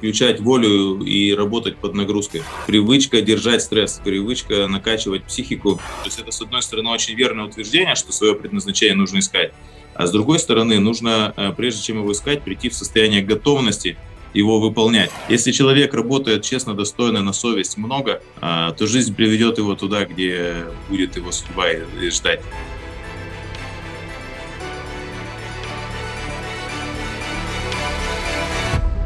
включать 0.00 0.40
волю 0.40 1.02
и 1.02 1.34
работать 1.34 1.76
под 1.76 1.92
нагрузкой. 1.94 2.42
Привычка 2.66 3.20
держать 3.20 3.60
стресс, 3.60 4.00
привычка 4.02 4.66
накачивать 4.66 5.24
психику. 5.24 5.74
То 5.74 6.06
есть 6.06 6.18
это, 6.18 6.30
с 6.30 6.40
одной 6.40 6.62
стороны, 6.62 6.88
очень 6.88 7.14
верное 7.14 7.44
утверждение, 7.44 7.94
что 7.96 8.10
свое 8.10 8.34
предназначение 8.34 8.96
нужно 8.96 9.18
искать. 9.18 9.52
А 9.94 10.06
с 10.06 10.10
другой 10.10 10.38
стороны, 10.38 10.80
нужно, 10.80 11.34
э, 11.36 11.52
прежде 11.54 11.82
чем 11.82 11.98
его 11.98 12.12
искать, 12.12 12.42
прийти 12.42 12.70
в 12.70 12.74
состояние 12.74 13.20
готовности 13.20 13.98
его 14.32 14.58
выполнять. 14.58 15.10
Если 15.28 15.52
человек 15.52 15.92
работает 15.92 16.44
честно, 16.44 16.72
достойно, 16.72 17.20
на 17.20 17.34
совесть 17.34 17.76
много, 17.76 18.22
а, 18.40 18.72
то 18.72 18.86
жизнь 18.86 19.14
приведет 19.14 19.58
его 19.58 19.74
туда, 19.74 20.06
где 20.06 20.64
будет 20.88 21.16
его 21.16 21.30
судьба 21.30 21.72
и 21.72 22.10
ждать. 22.10 22.40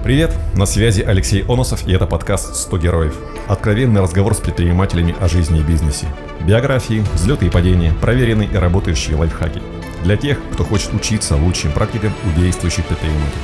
Привет, 0.04 0.36
на 0.54 0.66
связи 0.66 1.00
Алексей 1.00 1.44
Оносов 1.44 1.88
и 1.88 1.92
это 1.92 2.06
подкаст 2.06 2.70
«100 2.70 2.78
героев». 2.78 3.18
Откровенный 3.48 4.02
разговор 4.02 4.34
с 4.34 4.38
предпринимателями 4.38 5.16
о 5.18 5.28
жизни 5.28 5.60
и 5.60 5.62
бизнесе. 5.62 6.06
Биографии, 6.46 7.02
взлеты 7.14 7.46
и 7.46 7.50
падения, 7.50 7.94
проверенные 8.02 8.50
и 8.50 8.54
работающие 8.54 9.16
лайфхаки. 9.16 9.62
Для 10.02 10.18
тех, 10.18 10.38
кто 10.52 10.62
хочет 10.62 10.92
учиться 10.92 11.36
лучшим 11.36 11.72
практикам 11.72 12.12
у 12.26 12.38
действующих 12.38 12.84
предпринимателей. 12.84 13.42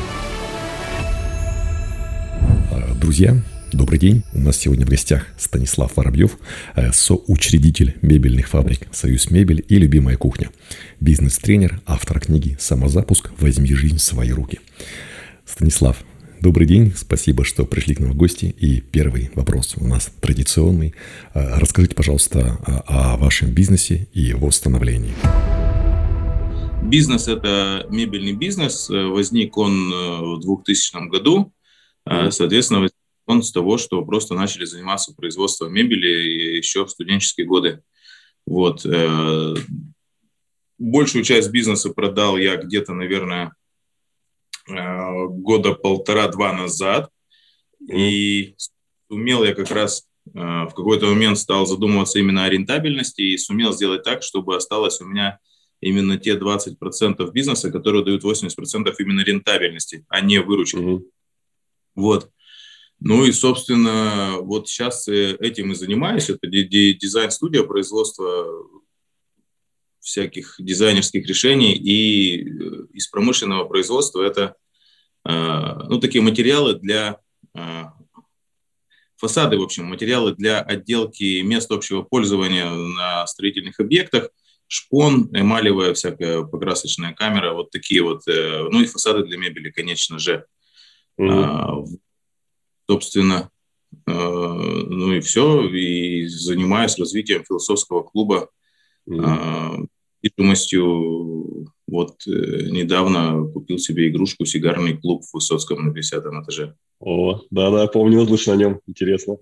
А, 2.71 2.95
друзья, 2.95 3.37
добрый 3.73 3.99
день. 3.99 4.23
У 4.35 4.41
нас 4.41 4.59
сегодня 4.59 4.85
в 4.85 4.91
гостях 4.91 5.29
Станислав 5.39 5.97
Воробьев, 5.97 6.37
э, 6.77 6.93
соучредитель 6.93 7.97
мебельных 8.03 8.49
фабрик 8.49 8.87
«Союз 8.93 9.31
Мебель» 9.31 9.65
и 9.67 9.79
«Любимая 9.79 10.19
кухня». 10.19 10.51
Бизнес-тренер, 11.01 11.81
автор 11.87 12.21
книги 12.21 12.59
«Самозапуск. 12.61 13.31
Возьми 13.39 13.75
жизнь 13.75 13.97
в 13.97 14.03
свои 14.03 14.31
руки». 14.31 14.61
Станислав, 15.47 15.97
Добрый 16.41 16.67
день, 16.67 16.95
спасибо, 16.97 17.45
что 17.45 17.67
пришли 17.67 17.95
к 17.95 18.01
нам 18.01 18.13
в 18.13 18.17
гости. 18.17 18.47
И 18.47 18.81
первый 18.81 19.31
вопрос 19.35 19.75
у 19.77 19.87
нас 19.87 20.11
традиционный. 20.23 20.95
А, 21.35 21.61
расскажите, 21.61 21.95
пожалуйста, 21.95 22.57
о 22.87 23.19
вашем 23.19 23.53
бизнесе 23.53 24.09
и 24.15 24.23
его 24.23 24.51
становлении. 24.51 25.13
Бизнес– 26.83 27.29
это 27.29 27.87
мебельный 27.91 28.33
бизнес. 28.33 28.89
Возник 28.89 29.59
он 29.59 29.93
э, 29.93 30.37
в 30.37 30.41
2000 30.41 31.11
году. 31.11 31.53
А, 32.07 32.31
соответственно, 32.31 32.81
возник 32.81 32.97
он 33.27 33.43
с 33.43 33.53
того, 33.53 33.77
что 33.77 34.03
просто 34.03 34.35
начали 34.35 34.65
заниматься 34.65 35.15
производством 35.15 35.75
мебели 35.75 36.57
еще 36.57 36.87
в 36.87 36.91
студенческие 36.91 37.47
годы. 37.47 37.83
Вот. 38.47 38.87
Э, 38.87 39.55
большую 40.79 41.23
часть 41.23 41.51
бизнеса 41.51 41.91
продал 41.91 42.39
я 42.39 42.57
где-то, 42.57 42.95
наверное, 42.95 43.53
года 45.29 45.75
полтора-два 45.75 46.53
назад. 46.53 47.11
И 47.89 48.55
сумел 49.09 49.45
я 49.45 49.55
как 49.55 49.71
раз 49.71 50.07
э, 50.27 50.39
в 50.39 50.71
какой-то 50.75 51.07
момент 51.07 51.39
стал 51.39 51.67
задумываться 51.67 52.19
именно 52.19 52.45
о 52.45 52.51
рентабельности 52.51 53.23
и 53.23 53.39
сумел 53.39 53.73
сделать 53.73 54.03
так, 54.03 54.23
чтобы 54.23 54.57
осталось 54.57 55.01
у 55.01 55.07
меня 55.07 55.39
именно 55.81 56.19
те 56.19 56.37
20% 56.37 57.33
бизнеса, 57.33 57.71
которые 57.71 58.05
дают 58.05 58.23
80% 58.23 58.95
именно 58.99 59.21
рентабельности, 59.21 60.05
а 60.09 60.21
не 60.21 60.39
выручки. 60.41 60.77
Mm-hmm. 60.77 61.03
Вот. 61.95 62.31
Ну 63.01 63.25
и, 63.25 63.33
собственно, 63.33 64.37
вот 64.41 64.69
сейчас 64.69 65.09
этим 65.09 65.73
и 65.73 65.75
занимаюсь. 65.75 66.29
Это 66.29 66.47
дизайн-студия, 66.47 67.63
производство 67.63 68.47
всяких 70.11 70.57
дизайнерских 70.59 71.27
решений. 71.27 71.75
И 71.75 72.43
э, 72.43 72.87
из 72.93 73.07
промышленного 73.09 73.65
производства 73.65 74.23
это 74.23 74.57
э, 75.25 75.33
ну, 75.89 76.01
такие 76.01 76.23
материалы 76.23 76.75
для 76.75 77.21
э, 77.55 77.85
фасады, 79.17 79.57
в 79.57 79.63
общем, 79.63 79.87
материалы 79.87 80.35
для 80.35 80.61
отделки 80.61 81.43
мест 81.43 81.71
общего 81.71 82.03
пользования 82.03 82.69
на 82.69 83.27
строительных 83.27 83.79
объектах, 83.79 84.31
шпон, 84.67 85.31
эмалевая 85.33 85.95
всякая 85.95 86.43
покрасочная 86.43 87.13
камера, 87.13 87.53
вот 87.53 87.71
такие 87.71 88.03
вот, 88.03 88.23
ну 88.27 88.81
и 88.81 88.87
фасады 88.87 89.25
для 89.25 89.37
мебели, 89.37 89.71
конечно 89.71 90.19
же. 90.19 90.47
Mm-hmm. 91.21 91.87
Собственно, 92.89 93.51
ну 94.07 95.13
и 95.13 95.21
все, 95.21 95.69
и 95.69 96.27
занимаюсь 96.29 96.99
развитием 96.99 97.45
философского 97.45 98.05
клуба 98.05 98.49
mm-hmm 99.09 99.89
недвижимостью. 100.23 101.67
Вот 101.87 102.27
э, 102.27 102.31
недавно 102.71 103.45
купил 103.53 103.79
себе 103.79 104.09
игрушку 104.09 104.45
«Сигарный 104.45 104.97
клуб» 104.97 105.23
в 105.25 105.35
Высоцком 105.35 105.85
на 105.85 105.93
50 105.93 106.25
этаже. 106.25 106.75
О, 107.01 107.41
да-да, 107.51 107.87
помню, 107.87 108.27
слышал 108.27 108.53
о 108.53 108.57
нем, 108.57 108.81
интересно. 108.87 109.39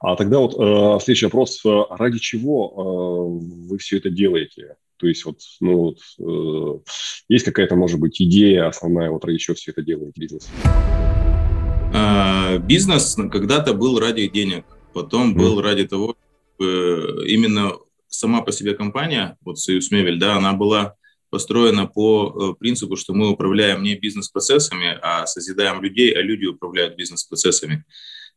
А 0.00 0.16
тогда 0.16 0.38
вот 0.38 0.54
э, 0.54 1.04
следующий 1.04 1.26
вопрос. 1.26 1.60
Э, 1.64 1.82
ради 1.90 2.18
чего 2.18 2.72
э, 2.72 3.68
вы 3.68 3.78
все 3.78 3.98
это 3.98 4.10
делаете? 4.10 4.76
То 4.96 5.06
есть 5.06 5.24
вот, 5.24 5.40
ну, 5.60 5.78
вот, 5.78 5.98
э, 6.18 6.90
есть 7.28 7.44
какая-то, 7.44 7.76
может 7.76 8.00
быть, 8.00 8.20
идея 8.20 8.68
основная, 8.68 9.10
вот 9.10 9.24
ради 9.24 9.38
чего 9.38 9.54
все 9.54 9.72
это 9.72 9.82
делаете, 9.82 10.12
бизнес? 10.16 10.48
А, 11.94 12.58
бизнес 12.58 13.14
когда-то 13.30 13.74
был 13.74 13.98
ради 13.98 14.26
денег, 14.28 14.64
потом 14.94 15.34
mm. 15.34 15.36
был 15.36 15.60
ради 15.60 15.86
того, 15.86 16.16
чтобы 16.56 17.26
именно 17.28 17.72
сама 18.12 18.42
по 18.42 18.52
себе 18.52 18.74
компания, 18.74 19.36
вот 19.40 19.58
Союз 19.58 19.90
Мебель, 19.90 20.18
да, 20.18 20.36
она 20.36 20.52
была 20.52 20.96
построена 21.30 21.86
по 21.86 22.52
э, 22.52 22.60
принципу, 22.60 22.96
что 22.96 23.14
мы 23.14 23.30
управляем 23.30 23.82
не 23.82 23.94
бизнес-процессами, 23.94 24.98
а 25.00 25.26
созидаем 25.26 25.82
людей, 25.82 26.12
а 26.12 26.20
люди 26.20 26.44
управляют 26.44 26.96
бизнес-процессами. 26.96 27.84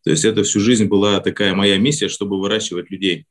То 0.03 0.11
есть 0.11 0.23
это 0.23 0.43
всю 0.43 0.61
жизнь 0.61 0.85
была 0.85 1.19
такая 1.19 1.53
моя 1.53 1.77
миссия, 1.77 2.07
чтобы 2.07 2.39
выращивать 2.39 2.89
людей. 2.89 3.25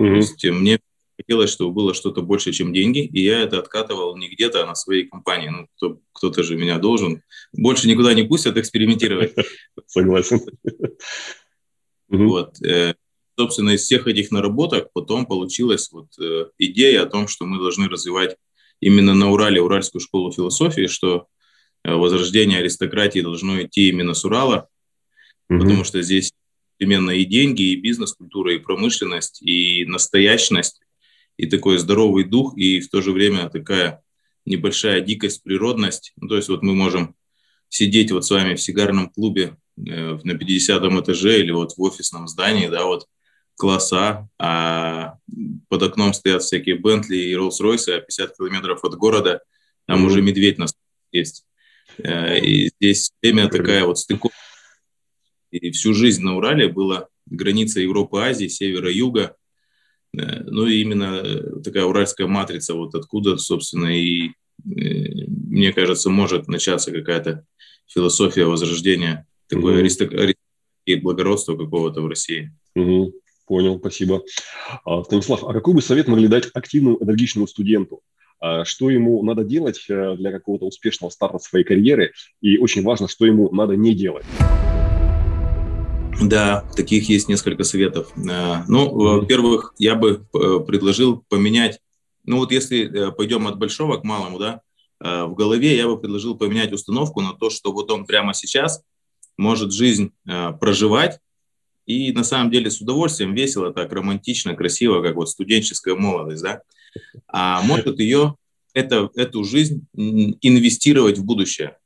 Mm-hmm. 0.00 0.08
То 0.08 0.14
есть 0.16 0.44
мне 0.44 0.80
хотелось, 1.16 1.50
чтобы 1.50 1.72
было 1.72 1.94
что-то 1.94 2.22
больше, 2.22 2.50
чем 2.52 2.72
деньги, 2.72 3.04
и 3.04 3.22
я 3.22 3.40
это 3.40 3.60
откатывал 3.60 4.16
не 4.16 4.28
где-то, 4.28 4.64
а 4.64 4.66
на 4.66 4.74
своей 4.74 5.04
компании. 5.04 5.48
Ну, 5.48 5.68
кто, 5.76 6.00
кто-то 6.12 6.42
же 6.42 6.56
меня 6.56 6.78
должен. 6.78 7.22
Больше 7.52 7.88
никуда 7.88 8.14
не 8.14 8.24
пустят 8.24 8.56
экспериментировать. 8.56 9.34
Согласен. 9.86 10.40
Вот. 12.08 12.56
Собственно, 13.36 13.70
из 13.70 13.82
всех 13.82 14.06
этих 14.06 14.30
наработок 14.30 14.92
потом 14.92 15.26
получилась 15.26 15.90
вот 15.90 16.08
э, 16.20 16.46
идея 16.58 17.02
о 17.02 17.06
том, 17.06 17.26
что 17.26 17.46
мы 17.46 17.58
должны 17.58 17.88
развивать 17.88 18.36
именно 18.80 19.14
на 19.14 19.30
Урале 19.30 19.60
Уральскую 19.60 20.00
школу 20.00 20.30
философии, 20.30 20.86
что 20.86 21.26
э, 21.82 21.92
возрождение 21.92 22.60
аристократии 22.60 23.20
должно 23.20 23.62
идти 23.62 23.88
именно 23.88 24.14
с 24.14 24.24
Урала, 24.24 24.68
mm-hmm. 25.50 25.58
потому 25.58 25.84
что 25.84 26.00
здесь 26.02 26.32
именно 26.78 27.10
и 27.10 27.24
деньги, 27.24 27.72
и 27.72 27.76
бизнес-культура, 27.76 28.54
и 28.54 28.58
промышленность, 28.58 29.42
и 29.42 29.84
настоящность, 29.86 30.80
и 31.36 31.46
такой 31.46 31.78
здоровый 31.78 32.24
дух, 32.24 32.56
и 32.56 32.80
в 32.80 32.88
то 32.88 33.02
же 33.02 33.10
время 33.10 33.48
такая 33.48 34.02
небольшая 34.46 35.00
дикость, 35.00 35.42
природность. 35.42 36.12
Ну, 36.16 36.28
то 36.28 36.36
есть 36.36 36.48
вот 36.48 36.62
мы 36.62 36.74
можем 36.74 37.16
сидеть 37.68 38.12
вот 38.12 38.24
с 38.24 38.30
вами 38.30 38.54
в 38.54 38.60
сигарном 38.60 39.10
клубе 39.10 39.56
э, 39.76 40.18
на 40.22 40.34
50 40.34 40.82
этаже 40.84 41.40
или 41.40 41.50
вот 41.50 41.72
в 41.76 41.82
офисном 41.82 42.28
здании, 42.28 42.68
да, 42.68 42.84
вот 42.84 43.08
класса, 43.56 44.28
а 44.38 45.18
под 45.68 45.82
окном 45.82 46.12
стоят 46.12 46.42
всякие 46.42 46.76
Бентли 46.76 47.16
и 47.16 47.34
Роллс-Ройсы, 47.34 47.92
а 47.92 48.00
50 48.00 48.36
километров 48.36 48.84
от 48.84 48.94
города 48.96 49.40
там 49.86 50.02
mm-hmm. 50.02 50.06
уже 50.06 50.22
медведь 50.22 50.58
нас 50.58 50.74
есть. 51.12 51.44
Э, 51.98 52.38
и 52.38 52.68
здесь 52.68 53.12
время 53.22 53.48
такая 53.48 53.84
вот 53.84 53.98
стыковка. 53.98 54.36
И 55.50 55.70
всю 55.70 55.94
жизнь 55.94 56.22
на 56.22 56.36
Урале 56.36 56.68
была 56.68 57.08
граница 57.26 57.80
Европы, 57.80 58.20
Азии, 58.20 58.48
севера, 58.48 58.90
юга. 58.90 59.36
Э, 60.16 60.42
ну 60.44 60.66
и 60.66 60.80
именно 60.80 61.22
такая 61.62 61.84
уральская 61.84 62.26
матрица, 62.26 62.74
вот 62.74 62.94
откуда, 62.94 63.36
собственно, 63.36 63.94
и, 63.94 64.28
э, 64.28 64.32
мне 64.64 65.72
кажется, 65.72 66.10
может 66.10 66.48
начаться 66.48 66.90
какая-то 66.90 67.44
философия 67.86 68.46
возрождения, 68.46 69.26
такое 69.48 69.76
mm-hmm. 69.76 69.80
аристократии 69.80 70.36
благородства 71.02 71.56
какого-то 71.56 72.00
в 72.00 72.06
России. 72.06 72.52
Mm-hmm. 72.76 73.12
Понял, 73.46 73.78
спасибо. 73.78 74.22
А, 74.84 75.04
Станислав, 75.04 75.44
а 75.44 75.52
какой 75.52 75.74
бы 75.74 75.82
совет 75.82 76.08
могли 76.08 76.28
дать 76.28 76.48
активному, 76.54 76.98
энергичному 77.02 77.46
студенту? 77.46 78.00
А, 78.40 78.64
что 78.64 78.88
ему 78.88 79.22
надо 79.22 79.44
делать 79.44 79.84
э, 79.88 80.16
для 80.16 80.32
какого-то 80.32 80.64
успешного 80.66 81.10
старта 81.10 81.38
своей 81.38 81.64
карьеры? 81.64 82.12
И 82.40 82.56
очень 82.56 82.82
важно, 82.82 83.06
что 83.06 83.26
ему 83.26 83.50
надо 83.52 83.76
не 83.76 83.94
делать. 83.94 84.24
Да, 86.22 86.64
таких 86.74 87.08
есть 87.08 87.28
несколько 87.28 87.64
советов. 87.64 88.12
А, 88.30 88.64
ну, 88.66 88.90
во-первых, 88.90 89.74
я 89.78 89.94
бы 89.94 90.26
э, 90.32 90.60
предложил 90.66 91.22
поменять, 91.28 91.80
ну 92.24 92.38
вот 92.38 92.50
если 92.50 93.08
э, 93.08 93.12
пойдем 93.12 93.46
от 93.46 93.58
большого 93.58 93.98
к 93.98 94.04
малому, 94.04 94.38
да, 94.38 94.60
в 95.00 95.34
голове 95.34 95.76
я 95.76 95.86
бы 95.86 95.98
предложил 95.98 96.34
поменять 96.34 96.72
установку 96.72 97.20
на 97.20 97.34
то, 97.34 97.50
что 97.50 97.72
вот 97.72 97.90
он 97.90 98.06
прямо 98.06 98.32
сейчас 98.32 98.82
может 99.36 99.72
жизнь 99.72 100.12
проживать, 100.60 101.18
и 101.86 102.12
на 102.12 102.24
самом 102.24 102.50
деле 102.50 102.70
с 102.70 102.80
удовольствием, 102.80 103.34
весело, 103.34 103.72
так 103.72 103.92
романтично, 103.92 104.54
красиво, 104.54 105.02
как 105.02 105.16
вот 105.16 105.28
студенческая 105.28 105.94
молодость, 105.94 106.42
да. 106.42 106.62
А 107.28 107.62
может 107.62 107.98
ее, 107.98 108.36
это, 108.72 109.10
эту 109.14 109.44
жизнь 109.44 109.86
инвестировать 109.94 111.18
в 111.18 111.24
будущее. 111.24 111.78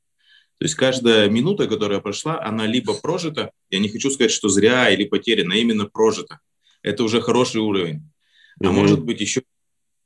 То 0.58 0.64
есть 0.64 0.74
каждая 0.74 1.28
минута, 1.28 1.68
которая 1.68 2.00
прошла, 2.00 2.42
она 2.42 2.66
либо 2.66 2.94
прожита, 2.94 3.52
я 3.70 3.78
не 3.78 3.88
хочу 3.88 4.10
сказать, 4.10 4.32
что 4.32 4.48
зря 4.48 4.90
или 4.90 5.04
потеряна, 5.04 5.54
а 5.54 5.58
именно 5.58 5.86
прожита. 5.86 6.40
Это 6.82 7.04
уже 7.04 7.20
хороший 7.20 7.60
уровень. 7.60 8.02
А 8.60 8.64
mm 8.64 8.72
может 8.72 9.04
быть 9.04 9.20
еще 9.20 9.42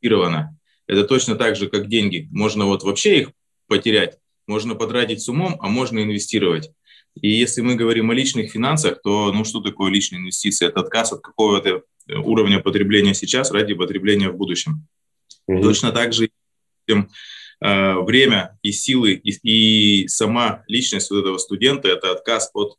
инвестировано. 0.02 0.58
Это 0.86 1.04
точно 1.04 1.36
так 1.36 1.56
же, 1.56 1.68
как 1.68 1.88
деньги. 1.88 2.28
Можно 2.30 2.66
вот 2.66 2.82
вообще 2.82 3.20
их 3.20 3.30
потерять, 3.66 4.18
можно 4.46 4.74
потратить 4.74 5.22
с 5.22 5.28
умом, 5.28 5.56
а 5.60 5.68
можно 5.68 6.02
инвестировать. 6.02 6.70
И 7.20 7.30
если 7.30 7.60
мы 7.60 7.74
говорим 7.74 8.10
о 8.10 8.14
личных 8.14 8.50
финансах, 8.50 9.02
то 9.02 9.32
ну 9.32 9.44
что 9.44 9.60
такое 9.60 9.90
личные 9.90 10.20
инвестиции? 10.20 10.66
Это 10.66 10.80
отказ 10.80 11.12
от 11.12 11.20
какого-то 11.20 11.82
уровня 12.08 12.60
потребления 12.60 13.14
сейчас 13.14 13.50
ради 13.50 13.74
потребления 13.74 14.28
в 14.28 14.36
будущем. 14.36 14.86
Mm-hmm. 15.48 15.62
Точно 15.62 15.92
так 15.92 16.12
же 16.12 16.30
э, 16.88 17.94
время 18.00 18.58
и 18.62 18.72
силы 18.72 19.12
и, 19.12 19.30
и 19.42 20.08
сама 20.08 20.64
личность 20.66 21.10
вот 21.10 21.20
этого 21.20 21.38
студента– 21.38 21.88
это 21.88 22.12
отказ 22.12 22.50
от 22.54 22.76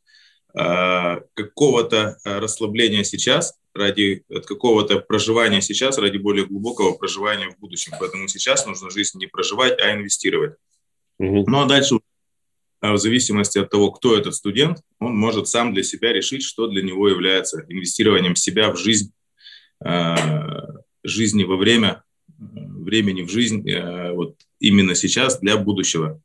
э, 0.54 1.20
какого-то 1.34 2.18
э, 2.24 2.38
расслабления 2.38 3.04
сейчас 3.04 3.58
ради 3.74 4.24
от 4.28 4.46
какого-то 4.46 5.00
проживания 5.00 5.60
сейчас 5.60 5.98
ради 5.98 6.16
более 6.16 6.46
глубокого 6.46 6.92
проживания 6.92 7.50
в 7.50 7.58
будущем. 7.58 7.92
Поэтому 7.98 8.28
сейчас 8.28 8.66
нужно 8.66 8.90
жизнь 8.90 9.18
не 9.18 9.26
проживать, 9.26 9.80
а 9.80 9.92
инвестировать. 9.92 10.54
Mm-hmm. 11.20 11.44
Ну 11.46 11.60
а 11.60 11.66
дальше 11.66 11.96
э, 11.96 11.98
в 12.92 12.98
зависимости 12.98 13.58
от 13.58 13.70
того, 13.70 13.90
кто 13.90 14.16
этот 14.16 14.34
студент, 14.34 14.82
он 14.98 15.16
может 15.16 15.48
сам 15.48 15.72
для 15.72 15.82
себя 15.82 16.12
решить, 16.12 16.42
что 16.42 16.66
для 16.66 16.82
него 16.82 17.08
является 17.08 17.64
инвестированием 17.68 18.36
себя 18.36 18.70
в 18.70 18.76
жизнь, 18.76 19.12
э, 19.84 20.16
жизни 21.02 21.44
во 21.44 21.56
время 21.56 22.02
времени 22.38 23.22
в 23.22 23.30
жизнь 23.30 23.68
э, 23.68 24.12
вот 24.12 24.36
именно 24.60 24.94
сейчас 24.94 25.40
для 25.40 25.56
будущего. 25.56 26.20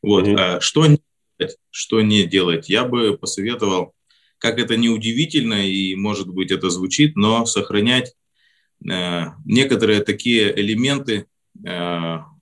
Вот. 0.00 0.28
Mm-hmm. 0.28 0.60
Что 0.60 0.86
не 0.86 1.00
делать? 1.38 1.56
Что 1.70 2.00
не 2.02 2.24
делать? 2.24 2.68
Я 2.68 2.84
бы 2.84 3.18
посоветовал, 3.18 3.92
как 4.38 4.60
это 4.60 4.76
не 4.76 4.88
удивительно 4.88 5.66
и, 5.66 5.96
может 5.96 6.28
быть, 6.28 6.52
это 6.52 6.70
звучит, 6.70 7.16
но 7.16 7.46
сохранять 7.46 8.14
э, 8.88 9.24
некоторые 9.44 10.02
такие 10.02 10.58
элементы 10.58 11.26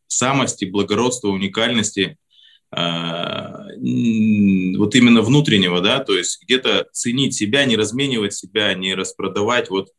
самости, 0.08 0.64
благородства, 0.64 1.28
уникальности, 1.28 2.18
вот 2.76 2.82
именно 4.94 5.22
внутреннего, 5.22 5.80
да, 5.80 6.00
то 6.00 6.16
есть 6.16 6.42
где-то 6.42 6.88
ценить 6.92 7.34
себя, 7.34 7.66
не 7.66 7.76
разменивать 7.76 8.34
себя, 8.34 8.74
не 8.74 8.94
распродавать 8.94 9.70
вот 9.70 9.90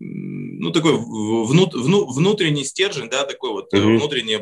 ну, 0.00 0.72
такой 0.72 0.96
внут, 0.96 1.74
вну, 1.74 2.06
внутренний 2.06 2.64
стержень, 2.64 3.10
да, 3.10 3.24
такой 3.24 3.50
вот 3.50 3.72
mm-hmm. 3.72 3.96
внутреннее 3.96 4.38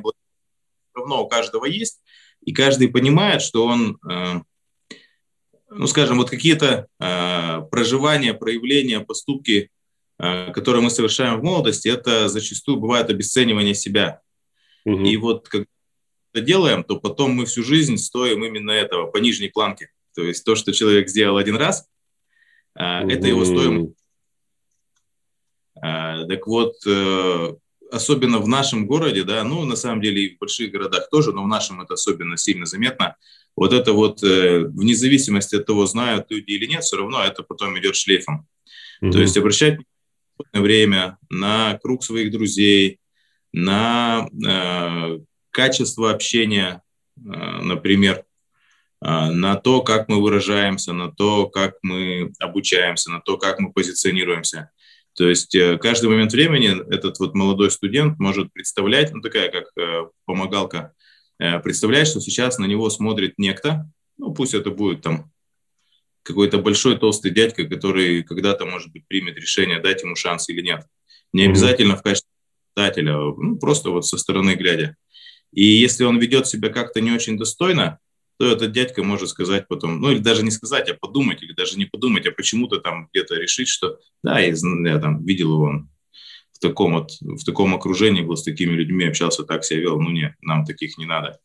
равно 0.99 1.25
у 1.25 1.29
каждого 1.29 1.65
есть, 1.65 2.01
и 2.45 2.53
каждый 2.53 2.89
понимает, 2.89 3.43
что 3.43 3.65
он, 3.65 3.99
э, 4.09 4.41
ну, 5.71 5.87
скажем, 5.87 6.19
вот 6.19 6.31
какие-то 6.31 6.87
э, 7.01 7.63
проживания, 7.71 8.35
проявления, 8.35 9.01
поступки, 9.01 9.71
э, 10.19 10.53
которые 10.53 10.83
мы 10.83 10.91
совершаем 10.91 11.41
в 11.41 11.43
молодости, 11.43 11.89
это 11.89 12.29
зачастую 12.29 12.79
бывает 12.79 13.11
обесценивание 13.11 13.75
себя. 13.75 14.21
Mm-hmm. 14.87 15.09
И 15.09 15.17
вот 15.17 15.49
когда 15.49 15.67
это 16.33 16.45
делаем, 16.45 16.85
то 16.85 16.99
потом 16.99 17.33
мы 17.33 17.47
всю 17.47 17.63
жизнь 17.63 17.97
стоим 17.97 18.45
именно 18.45 18.71
этого, 18.71 19.07
по 19.07 19.19
нижней 19.19 19.49
планке. 19.49 19.91
То 20.15 20.23
есть 20.23 20.45
то, 20.45 20.55
что 20.55 20.73
человек 20.73 21.09
сделал 21.09 21.37
один 21.37 21.57
раз, 21.57 21.89
mm-hmm. 22.79 23.11
это 23.11 23.29
его 23.29 23.45
стоимость 23.45 23.99
а, 25.81 26.27
так 26.27 26.47
вот, 26.47 26.75
э, 26.87 27.55
особенно 27.91 28.39
в 28.39 28.49
нашем 28.49 28.87
городе, 28.87 29.25
да, 29.25 29.45
ну, 29.45 29.65
на 29.65 29.77
самом 29.77 30.01
деле 30.01 30.25
и 30.25 30.35
в 30.35 30.39
больших 30.39 30.73
городах 30.73 31.09
тоже, 31.11 31.33
но 31.33 31.45
в 31.45 31.49
нашем 31.49 31.81
это 31.81 31.95
особенно 31.95 32.37
сильно 32.37 32.67
заметно, 32.67 33.17
вот 33.57 33.73
это 33.73 33.93
вот, 33.93 34.23
э, 34.23 34.65
вне 34.65 34.95
зависимости 34.95 35.57
от 35.57 35.67
того, 35.67 35.87
знают 35.87 36.27
люди 36.31 36.51
или 36.51 36.67
нет, 36.67 36.83
все 36.83 36.97
равно 36.97 37.23
это 37.23 37.43
потом 37.43 37.79
идет 37.79 37.97
шлейфом. 37.97 38.47
Mm-hmm. 39.03 39.13
То 39.13 39.21
есть 39.21 39.37
обращать 39.37 39.79
время 40.53 41.19
на 41.31 41.79
круг 41.83 42.05
своих 42.05 42.31
друзей, 42.31 42.99
на 43.53 44.29
э, 44.29 45.19
качество 45.59 46.13
общения, 46.13 46.83
э, 47.17 47.21
например, 47.21 48.19
э, 48.19 49.31
на 49.31 49.57
то, 49.57 49.81
как 49.81 50.09
мы 50.09 50.23
выражаемся, 50.23 50.93
на 50.93 51.11
то, 51.11 51.49
как 51.49 51.79
мы 51.83 52.33
обучаемся, 52.39 53.11
на 53.11 53.21
то, 53.21 53.39
как 53.39 53.59
мы 53.59 53.73
позиционируемся. 53.73 54.71
То 55.17 55.29
есть 55.29 55.57
э, 55.57 55.77
каждый 55.79 56.11
момент 56.11 56.31
времени 56.31 56.71
этот 56.95 57.19
вот 57.19 57.35
молодой 57.35 57.73
студент 57.73 58.21
может 58.21 58.53
представлять, 58.53 59.13
ну 59.13 59.21
такая 59.21 59.51
как 59.51 59.67
помогалка, 60.27 60.93
представлять, 61.39 62.07
что 62.07 62.21
сейчас 62.21 62.59
на 62.59 62.67
него 62.67 62.89
смотрит 62.89 63.35
некто, 63.37 63.91
ну 64.17 64.33
пусть 64.33 64.55
это 64.55 64.71
будет 64.71 65.03
там 65.03 65.33
какой-то 66.23 66.59
большой 66.59 66.99
толстый 66.99 67.33
дядька, 67.33 67.65
который 67.65 68.23
когда-то, 68.23 68.65
может 68.65 68.93
быть, 68.93 69.09
примет 69.09 69.37
решение, 69.37 69.81
дать 69.81 70.03
ему 70.03 70.15
шанс 70.15 70.49
или 70.51 70.63
нет. 70.63 70.87
Не 71.33 71.47
обязательно 71.47 71.97
в 71.97 72.03
качестве 72.03 72.31
читателя, 72.77 73.17
ну, 73.17 73.57
просто 73.57 73.91
вот 73.91 74.07
со 74.07 74.19
стороны 74.19 74.55
глядя. 74.55 74.97
И 75.53 75.65
если 75.65 76.05
он 76.05 76.19
ведет 76.19 76.47
себя 76.47 76.69
как-то 76.69 77.01
не 77.01 77.11
очень 77.11 77.39
достойно, 77.39 77.99
то 78.39 78.47
этот 78.47 78.73
дядька 78.73 79.03
может 79.03 79.29
сказать 79.31 79.67
потом, 79.67 80.01
ну 80.01 80.13
или 80.13 80.19
даже 80.19 80.45
не 80.45 80.51
сказать, 80.51 80.89
а 80.89 80.95
подумать, 80.95 81.43
или 81.43 81.53
даже 81.53 81.77
не 81.77 81.87
подумать, 81.87 82.27
а 82.27 82.33
почему-то 82.33 82.79
там 82.79 83.09
где-то 83.13 83.35
решить, 83.35 83.69
что 83.69 83.99
да, 84.23 84.39
я, 84.39 84.55
я 84.55 84.99
там 84.99 85.25
видел 85.25 85.55
его 85.55 85.83
в 86.53 86.59
таком 86.61 86.95
вот, 86.95 87.13
в 87.21 87.45
таком 87.45 87.75
окружении 87.75 88.23
был 88.23 88.37
с 88.37 88.45
такими 88.45 88.73
людьми, 88.73 89.07
общался, 89.07 89.43
так 89.43 89.65
себя 89.65 89.81
вел, 89.81 90.01
ну 90.01 90.11
нет, 90.11 90.35
нам 90.41 90.65
таких 90.65 90.99
не 90.99 91.07
надо. 91.07 91.39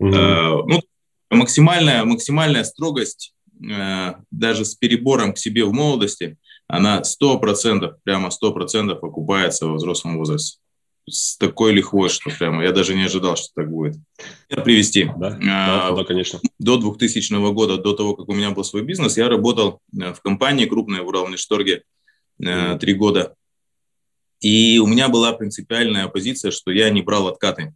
Mm-hmm. 0.00 0.14
Э, 0.14 0.62
ну, 0.66 0.82
максимальная, 1.30 2.04
максимальная 2.04 2.64
строгость 2.64 3.34
э, 3.62 4.14
даже 4.30 4.64
с 4.64 4.74
перебором 4.74 5.34
к 5.34 5.38
себе 5.38 5.64
в 5.64 5.72
молодости, 5.72 6.38
она 6.68 7.02
100%, 7.02 7.96
прямо 8.02 8.30
100% 8.30 8.92
окупается 8.92 9.66
во 9.66 9.74
взрослом 9.74 10.16
возрасте 10.16 10.58
с 11.08 11.36
такой 11.36 11.72
лихвой, 11.72 12.08
что 12.08 12.30
прямо 12.30 12.62
я 12.62 12.72
даже 12.72 12.94
не 12.94 13.04
ожидал, 13.04 13.36
что 13.36 13.48
так 13.54 13.70
будет. 13.70 13.96
Я 14.48 14.62
привести. 14.62 15.10
Да, 15.16 15.38
а, 15.42 15.90
да, 15.90 15.96
да, 15.96 16.04
конечно. 16.04 16.40
До 16.58 16.76
2000 16.78 17.52
года, 17.52 17.76
до 17.76 17.94
того, 17.94 18.14
как 18.16 18.28
у 18.28 18.34
меня 18.34 18.50
был 18.50 18.64
свой 18.64 18.82
бизнес, 18.82 19.16
я 19.16 19.28
работал 19.28 19.80
э, 19.92 20.12
в 20.12 20.20
компании 20.22 20.66
крупной 20.66 21.00
в 21.00 21.08
Урал-Ништорге 21.08 21.82
э, 22.42 22.78
три 22.78 22.94
года. 22.94 23.34
И 24.40 24.78
у 24.78 24.86
меня 24.86 25.08
была 25.08 25.32
принципиальная 25.32 26.08
позиция, 26.08 26.50
что 26.50 26.70
я 26.70 26.90
не 26.90 27.02
брал 27.02 27.28
откаты. 27.28 27.74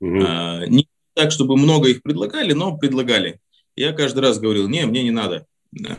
Угу. 0.00 0.20
А, 0.24 0.66
не 0.66 0.88
так, 1.14 1.32
чтобы 1.32 1.56
много 1.56 1.88
их 1.88 2.02
предлагали, 2.02 2.52
но 2.52 2.76
предлагали. 2.76 3.40
Я 3.74 3.92
каждый 3.92 4.20
раз 4.20 4.38
говорил, 4.38 4.68
не, 4.68 4.86
мне 4.86 5.02
не 5.02 5.10
надо, 5.10 5.46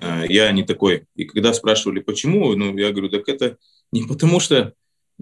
а, 0.01 0.23
я 0.27 0.51
не 0.51 0.63
такой. 0.63 1.05
И 1.15 1.25
когда 1.25 1.53
спрашивали, 1.53 1.99
почему, 1.99 2.55
ну, 2.55 2.77
я 2.77 2.91
говорю, 2.91 3.09
так 3.09 3.27
это 3.27 3.57
не 3.91 4.03
потому 4.03 4.39
что 4.39 4.73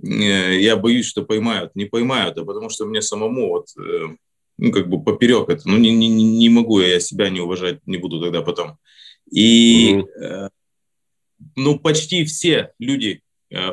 я 0.01 0.75
боюсь, 0.75 1.05
что 1.05 1.23
поймают. 1.23 1.75
Не 1.75 1.85
поймают, 1.85 2.37
а 2.37 2.45
потому 2.45 2.69
что 2.69 2.85
мне 2.85 3.01
самому 3.01 3.49
вот, 3.49 3.67
э, 3.77 4.15
ну, 4.57 4.71
как 4.71 4.89
бы 4.89 5.03
поперек 5.03 5.49
это. 5.49 5.67
Ну, 5.67 5.77
не, 5.77 5.91
не, 5.95 6.09
не 6.09 6.49
могу 6.49 6.81
я 6.81 6.99
себя 6.99 7.29
не 7.29 7.39
уважать, 7.39 7.79
не 7.85 7.97
буду 7.97 8.21
тогда 8.21 8.41
потом. 8.41 8.77
И, 9.31 9.95
mm-hmm. 9.95 10.49
ну, 11.55 11.79
почти 11.79 12.25
все 12.25 12.73
люди, 12.79 13.21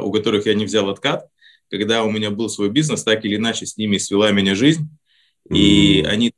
у 0.00 0.12
которых 0.12 0.46
я 0.46 0.54
не 0.54 0.64
взял 0.64 0.88
откат, 0.88 1.28
когда 1.70 2.04
у 2.04 2.10
меня 2.10 2.30
был 2.30 2.48
свой 2.48 2.70
бизнес, 2.70 3.02
так 3.02 3.24
или 3.24 3.36
иначе 3.36 3.66
с 3.66 3.76
ними 3.76 3.98
свела 3.98 4.30
меня 4.30 4.54
жизнь, 4.54 4.88
mm-hmm. 5.48 5.56
и 5.56 6.02
они 6.02 6.32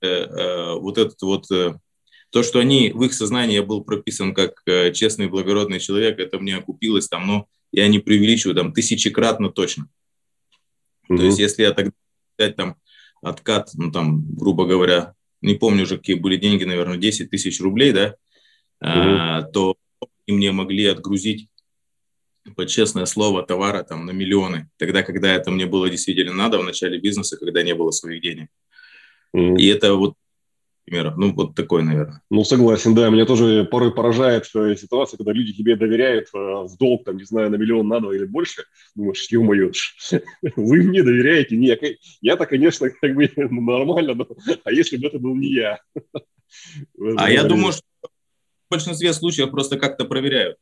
вот 0.00 0.98
этот 0.98 1.20
вот 1.22 1.46
то, 2.30 2.42
что 2.42 2.58
они 2.58 2.90
в 2.90 3.04
их 3.04 3.12
сознании 3.12 3.54
я 3.54 3.62
был 3.62 3.84
прописан 3.84 4.34
как 4.34 4.62
честный, 4.94 5.28
благородный 5.28 5.78
человек, 5.78 6.18
это 6.18 6.40
мне 6.40 6.56
окупилось 6.56 7.06
там, 7.08 7.26
ну, 7.26 7.46
я 7.72 7.88
не 7.88 7.98
преувеличиваю, 7.98 8.54
там, 8.54 8.72
тысячекратно 8.72 9.50
точно. 9.50 9.88
Mm-hmm. 11.08 11.16
То 11.16 11.22
есть, 11.24 11.38
если 11.38 11.62
я 11.62 11.72
тогда 11.72 11.92
взять 12.38 12.56
там 12.56 12.76
откат, 13.22 13.70
ну, 13.74 13.90
там, 13.90 14.24
грубо 14.34 14.66
говоря, 14.66 15.14
не 15.40 15.54
помню 15.54 15.82
уже, 15.82 15.96
какие 15.96 16.16
были 16.16 16.36
деньги, 16.36 16.64
наверное, 16.64 16.98
10 16.98 17.30
тысяч 17.30 17.60
рублей, 17.60 17.92
да, 17.92 18.08
mm-hmm. 18.82 19.16
а, 19.18 19.42
то 19.42 19.76
мне 20.26 20.52
могли 20.52 20.86
отгрузить 20.86 21.48
под 22.56 22.68
честное 22.68 23.06
слово 23.06 23.42
товара 23.44 23.82
там 23.82 24.06
на 24.06 24.10
миллионы, 24.10 24.68
тогда, 24.76 25.02
когда 25.02 25.32
это 25.32 25.50
мне 25.50 25.66
было 25.66 25.88
действительно 25.88 26.34
надо 26.34 26.58
в 26.58 26.64
начале 26.64 26.98
бизнеса, 26.98 27.36
когда 27.36 27.62
не 27.62 27.74
было 27.74 27.90
своих 27.90 28.22
денег. 28.22 28.48
Mm-hmm. 29.34 29.56
И 29.58 29.66
это 29.66 29.94
вот 29.94 30.14
примеров. 30.84 31.16
Ну, 31.16 31.32
вот 31.32 31.54
такой, 31.54 31.82
наверное. 31.82 32.22
Ну, 32.30 32.44
согласен, 32.44 32.94
да. 32.94 33.08
Меня 33.10 33.24
тоже 33.24 33.64
порой 33.64 33.94
поражает 33.94 34.48
э, 34.54 34.76
ситуация, 34.76 35.16
когда 35.16 35.32
люди 35.32 35.52
тебе 35.52 35.76
доверяют 35.76 36.28
э, 36.34 36.38
в 36.38 36.76
долг, 36.78 37.04
там, 37.04 37.16
не 37.16 37.24
знаю, 37.24 37.50
на 37.50 37.56
миллион, 37.56 37.88
на 37.88 38.00
два 38.00 38.14
или 38.14 38.24
больше. 38.24 38.64
Думаешь, 38.94 39.26
ё-моё, 39.30 39.70
вы 40.56 40.82
мне 40.82 41.02
доверяете? 41.02 41.56
Не, 41.56 41.76
я-то, 42.20 42.46
конечно, 42.46 42.90
как 43.00 43.14
бы 43.14 43.30
нормально, 43.36 44.14
но 44.14 44.26
а 44.64 44.72
если 44.72 44.96
бы 44.96 45.06
это 45.06 45.18
был 45.18 45.34
не 45.34 45.52
я? 45.52 45.78
А 47.16 47.30
я 47.30 47.44
думаю, 47.44 47.72
что 47.72 47.82
в 48.02 48.70
большинстве 48.70 49.14
случаев 49.14 49.50
просто 49.50 49.78
как-то 49.78 50.04
проверяют. 50.04 50.58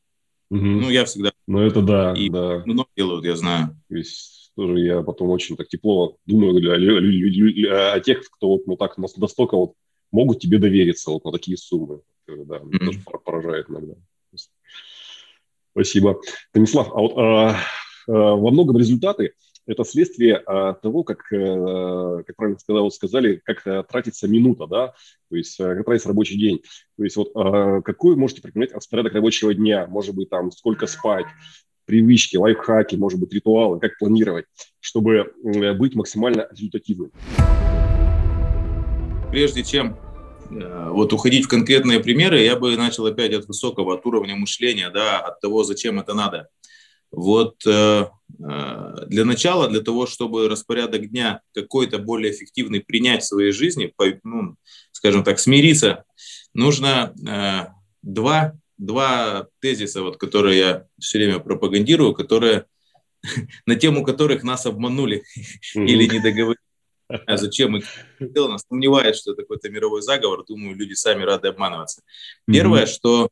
Ну, 0.48 0.88
я 0.88 1.04
всегда. 1.04 1.32
Ну, 1.48 1.60
это 1.60 1.82
да, 1.82 2.14
И 2.16 2.28
да. 2.28 2.62
много 2.64 2.88
делают, 2.96 3.24
я 3.24 3.34
знаю. 3.34 3.76
То 3.88 3.96
есть 3.96 4.52
Тоже 4.56 4.78
я 4.78 5.02
потом 5.02 5.30
очень 5.30 5.56
так 5.56 5.68
тепло 5.68 6.16
думаю 6.26 6.54
о 7.94 8.00
тех, 8.00 8.20
кто 8.30 8.48
вот 8.50 8.66
ну, 8.66 8.76
так 8.76 8.98
настолько 8.98 9.56
вот 9.56 9.74
могут 10.12 10.40
тебе 10.40 10.58
довериться 10.58 11.10
вот 11.10 11.24
на 11.24 11.32
такие 11.32 11.56
суммы. 11.56 12.00
Да, 12.26 12.58
mm-hmm. 12.58 12.84
тоже 12.84 13.00
поражает 13.24 13.70
иногда. 13.70 13.94
Спасибо. 15.72 16.20
Станислав, 16.50 16.88
а 16.92 17.00
вот 17.00 17.12
а, 17.16 17.56
а, 18.08 18.34
во 18.34 18.50
многом 18.50 18.76
результаты– 18.76 19.32
это 19.66 19.84
следствие 19.84 20.36
а, 20.46 20.74
того, 20.74 21.04
как, 21.04 21.32
а, 21.32 22.22
как 22.24 22.36
правильно 22.36 22.58
сказал, 22.58 22.90
сказали, 22.90 23.40
как 23.44 23.66
а, 23.66 23.82
тратится 23.84 24.26
минута, 24.26 24.66
да, 24.66 24.94
то 25.28 25.36
есть 25.36 25.60
а, 25.60 25.74
как 25.76 25.86
тратится 25.86 26.08
рабочий 26.08 26.38
день. 26.38 26.62
То 26.96 27.04
есть 27.04 27.16
вот 27.16 27.30
а, 27.34 27.80
какой 27.82 28.16
можете 28.16 28.42
прикинуть 28.42 28.72
распорядок 28.72 29.14
рабочего 29.14 29.54
дня, 29.54 29.86
может 29.86 30.14
быть, 30.14 30.28
там, 30.28 30.50
сколько 30.50 30.86
спать, 30.86 31.26
привычки, 31.84 32.36
лайфхаки, 32.36 32.96
может 32.96 33.20
быть, 33.20 33.32
ритуалы, 33.32 33.80
как 33.80 33.98
планировать, 33.98 34.46
чтобы 34.80 35.32
быть 35.42 35.94
максимально 35.94 36.48
результативным? 36.50 37.12
Прежде 39.30 39.62
чем 39.62 39.96
э, 40.50 40.88
вот 40.90 41.12
уходить 41.12 41.44
в 41.44 41.48
конкретные 41.48 42.00
примеры, 42.00 42.40
я 42.42 42.56
бы 42.56 42.76
начал 42.76 43.06
опять 43.06 43.32
от 43.32 43.46
высокого, 43.46 43.94
от 43.94 44.04
уровня 44.04 44.34
мышления, 44.34 44.90
да, 44.90 45.20
от 45.20 45.40
того, 45.40 45.62
зачем 45.62 46.00
это 46.00 46.14
надо. 46.14 46.48
Вот 47.12 47.64
э, 47.66 48.06
э 48.44 49.06
для 49.06 49.24
начала, 49.24 49.68
для 49.68 49.80
того, 49.80 50.06
чтобы 50.06 50.48
распорядок 50.48 51.08
дня 51.10 51.42
какой-то 51.54 51.98
более 51.98 52.32
эффективный 52.32 52.80
принять 52.80 53.22
в 53.22 53.26
своей 53.26 53.52
жизни, 53.52 53.92
по, 53.96 54.06
ну, 54.24 54.56
скажем 54.92 55.22
так, 55.22 55.38
смириться, 55.38 56.04
нужно 56.52 57.14
э, 57.26 57.72
два 58.02 58.54
два 58.80 59.46
тезиса, 59.60 60.02
вот, 60.02 60.16
которые 60.16 60.58
я 60.58 60.86
все 60.98 61.18
время 61.18 61.38
пропагандирую, 61.38 62.14
которые, 62.14 62.64
на 63.66 63.76
тему 63.76 64.04
которых 64.04 64.42
нас 64.42 64.66
обманули 64.66 65.22
или 65.74 66.06
не 66.06 66.20
договорились. 66.20 66.69
А 67.26 67.36
зачем 67.36 67.76
их 67.76 67.84
сделано? 68.20 68.58
Сомневаюсь, 68.58 69.16
что 69.16 69.32
это 69.32 69.42
какой-то 69.42 69.68
мировой 69.70 70.02
заговор. 70.02 70.44
Думаю, 70.46 70.76
люди 70.76 70.94
сами 70.94 71.22
рады 71.22 71.48
обманываться. 71.48 72.02
Первое, 72.46 72.86
что 72.86 73.28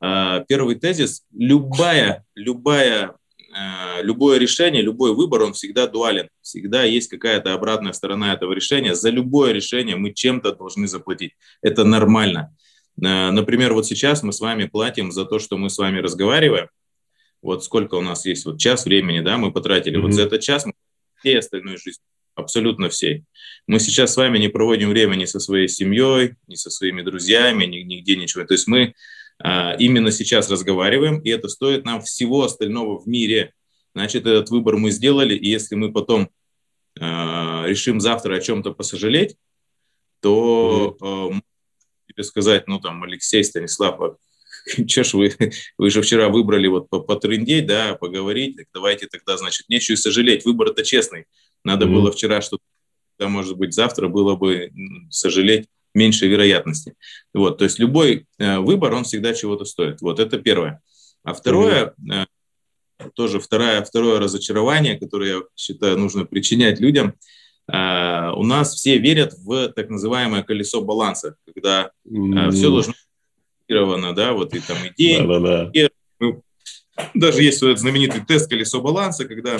э, 0.00 0.44
первый 0.48 0.76
тезис: 0.76 1.24
любая, 1.32 2.24
любая, 2.34 3.16
э, 3.38 4.02
любое 4.02 4.38
решение, 4.38 4.82
любой 4.82 5.14
выбор, 5.14 5.42
он 5.42 5.52
всегда 5.52 5.86
дуален. 5.86 6.28
Всегда 6.42 6.84
есть 6.84 7.08
какая-то 7.08 7.54
обратная 7.54 7.92
сторона 7.92 8.32
этого 8.32 8.52
решения. 8.52 8.94
За 8.94 9.10
любое 9.10 9.52
решение 9.52 9.96
мы 9.96 10.12
чем-то 10.12 10.52
должны 10.54 10.86
заплатить. 10.86 11.32
Это 11.62 11.84
нормально. 11.84 12.54
Э, 13.02 13.30
например, 13.30 13.74
вот 13.74 13.86
сейчас 13.86 14.22
мы 14.22 14.32
с 14.32 14.40
вами 14.40 14.66
платим 14.66 15.12
за 15.12 15.24
то, 15.24 15.38
что 15.38 15.56
мы 15.56 15.70
с 15.70 15.78
вами 15.78 15.98
разговариваем. 15.98 16.68
Вот 17.40 17.64
сколько 17.64 17.94
у 17.94 18.00
нас 18.00 18.26
есть, 18.26 18.44
вот 18.46 18.58
час 18.58 18.84
времени, 18.84 19.20
да, 19.20 19.38
мы 19.38 19.52
потратили. 19.52 19.96
Mm-hmm. 19.96 20.02
Вот 20.02 20.12
за 20.12 20.22
этот 20.22 20.40
час 20.40 20.66
мы 20.66 20.72
всей 21.20 21.38
остальной 21.38 21.76
жизни, 21.76 22.02
абсолютно 22.38 22.88
всей. 22.88 23.24
Мы 23.66 23.80
сейчас 23.80 24.14
с 24.14 24.16
вами 24.16 24.38
не 24.38 24.48
проводим 24.48 24.90
время 24.90 25.14
ни 25.14 25.24
со 25.24 25.40
своей 25.40 25.68
семьей, 25.68 26.36
ни 26.46 26.54
со 26.54 26.70
своими 26.70 27.02
друзьями, 27.02 27.64
ни, 27.64 27.78
нигде 27.78 28.16
ничего. 28.16 28.44
То 28.44 28.54
есть 28.54 28.66
мы 28.66 28.94
а, 29.38 29.74
именно 29.78 30.10
сейчас 30.10 30.50
разговариваем, 30.50 31.20
и 31.20 31.30
это 31.30 31.48
стоит 31.48 31.84
нам 31.84 32.00
всего 32.02 32.44
остального 32.44 32.98
в 32.98 33.06
мире. 33.06 33.52
Значит, 33.94 34.26
этот 34.26 34.50
выбор 34.50 34.76
мы 34.76 34.90
сделали, 34.90 35.34
и 35.34 35.48
если 35.48 35.74
мы 35.74 35.92
потом 35.92 36.30
а, 36.98 37.64
решим 37.66 38.00
завтра 38.00 38.36
о 38.36 38.40
чем-то 38.40 38.72
посожалеть, 38.72 39.36
то 40.20 40.96
mm-hmm 41.00 41.42
тебе 42.18 42.24
сказать, 42.24 42.66
ну 42.66 42.80
там, 42.80 43.04
Алексей, 43.04 43.44
Станислав, 43.44 44.00
а 44.00 44.16
что 44.88 45.04
ж 45.04 45.14
вы, 45.14 45.36
вы 45.78 45.90
же 45.90 46.02
вчера 46.02 46.28
выбрали 46.28 46.66
вот 46.66 46.88
потрындеть, 46.90 47.66
да, 47.66 47.94
поговорить, 47.94 48.56
так 48.56 48.66
давайте 48.74 49.06
тогда, 49.06 49.36
значит, 49.36 49.68
нечего 49.68 49.94
сожалеть, 49.96 50.44
выбор 50.44 50.68
это 50.68 50.82
честный. 50.82 51.26
Надо 51.68 51.86
mm-hmm. 51.86 51.92
было 51.92 52.12
вчера 52.12 52.40
что-то, 52.40 52.62
да, 53.18 53.28
может 53.28 53.56
быть, 53.56 53.74
завтра 53.74 54.08
было 54.08 54.36
бы 54.36 54.72
сожалеть 55.10 55.66
меньше 55.94 56.26
вероятности. 56.26 56.94
Вот, 57.34 57.58
то 57.58 57.64
есть 57.64 57.78
любой 57.78 58.26
э, 58.38 58.58
выбор, 58.58 58.94
он 58.94 59.04
всегда 59.04 59.34
чего-то 59.34 59.64
стоит. 59.64 60.00
Вот 60.00 60.20
это 60.20 60.38
первое. 60.38 60.80
А 61.24 61.34
второе, 61.34 61.94
mm-hmm. 62.00 62.26
э, 63.00 63.06
тоже 63.14 63.40
второе, 63.40 63.82
второе 63.82 64.18
разочарование, 64.18 64.98
которое 64.98 65.36
я 65.36 65.42
считаю 65.56 65.98
нужно 65.98 66.24
причинять 66.24 66.80
людям– 66.80 67.14
Э, 67.70 68.32
у 68.34 68.44
нас 68.44 68.74
все 68.74 68.98
верят 68.98 69.34
в 69.34 69.68
так 69.68 69.90
называемое 69.90 70.42
колесо 70.42 70.80
баланса, 70.80 71.36
когда 71.46 71.90
mm-hmm. 72.06 72.50
все 72.50 72.70
должно 72.70 72.92
быть 73.68 74.14
да, 74.16 74.32
вот 74.32 74.54
и 74.54 74.60
там 74.60 74.78
и 74.82 74.94
день, 74.96 75.28
да, 75.28 75.40
да, 75.40 75.64
да. 75.66 75.88
Ну, 76.18 76.42
даже 77.12 77.42
есть 77.42 77.60
вот 77.60 77.68
этот 77.68 77.80
знаменитый 77.80 78.24
тест 78.24 78.48
колесо 78.48 78.80
баланса, 78.80 79.26
когда 79.26 79.58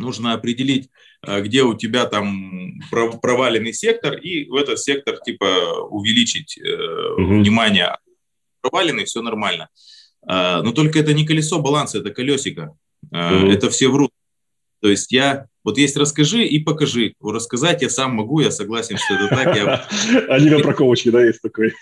нужно 0.00 0.32
определить, 0.32 0.88
э, 1.26 1.40
где 1.42 1.62
у 1.62 1.74
тебя 1.74 2.06
там 2.06 2.80
проваленный 2.90 3.72
сектор, 3.72 4.14
и 4.16 4.46
в 4.46 4.54
этот 4.54 4.78
сектор 4.80 5.18
типа 5.18 5.46
увеличить 5.90 6.58
mm-hmm. 6.58 7.40
внимание. 7.40 7.96
Проваленный, 8.60 9.04
все 9.04 9.22
нормально. 9.22 9.68
Но 10.22 10.72
только 10.72 10.98
это 10.98 11.14
не 11.14 11.26
колесо 11.26 11.60
баланса, 11.60 11.98
это 11.98 12.10
колесико. 12.10 12.76
Mm-hmm. 13.10 13.52
Это 13.52 13.70
все 13.70 13.88
врут. 13.88 14.10
То 14.80 14.88
есть 14.88 15.12
я, 15.12 15.46
вот 15.62 15.78
есть 15.78 15.96
расскажи 15.96 16.44
и 16.44 16.58
покажи. 16.58 17.14
Рассказать 17.22 17.82
я 17.82 17.90
сам 17.90 18.14
могу, 18.14 18.40
я 18.40 18.50
согласен, 18.50 18.96
что 18.96 19.14
это 19.14 19.28
так. 19.28 19.56
Я... 19.56 19.86
Они 20.28 20.48
на 20.50 20.58
проковочке, 20.60 21.10
да, 21.10 21.24
есть 21.24 21.40
такой. 21.42 21.74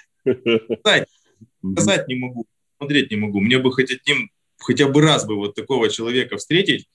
Сказать 1.76 2.08
не 2.08 2.16
могу, 2.16 2.46
смотреть 2.78 3.10
не 3.10 3.16
могу. 3.16 3.40
Мне 3.40 3.58
бы 3.58 3.72
хоть 3.72 3.90
одним, 3.90 4.30
хотя 4.58 4.88
бы 4.88 5.00
раз 5.00 5.26
бы 5.26 5.36
вот 5.36 5.54
такого 5.54 5.88
человека 5.88 6.36
встретить, 6.36 6.82
э, 6.82 6.86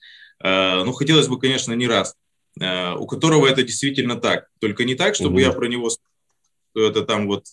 ну, 0.44 0.92
хотелось 0.92 1.28
бы, 1.28 1.40
конечно, 1.40 1.74
не 1.74 1.88
раз, 1.88 2.16
э, 2.60 2.94
у 2.94 3.08
которого 3.08 3.48
это 3.48 3.64
действительно 3.64 4.16
так. 4.16 4.50
Только 4.60 4.84
не 4.84 4.96
так, 4.96 5.16
чтобы 5.16 5.42
я 5.42 5.52
про 5.52 5.68
него 5.68 5.90
что 5.90 6.88
это 6.88 7.04
там 7.04 7.28
вот 7.28 7.46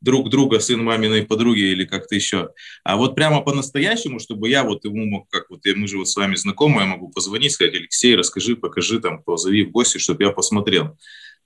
друг 0.00 0.30
друга, 0.30 0.60
сын 0.60 0.82
маминой 0.82 1.24
подруги 1.26 1.60
или 1.60 1.84
как-то 1.84 2.14
еще. 2.14 2.50
А 2.84 2.96
вот 2.96 3.14
прямо 3.14 3.40
по-настоящему, 3.40 4.20
чтобы 4.20 4.48
я 4.48 4.62
вот 4.62 4.84
ему 4.84 5.04
мог, 5.06 5.28
как 5.28 5.50
вот 5.50 5.60
мы 5.74 5.88
же 5.88 5.98
вот 5.98 6.08
с 6.08 6.16
вами 6.16 6.36
знакомы, 6.36 6.82
я 6.82 6.86
могу 6.86 7.08
позвонить, 7.08 7.52
сказать, 7.52 7.74
Алексей, 7.74 8.14
расскажи, 8.14 8.56
покажи, 8.56 9.00
там, 9.00 9.22
позови 9.22 9.64
в 9.64 9.72
гости, 9.72 9.98
чтобы 9.98 10.24
я 10.24 10.30
посмотрел. 10.30 10.84
Mm-hmm. 10.84 10.94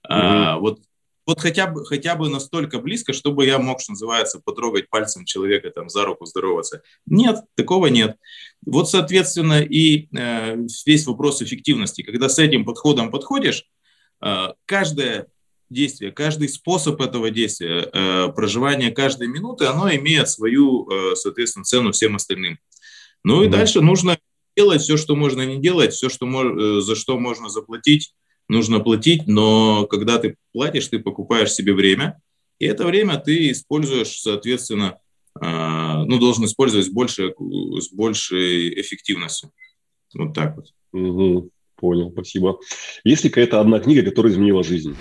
А, 0.08 0.58
вот 0.58 0.80
вот 1.26 1.40
хотя 1.40 1.66
бы, 1.66 1.84
хотя 1.84 2.16
бы 2.16 2.28
настолько 2.28 2.78
близко, 2.78 3.12
чтобы 3.12 3.46
я 3.46 3.58
мог, 3.58 3.80
что 3.80 3.92
называется, 3.92 4.40
потрогать 4.44 4.88
пальцем 4.90 5.24
человека, 5.24 5.70
там, 5.70 5.88
за 5.88 6.04
руку 6.04 6.26
здороваться. 6.26 6.82
Нет, 7.06 7.36
такого 7.54 7.86
нет. 7.86 8.16
Вот, 8.64 8.90
соответственно, 8.90 9.60
и 9.62 10.08
э, 10.16 10.56
весь 10.86 11.06
вопрос 11.06 11.42
эффективности. 11.42 12.02
Когда 12.02 12.28
с 12.28 12.38
этим 12.38 12.64
подходом 12.64 13.10
подходишь, 13.10 13.66
э, 14.20 14.48
каждая 14.66 15.28
действия, 15.70 16.12
каждый 16.12 16.48
способ 16.48 17.00
этого 17.00 17.30
действия, 17.30 17.88
э, 17.92 18.28
проживание 18.34 18.90
каждой 18.90 19.28
минуты, 19.28 19.66
оно 19.66 19.92
имеет 19.94 20.28
свою, 20.28 20.88
э, 20.90 21.16
соответственно, 21.16 21.64
цену 21.64 21.92
всем 21.92 22.16
остальным. 22.16 22.58
Ну 23.24 23.42
и 23.42 23.48
да. 23.48 23.58
дальше 23.58 23.80
нужно 23.80 24.18
делать 24.56 24.82
все, 24.82 24.96
что 24.96 25.16
можно 25.16 25.42
не 25.42 25.60
делать, 25.60 25.92
все, 25.94 26.08
что 26.08 26.26
э, 26.26 26.80
за 26.80 26.94
что 26.94 27.18
можно 27.18 27.48
заплатить, 27.48 28.14
нужно 28.52 28.80
платить, 28.80 29.26
но 29.26 29.86
когда 29.86 30.18
ты 30.18 30.36
платишь, 30.52 30.86
ты 30.88 30.98
покупаешь 30.98 31.52
себе 31.52 31.72
время, 31.72 32.20
и 32.58 32.66
это 32.66 32.84
время 32.86 33.16
ты 33.18 33.50
используешь, 33.50 34.20
соответственно, 34.20 34.98
ну, 35.40 36.18
должен 36.18 36.44
использовать 36.44 36.86
с 36.86 36.90
большей, 36.90 37.34
с 37.80 37.90
большей 37.92 38.80
эффективностью. 38.80 39.50
Вот 40.14 40.34
так 40.34 40.56
вот. 40.56 40.66
Угу, 40.92 41.50
понял, 41.76 42.12
спасибо. 42.12 42.58
Есть 43.02 43.24
ли 43.24 43.30
какая-то 43.30 43.60
одна 43.60 43.80
книга, 43.80 44.02
которая 44.02 44.32
изменила 44.32 44.62
жизнь? 44.62 44.94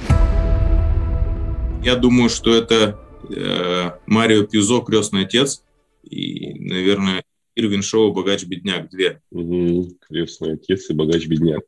Я 1.84 1.96
думаю, 1.98 2.29
что 2.29 2.55
это 2.55 3.00
э, 3.29 3.91
Марио 4.08 4.43
Пьюзо 4.43 4.81
«Крестный 4.81 5.25
отец» 5.25 5.63
и, 6.03 6.53
наверное, 6.60 7.24
Ирвин 7.55 7.81
Шоу 7.81 8.13
«Богач-бедняк» 8.13 8.89
две. 8.89 9.22
Угу. 9.31 9.98
«Крестный 10.08 10.53
отец» 10.53 10.89
и 10.89 10.93
«Богач-бедняк». 10.93 11.63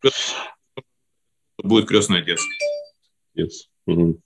Будет 1.63 1.87
«Крестный 1.87 2.19
отец». 2.19 2.41
Отец. 3.33 3.69
Угу. 3.85 4.19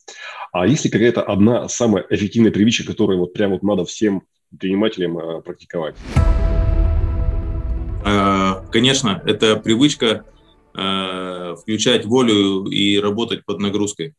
А 0.51 0.65
есть 0.65 0.85
ли 0.85 0.91
какая-то 0.91 1.21
одна 1.21 1.69
самая 1.69 2.03
эффективная 2.09 2.51
привычка, 2.51 2.83
которую 2.85 3.19
вот 3.19 3.33
прям 3.33 3.51
вот 3.51 3.61
надо 3.61 3.85
всем 3.85 4.23
предпринимателям 4.49 5.19
э, 5.19 5.41
практиковать? 5.43 5.95
Э, 8.03 8.65
конечно, 8.71 9.21
это 9.23 9.55
привычка 9.57 10.25
э, 10.75 11.55
включать 11.61 12.05
волю 12.05 12.65
и 12.65 12.97
работать 12.97 13.45
под 13.45 13.59
нагрузкой. 13.59 14.15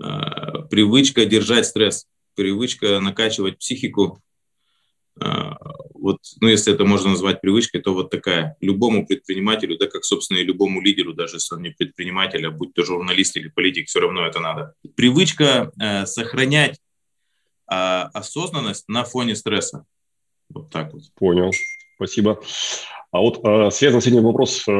Э, 0.00 0.62
привычка 0.70 1.26
держать 1.26 1.66
стресс, 1.66 2.06
привычка 2.36 3.00
накачивать 3.00 3.58
психику. 3.58 4.20
Э, 5.20 5.52
вот, 5.94 6.18
ну, 6.40 6.48
если 6.48 6.72
это 6.72 6.84
можно 6.84 7.10
назвать 7.10 7.40
привычкой, 7.40 7.80
то 7.80 7.94
вот 7.94 8.10
такая. 8.10 8.56
Любому 8.60 9.06
предпринимателю, 9.06 9.78
да, 9.78 9.86
как, 9.86 10.04
собственно, 10.04 10.38
и 10.38 10.44
любому 10.44 10.80
лидеру, 10.80 11.14
даже 11.14 11.36
если 11.36 11.54
он 11.54 11.62
не 11.62 11.70
предприниматель, 11.70 12.46
а 12.46 12.50
будь 12.50 12.74
то 12.74 12.84
журналист 12.84 13.36
или 13.36 13.48
политик, 13.48 13.88
все 13.88 14.00
равно 14.00 14.26
это 14.26 14.40
надо. 14.40 14.74
Привычка 14.94 15.72
э, 15.80 16.06
сохранять 16.06 16.78
э, 17.70 17.74
осознанность 17.74 18.88
на 18.88 19.04
фоне 19.04 19.36
стресса. 19.36 19.84
Вот 20.48 20.70
так 20.70 20.92
вот. 20.92 21.02
Понял. 21.14 21.50
Спасибо. 21.96 22.40
А 23.16 23.20
вот 23.20 23.40
э, 23.42 23.70
связан 23.70 24.02
с 24.02 24.06
этим 24.06 24.22
вопрос 24.22 24.62
э, 24.68 24.72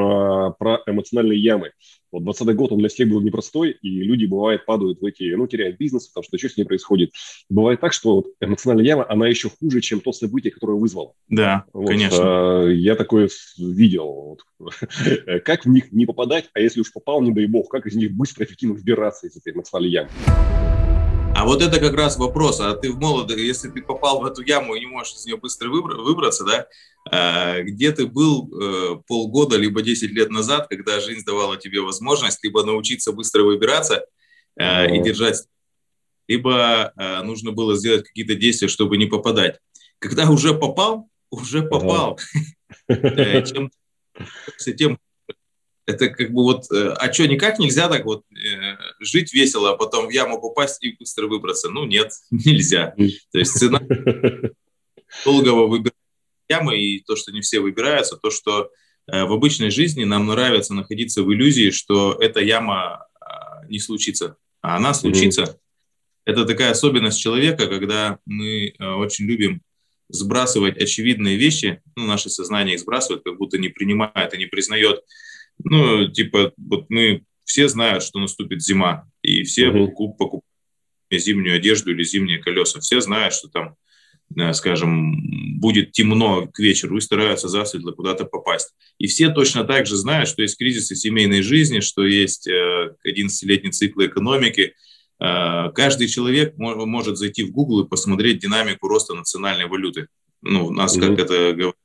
про 0.58 0.82
эмоциональные 0.86 1.40
ямы. 1.40 1.70
Вот 2.12 2.22
20 2.22 2.54
год, 2.54 2.72
он 2.72 2.78
для 2.78 2.90
всех 2.90 3.08
был 3.08 3.22
непростой, 3.22 3.70
и 3.80 3.88
люди, 3.88 4.26
бывает, 4.26 4.66
падают 4.66 5.00
в 5.00 5.04
эти, 5.06 5.34
ну, 5.34 5.46
теряют 5.46 5.78
бизнес, 5.78 6.08
потому 6.08 6.24
что 6.24 6.36
что 6.36 6.50
с 6.50 6.56
ней 6.58 6.64
происходит. 6.64 7.12
Бывает 7.48 7.80
так, 7.80 7.94
что 7.94 8.16
вот 8.16 8.26
эмоциональная 8.40 8.84
яма, 8.84 9.06
она 9.08 9.26
еще 9.26 9.48
хуже, 9.48 9.80
чем 9.80 10.00
то 10.00 10.12
событие, 10.12 10.52
которое 10.52 10.78
вызвало. 10.78 11.14
Да, 11.30 11.64
вот, 11.72 11.88
конечно. 11.88 12.66
Э, 12.66 12.74
я 12.74 12.94
такое 12.94 13.30
видел. 13.56 14.38
Вот. 14.58 14.74
как 15.44 15.64
в 15.64 15.68
них 15.70 15.90
не 15.92 16.04
попадать, 16.04 16.50
а 16.52 16.60
если 16.60 16.82
уж 16.82 16.92
попал, 16.92 17.22
не 17.22 17.32
дай 17.32 17.46
бог, 17.46 17.70
как 17.70 17.86
из 17.86 17.96
них 17.96 18.12
быстро, 18.12 18.44
эффективно 18.44 18.74
выбираться 18.74 19.26
из 19.26 19.36
этой 19.36 19.54
эмоциональной 19.54 19.92
ямы? 19.92 20.10
Вот 21.46 21.62
это 21.62 21.78
как 21.78 21.94
раз 21.94 22.16
вопрос. 22.16 22.58
А 22.58 22.74
ты 22.74 22.90
в 22.90 22.98
молодых, 22.98 23.38
если 23.38 23.70
ты 23.70 23.80
попал 23.80 24.20
в 24.20 24.26
эту 24.26 24.42
яму 24.42 24.74
и 24.74 24.80
не 24.80 24.86
можешь 24.86 25.14
из 25.14 25.26
нее 25.26 25.36
быстро 25.36 25.68
выбраться, 25.68 26.44
да, 26.44 26.66
а, 27.08 27.62
где 27.62 27.92
ты 27.92 28.06
был 28.06 28.50
э, 28.52 28.96
полгода 29.06 29.56
либо 29.56 29.80
10 29.80 30.10
лет 30.10 30.30
назад, 30.30 30.66
когда 30.68 30.98
жизнь 30.98 31.24
давала 31.24 31.56
тебе 31.56 31.80
возможность 31.80 32.42
либо 32.42 32.64
научиться 32.64 33.12
быстро 33.12 33.44
выбираться 33.44 34.04
э, 34.58 34.96
и 34.96 35.00
держать, 35.00 35.44
либо 36.26 36.92
э, 36.96 37.22
нужно 37.22 37.52
было 37.52 37.76
сделать 37.76 38.04
какие-то 38.04 38.34
действия, 38.34 38.66
чтобы 38.66 38.96
не 38.96 39.06
попадать. 39.06 39.60
Когда 40.00 40.28
уже 40.28 40.52
попал, 40.52 41.08
уже 41.30 41.62
попал. 41.62 42.18
Чем 42.88 43.70
тем 44.76 44.98
это 45.86 46.08
как 46.08 46.32
бы 46.32 46.42
вот, 46.42 46.64
а 46.70 47.12
что, 47.12 47.26
никак 47.26 47.58
нельзя 47.58 47.88
так 47.88 48.04
вот 48.04 48.24
жить 49.00 49.32
весело, 49.32 49.70
а 49.70 49.76
потом 49.76 50.08
в 50.08 50.10
яму 50.10 50.40
попасть 50.40 50.82
и 50.82 50.96
быстро 50.98 51.26
выбраться? 51.26 51.70
Ну, 51.70 51.84
нет, 51.84 52.12
нельзя. 52.30 52.94
То 53.32 53.38
есть 53.38 53.52
цена 53.52 53.80
долгого 55.24 55.66
выбирания 55.66 55.96
ямы 56.48 56.78
и 56.78 57.00
то, 57.00 57.16
что 57.16 57.32
не 57.32 57.40
все 57.40 57.60
выбираются, 57.60 58.16
то, 58.16 58.30
что 58.30 58.70
э, 59.06 59.24
в 59.24 59.32
обычной 59.32 59.70
жизни 59.70 60.04
нам 60.04 60.26
нравится 60.26 60.74
находиться 60.74 61.22
в 61.22 61.32
иллюзии, 61.32 61.70
что 61.70 62.16
эта 62.20 62.40
яма 62.40 63.06
а, 63.20 63.64
не 63.68 63.78
случится, 63.78 64.36
а 64.62 64.76
она 64.76 64.94
случится. 64.94 65.42
Mm-hmm. 65.42 65.58
Это 66.26 66.44
такая 66.44 66.70
особенность 66.72 67.20
человека, 67.20 67.66
когда 67.68 68.18
мы 68.26 68.68
э, 68.68 68.84
очень 68.84 69.26
любим 69.26 69.62
сбрасывать 70.08 70.76
очевидные 70.76 71.36
вещи, 71.36 71.82
ну, 71.96 72.06
наше 72.06 72.30
сознание 72.30 72.74
их 72.74 72.80
сбрасывает, 72.80 73.24
как 73.24 73.36
будто 73.38 73.58
не 73.58 73.68
принимает 73.68 74.34
и 74.34 74.38
не 74.38 74.46
признает. 74.46 75.04
Ну, 75.64 76.08
типа, 76.08 76.52
вот 76.56 76.86
мы 76.90 77.22
все 77.44 77.68
знают, 77.68 78.02
что 78.02 78.18
наступит 78.18 78.62
зима, 78.62 79.08
и 79.22 79.42
все 79.44 79.68
mm-hmm. 79.68 79.86
покупают 80.18 80.44
зимнюю 81.10 81.56
одежду 81.56 81.92
или 81.92 82.02
зимние 82.02 82.38
колеса. 82.38 82.80
Все 82.80 83.00
знают, 83.00 83.34
что 83.34 83.48
там 83.48 83.76
Э, 84.34 84.52
скажем, 84.52 85.58
будет 85.58 85.92
темно 85.92 86.46
к 86.46 86.58
вечеру 86.58 86.98
и 86.98 87.00
стараются 87.00 87.48
засветло 87.48 87.92
куда-то 87.92 88.25
попасть. 88.25 88.75
И 88.98 89.06
все 89.06 89.30
точно 89.30 89.64
так 89.64 89.86
же 89.86 89.96
знают, 89.96 90.28
что 90.28 90.42
есть 90.42 90.58
кризисы 90.58 90.96
семейной 90.96 91.42
жизни, 91.42 91.80
что 91.80 92.04
есть 92.04 92.48
11-летний 92.48 93.70
э, 93.70 93.72
цикл 93.72 94.02
экономики. 94.02 94.75
Э, 95.20 95.70
каждый 95.75 96.08
человек 96.08 96.54
может 96.56 97.16
зайти 97.16 97.44
в 97.44 97.52
Google 97.52 97.84
и 97.84 97.88
посмотреть 97.88 98.40
динамику 98.40 98.88
роста 98.88 99.14
национальной 99.14 99.66
валюты. 99.66 100.08
Ну, 100.42 100.66
у 100.66 100.70
нас, 100.70 100.96
mm-hmm. 100.96 101.00
как 101.00 101.18
это 101.18 101.52
говорят 101.52 101.76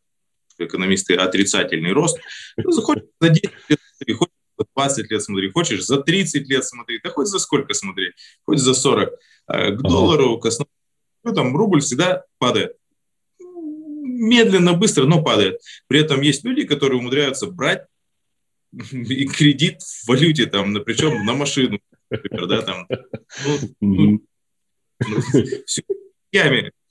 экономисты, 0.65 1.15
отрицательный 1.15 1.91
рост. 1.91 2.19
Ну, 2.57 2.71
заходишь 2.71 3.05
за 3.19 3.29
10 3.29 3.43
лет, 3.69 3.79
смотри, 3.97 4.13
хочешь 4.13 4.33
за 4.57 4.65
20 4.75 5.11
лет 5.11 5.23
смотри, 5.23 5.51
хочешь 5.51 5.85
за 5.85 5.97
30 6.01 6.49
лет 6.49 6.65
смотри, 6.65 6.99
да 7.03 7.09
хоть 7.09 7.27
за 7.27 7.39
сколько 7.39 7.73
смотри, 7.73 8.11
хоть 8.45 8.59
за 8.59 8.73
40. 8.73 9.09
К 9.09 9.15
ага. 9.47 9.75
доллару, 9.81 10.37
к 10.39 10.45
основному 10.45 10.71
ну, 11.23 11.33
там 11.33 11.55
рубль 11.55 11.81
всегда 11.81 12.23
падает. 12.39 12.75
Медленно, 13.39 14.73
быстро, 14.73 15.05
но 15.05 15.23
падает. 15.23 15.61
При 15.87 15.99
этом 15.99 16.21
есть 16.21 16.43
люди, 16.43 16.65
которые 16.65 16.99
умудряются 16.99 17.47
брать 17.47 17.85
и 18.71 19.27
кредит 19.27 19.81
в 19.81 20.07
валюте, 20.07 20.45
там, 20.45 20.73
причем 20.83 21.25
на 21.25 21.33
машину, 21.33 21.79
например, 22.09 22.47
да, 22.47 22.61
там, 22.61 22.87
ну, 23.45 23.57
ну, 23.81 24.21
ну, 25.07 25.21
все 25.65 25.83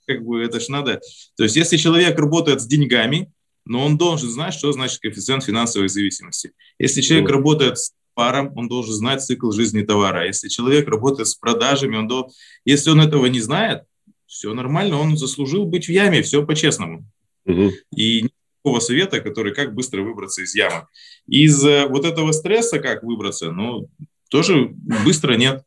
как 0.05 0.23
бы 0.23 0.43
это 0.43 0.59
ж 0.59 0.67
надо. 0.69 1.01
То 1.37 1.43
есть, 1.43 1.55
если 1.55 1.77
человек 1.77 2.17
работает 2.19 2.61
с 2.61 2.67
деньгами, 2.67 3.31
но 3.65 3.85
он 3.85 3.97
должен 3.97 4.29
знать, 4.29 4.53
что 4.53 4.71
значит 4.71 4.99
коэффициент 4.99 5.43
финансовой 5.43 5.89
зависимости. 5.89 6.51
Если 6.79 7.01
человек 7.01 7.29
mm. 7.29 7.33
работает 7.33 7.77
с 7.77 7.93
товаром, 8.15 8.51
он 8.55 8.67
должен 8.67 8.93
знать 8.93 9.23
цикл 9.23 9.51
жизни 9.51 9.83
товара. 9.83 10.25
Если 10.25 10.47
человек 10.49 10.87
работает 10.87 11.27
с 11.27 11.35
продажами, 11.35 11.97
он 11.97 12.07
должен... 12.07 12.31
Если 12.65 12.89
он 12.89 13.01
этого 13.01 13.25
не 13.27 13.39
знает, 13.39 13.83
все 14.25 14.53
нормально, 14.53 14.97
он 14.97 15.17
заслужил 15.17 15.65
быть 15.65 15.87
в 15.87 15.89
яме, 15.91 16.21
все 16.21 16.45
по-честному. 16.45 17.05
Угу. 17.45 17.71
И 17.95 18.23
никакого 18.23 18.79
совета, 18.79 19.19
который 19.21 19.53
как 19.53 19.73
быстро 19.73 20.03
выбраться 20.03 20.41
из 20.41 20.55
ямы. 20.55 20.87
Из 21.27 21.63
э, 21.65 21.87
вот 21.87 22.05
этого 22.05 22.31
стресса 22.31 22.79
как 22.79 23.03
выбраться, 23.03 23.51
ну, 23.51 23.89
тоже 24.29 24.69
быстро 25.05 25.33
нет. 25.33 25.63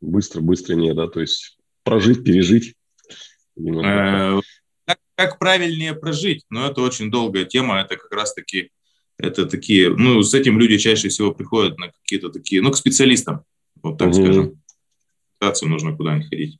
Быстро, 0.00 0.40
быстро 0.40 0.74
нет, 0.74 0.96
да, 0.96 1.08
то 1.08 1.20
есть 1.20 1.58
прожить, 1.82 2.24
пережить. 2.24 2.74
Как, 5.14 5.38
правильнее 5.38 5.94
прожить? 5.94 6.44
Но 6.50 6.66
это 6.66 6.80
очень 6.80 7.10
долгая 7.10 7.44
тема, 7.44 7.80
это 7.80 7.96
как 7.96 8.12
раз-таки, 8.12 8.70
это 9.18 9.46
такие, 9.46 9.90
ну, 9.90 10.22
с 10.22 10.34
этим 10.34 10.58
люди 10.58 10.78
чаще 10.78 11.08
всего 11.08 11.32
приходят 11.32 11.78
на 11.78 11.90
какие-то 11.90 12.30
такие, 12.30 12.62
ну, 12.62 12.70
к 12.70 12.76
специалистам, 12.76 13.44
вот 13.82 13.98
так 13.98 14.08
угу. 14.08 14.14
скажем. 14.14 14.62
нужно 15.66 15.96
куда-нибудь 15.96 16.28
ходить. 16.28 16.58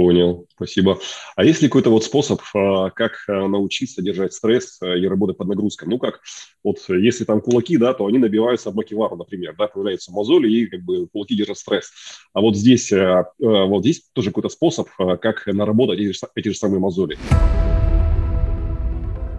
Понял, 0.00 0.46
спасибо. 0.54 0.98
А 1.36 1.44
есть 1.44 1.60
ли 1.60 1.68
какой-то 1.68 1.90
вот 1.90 2.04
способ, 2.04 2.40
а, 2.54 2.88
как 2.88 3.22
а, 3.28 3.46
научиться 3.48 4.00
держать 4.00 4.32
стресс 4.32 4.78
а, 4.80 4.96
и 4.96 5.06
работать 5.06 5.36
под 5.36 5.48
нагрузкой? 5.48 5.88
Ну 5.90 5.98
как, 5.98 6.22
вот 6.64 6.78
если 6.88 7.24
там 7.24 7.42
кулаки, 7.42 7.76
да, 7.76 7.92
то 7.92 8.06
они 8.06 8.16
набиваются 8.16 8.70
в 8.70 8.74
макевару, 8.74 9.16
например, 9.16 9.54
да, 9.58 9.66
появляются 9.66 10.10
мозоли 10.10 10.50
и 10.50 10.66
как 10.68 10.80
бы 10.84 11.06
кулаки 11.08 11.36
держат 11.36 11.58
стресс. 11.58 11.92
А 12.32 12.40
вот 12.40 12.56
здесь, 12.56 12.90
вот 13.38 13.82
здесь 13.82 14.04
тоже 14.14 14.30
какой-то 14.30 14.48
способ, 14.48 14.88
как 14.96 15.46
наработать 15.46 16.00
эти, 16.00 16.16
эти 16.34 16.48
же 16.48 16.54
самые 16.54 16.80
мозоли. 16.80 17.18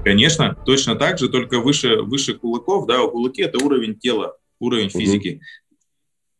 Конечно, 0.03 0.55
точно 0.63 0.95
так 0.95 1.17
же, 1.17 1.27
только 1.29 1.59
выше, 1.59 2.03
выше 2.03 2.35
кулаков, 2.35 2.85
да, 2.85 2.99
кулаки 3.07 3.41
это 3.41 3.57
уровень 3.57 3.97
тела, 3.97 4.37
уровень 4.59 4.89
физики. 4.89 5.37
Угу. 5.37 5.41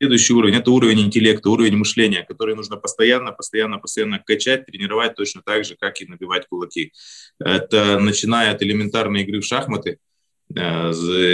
Следующий 0.01 0.33
уровень– 0.33 0.55
это 0.55 0.71
уровень 0.71 1.01
интеллекта, 1.01 1.51
уровень 1.51 1.77
мышления, 1.77 2.25
который 2.27 2.55
нужно 2.55 2.75
постоянно, 2.75 3.31
постоянно, 3.33 3.77
постоянно 3.77 4.17
качать, 4.17 4.65
тренировать 4.65 5.13
точно 5.13 5.43
так 5.45 5.63
же, 5.63 5.75
как 5.79 6.01
и 6.01 6.07
набивать 6.07 6.47
кулаки. 6.47 6.91
Это 7.37 7.99
начиная 7.99 8.51
от 8.51 8.63
элементарной 8.63 9.21
игры 9.21 9.41
в 9.41 9.45
шахматы 9.45 9.99
э, 10.55 10.91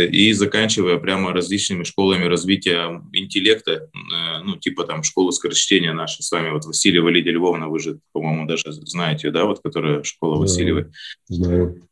и 0.07 0.33
заканчивая 0.33 0.97
прямо 0.97 1.31
различными 1.31 1.85
школами 1.85 2.25
развития 2.25 3.01
интеллекта, 3.13 3.71
э, 3.71 4.43
ну, 4.43 4.57
типа 4.57 4.83
там 4.83 5.03
школы 5.03 5.31
скорочтения 5.31 5.93
наши 5.93 6.21
с 6.21 6.29
вами, 6.29 6.49
вот 6.49 6.65
Васильева 6.65 7.07
Лидия 7.07 7.31
Львовна, 7.31 7.69
вы 7.69 7.79
же, 7.79 7.99
по-моему, 8.11 8.47
даже 8.47 8.73
знаете, 8.73 9.31
да, 9.31 9.45
вот 9.45 9.61
которая 9.61 10.03
школа 10.03 10.35
Васильевой. 10.41 10.87
Знаю. 11.29 11.86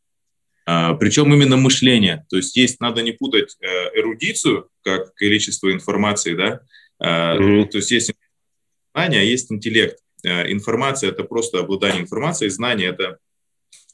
А, 0.66 0.94
Причем 0.96 1.32
именно 1.34 1.58
мышление. 1.58 2.26
То 2.30 2.38
есть 2.38 2.56
есть, 2.58 2.80
надо 2.80 3.04
не 3.04 3.12
путать 3.12 3.56
э, 3.62 4.00
эрудицию, 4.00 4.70
как 4.84 5.14
количество 5.14 5.72
информации, 5.72 6.34
да, 6.34 6.62
mm-hmm. 7.02 7.68
то 7.68 7.78
есть 7.78 7.92
есть 7.92 8.14
знание, 8.94 9.22
а 9.22 9.24
есть 9.24 9.52
интеллект. 9.52 10.00
Э, 10.24 10.52
информация– 10.52 11.10
это 11.12 11.24
просто 11.24 11.60
обладание 11.60 12.02
информацией, 12.02 12.50
знание– 12.50 12.90
это 12.90 13.20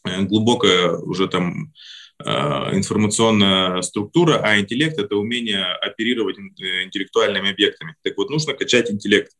глубокая 0.04 0.94
уже 0.94 1.28
там 1.28 1.74
информационная 2.20 3.82
структура, 3.82 4.42
а 4.44 4.60
интеллект– 4.60 4.98
это 5.00 5.16
умение 5.16 5.64
оперировать 5.64 6.38
интеллектуальными 6.38 7.52
объектами. 7.52 7.96
Так 8.04 8.16
вот, 8.18 8.30
нужно 8.30 8.54
качать 8.54 8.92
интеллект 8.92 9.32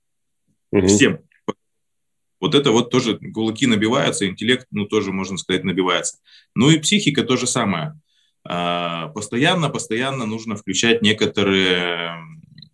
mm-hmm. 0.74 0.88
всем. 0.88 1.20
Вот 2.42 2.56
это 2.56 2.72
вот 2.72 2.90
тоже 2.90 3.20
кулаки 3.34 3.68
набиваются, 3.68 4.28
интеллект, 4.28 4.66
ну, 4.72 4.86
тоже, 4.86 5.14
можно 5.14 5.38
сказать, 5.38 5.64
набивается. 5.64 6.18
Ну 6.56 6.72
и 6.72 6.80
психика 6.80 7.24
то 7.24 7.38
же 7.38 7.46
самое. 7.48 8.00
А, 8.44 9.10
постоянно, 9.10 9.70
постоянно 9.70 10.26
нужно 10.26 10.56
включать 10.56 11.04
некоторые, 11.04 12.16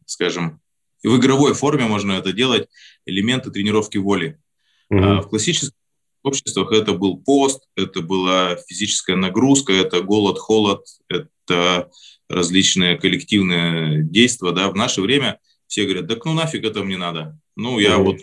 скажем, 0.05 0.61
в 1.03 1.17
игровой 1.17 1.53
форме 1.53 1.85
можно 1.85 2.13
это 2.13 2.31
делать, 2.31 2.69
элементы 3.05 3.51
тренировки 3.51 3.97
воли. 3.97 4.39
Mm-hmm. 4.91 5.21
В 5.21 5.27
классических 5.29 5.73
обществах 6.23 6.71
это 6.71 6.93
был 6.93 7.17
пост, 7.17 7.67
это 7.75 8.01
была 8.01 8.55
физическая 8.67 9.17
нагрузка, 9.17 9.73
это 9.73 10.01
голод, 10.01 10.39
холод, 10.39 10.85
это 11.09 11.89
различные 12.29 12.97
коллективные 12.97 14.03
действия. 14.03 14.51
Да? 14.51 14.69
В 14.69 14.75
наше 14.75 15.01
время 15.01 15.39
все 15.67 15.83
говорят, 15.83 16.07
да 16.07 16.15
ну 16.23 16.33
нафиг 16.33 16.63
это 16.63 16.83
мне 16.83 16.97
надо. 16.97 17.37
Ну, 17.55 17.79
я 17.79 17.95
mm-hmm. 17.95 18.03
вот 18.03 18.17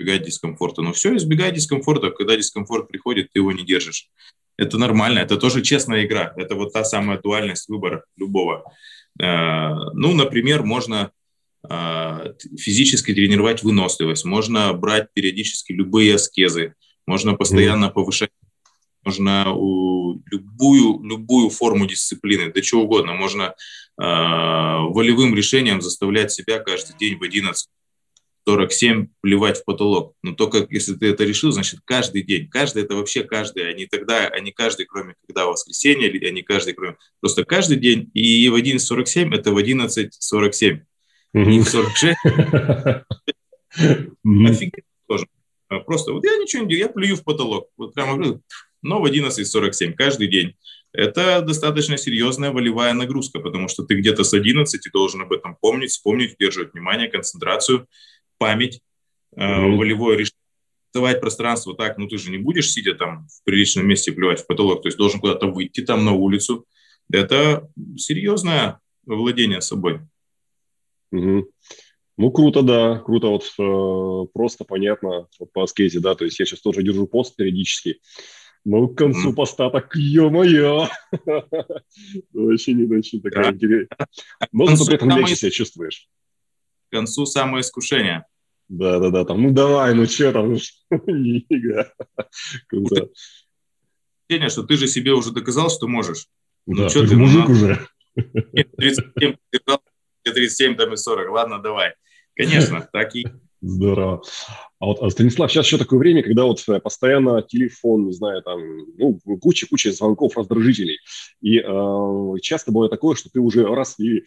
избегать 0.00 0.22
дискомфорта. 0.22 0.82
Но 0.82 0.92
все, 0.92 1.16
избегай 1.16 1.52
дискомфорта. 1.52 2.10
Когда 2.10 2.36
дискомфорт 2.36 2.88
приходит, 2.88 3.28
ты 3.32 3.40
его 3.40 3.52
не 3.52 3.64
держишь. 3.64 4.08
Это 4.56 4.78
нормально, 4.78 5.20
это 5.20 5.36
тоже 5.36 5.62
честная 5.62 6.04
игра. 6.04 6.32
Это 6.36 6.54
вот 6.54 6.72
та 6.72 6.84
самая 6.84 7.18
дуальность 7.18 7.68
выбора 7.68 8.04
любого. 8.16 8.64
Э, 9.20 9.70
ну, 9.94 10.14
например, 10.14 10.62
можно 10.62 11.12
э, 11.68 12.34
физически 12.58 13.14
тренировать 13.14 13.62
выносливость, 13.62 14.24
можно 14.24 14.72
брать 14.74 15.08
периодически 15.14 15.72
любые 15.72 16.14
аскезы, 16.16 16.74
можно 17.06 17.34
постоянно 17.34 17.88
повышать 17.88 18.30
можно 19.02 19.44
любую, 20.30 21.02
любую 21.02 21.48
форму 21.48 21.86
дисциплины, 21.86 22.52
да 22.52 22.60
чего 22.60 22.82
угодно. 22.82 23.14
Можно 23.14 23.44
э, 23.44 23.54
волевым 23.98 25.34
решением 25.34 25.80
заставлять 25.80 26.32
себя 26.32 26.58
каждый 26.58 26.98
день 26.98 27.16
в 27.16 27.22
11 27.22 27.70
47 28.50 29.08
плевать 29.20 29.58
в 29.58 29.64
потолок. 29.64 30.14
Но 30.22 30.34
только 30.34 30.66
если 30.70 30.94
ты 30.94 31.06
это 31.06 31.24
решил, 31.24 31.52
значит, 31.52 31.80
каждый 31.84 32.22
день. 32.22 32.48
Каждый– 32.48 32.82
это 32.84 32.96
вообще 32.96 33.22
каждый, 33.22 33.68
а 33.68 33.72
не 33.72 33.86
тогда, 33.86 34.26
а 34.26 34.40
не 34.40 34.50
каждый, 34.50 34.86
кроме 34.86 35.14
когда 35.26 35.46
воскресенье, 35.46 36.10
или 36.10 36.26
а 36.26 36.30
не 36.32 36.42
каждый, 36.42 36.74
кроме... 36.74 36.96
Просто 37.20 37.44
каждый 37.44 37.76
день. 37.76 38.10
И 38.12 38.48
в 38.48 38.56
11.47– 38.56 39.34
это 39.34 39.52
в 39.52 39.58
11.47. 39.58 40.80
Не 41.34 41.60
в 41.60 41.68
46. 41.68 42.16
Офигеть 43.76 44.84
тоже. 45.08 45.26
Просто 45.86 46.12
вот 46.12 46.24
я 46.24 46.36
ничего 46.38 46.64
не 46.64 46.70
делаю, 46.70 46.86
я 46.86 46.92
плюю 46.92 47.16
в 47.16 47.22
потолок. 47.22 47.68
Вот 47.76 47.94
прямо, 47.94 48.40
но 48.82 49.00
в 49.00 49.04
11.47 49.04 49.92
каждый 49.92 50.26
день. 50.26 50.56
Это 50.92 51.40
достаточно 51.40 51.96
серьезная 51.96 52.50
волевая 52.50 52.94
нагрузка, 52.94 53.38
потому 53.38 53.68
что 53.68 53.84
ты 53.84 53.94
где-то 53.94 54.24
с 54.24 54.34
11 54.34 54.92
должен 54.92 55.20
об 55.22 55.32
этом 55.32 55.56
помнить, 55.60 55.90
вспомнить, 55.90 56.34
удерживать 56.34 56.72
внимание, 56.72 57.08
концентрацию 57.08 57.86
память, 58.40 58.80
mm-hmm. 59.36 59.76
волевое 59.76 60.16
решение, 60.16 60.40
давать 60.92 61.20
пространство 61.20 61.76
так, 61.76 61.98
ну 61.98 62.08
ты 62.08 62.18
же 62.18 62.30
не 62.30 62.38
будешь 62.38 62.72
сидя 62.72 62.94
там 62.94 63.28
в 63.28 63.44
приличном 63.44 63.86
месте 63.86 64.12
плевать 64.12 64.40
в 64.40 64.46
потолок, 64.46 64.82
то 64.82 64.88
есть 64.88 64.98
должен 64.98 65.20
куда-то 65.20 65.46
выйти 65.46 65.82
там 65.82 66.04
на 66.04 66.12
улицу. 66.12 66.64
Это 67.12 67.68
серьезное 67.96 68.80
владение 69.04 69.60
собой. 69.60 70.00
Угу. 71.12 71.48
Ну, 72.16 72.30
круто, 72.32 72.62
да, 72.62 72.98
круто, 72.98 73.28
вот 73.28 73.44
э, 73.58 74.26
просто 74.32 74.64
понятно 74.64 75.26
вот 75.38 75.52
по 75.52 75.62
аскезе, 75.62 76.00
да, 76.00 76.14
то 76.14 76.24
есть 76.24 76.38
я 76.38 76.46
сейчас 76.46 76.60
тоже 76.60 76.82
держу 76.82 77.06
пост 77.06 77.34
периодически, 77.34 78.00
но 78.64 78.88
к 78.88 78.98
концу 78.98 79.32
mm. 79.32 79.34
поста 79.34 79.70
так, 79.70 79.96
ё-моё, 79.96 80.88
очень, 82.34 82.94
очень 82.94 83.22
такая 83.22 83.52
интересная. 83.52 84.06
Но 84.52 84.66
зато 84.66 84.84
при 84.84 84.94
этом 84.96 85.10
легче 85.16 85.34
себя 85.34 85.50
чувствуешь. 85.50 86.08
К 86.90 86.96
концу 86.96 87.24
самое 87.24 87.62
искушение. 87.62 88.24
Да-да-да, 88.68 89.24
там, 89.24 89.42
ну 89.42 89.52
давай, 89.52 89.94
ну 89.94 90.06
что 90.06 90.32
там, 90.32 90.56
Нига. 91.06 91.92
Круто. 92.68 93.08
Ощущение, 94.28 94.50
что 94.50 94.64
ты 94.64 94.76
же 94.76 94.86
себе 94.86 95.12
уже 95.12 95.32
доказал, 95.32 95.70
что 95.70 95.88
можешь. 95.88 96.26
Ну, 96.66 96.82
да, 96.82 96.88
что 96.88 97.06
ты, 97.06 97.16
мужик 97.16 97.48
ну, 97.48 97.54
уже. 97.54 97.86
37 98.76 99.36
37 100.22 100.76
там 100.76 100.92
и 100.92 100.96
40, 100.96 101.30
ладно, 101.30 101.60
давай. 101.60 101.94
Конечно, 102.34 102.88
так 102.92 103.14
и 103.16 103.26
Здорово. 103.62 104.22
А 104.78 104.86
вот, 104.86 105.02
а, 105.02 105.10
Станислав, 105.10 105.52
сейчас 105.52 105.66
еще 105.66 105.76
такое 105.76 105.98
время, 105.98 106.22
когда 106.22 106.44
вот 106.44 106.66
э, 106.66 106.80
постоянно 106.80 107.42
телефон, 107.42 108.06
не 108.06 108.12
знаю, 108.12 108.42
там, 108.42 108.58
ну, 108.96 109.20
куча-куча 109.38 109.92
звонков, 109.92 110.38
раздражителей. 110.38 110.98
И 111.42 111.58
э, 111.58 112.40
часто 112.40 112.72
бывает 112.72 112.90
такое, 112.90 113.16
что 113.16 113.28
ты 113.28 113.38
уже 113.38 113.66
раз 113.66 114.00
и 114.00 114.24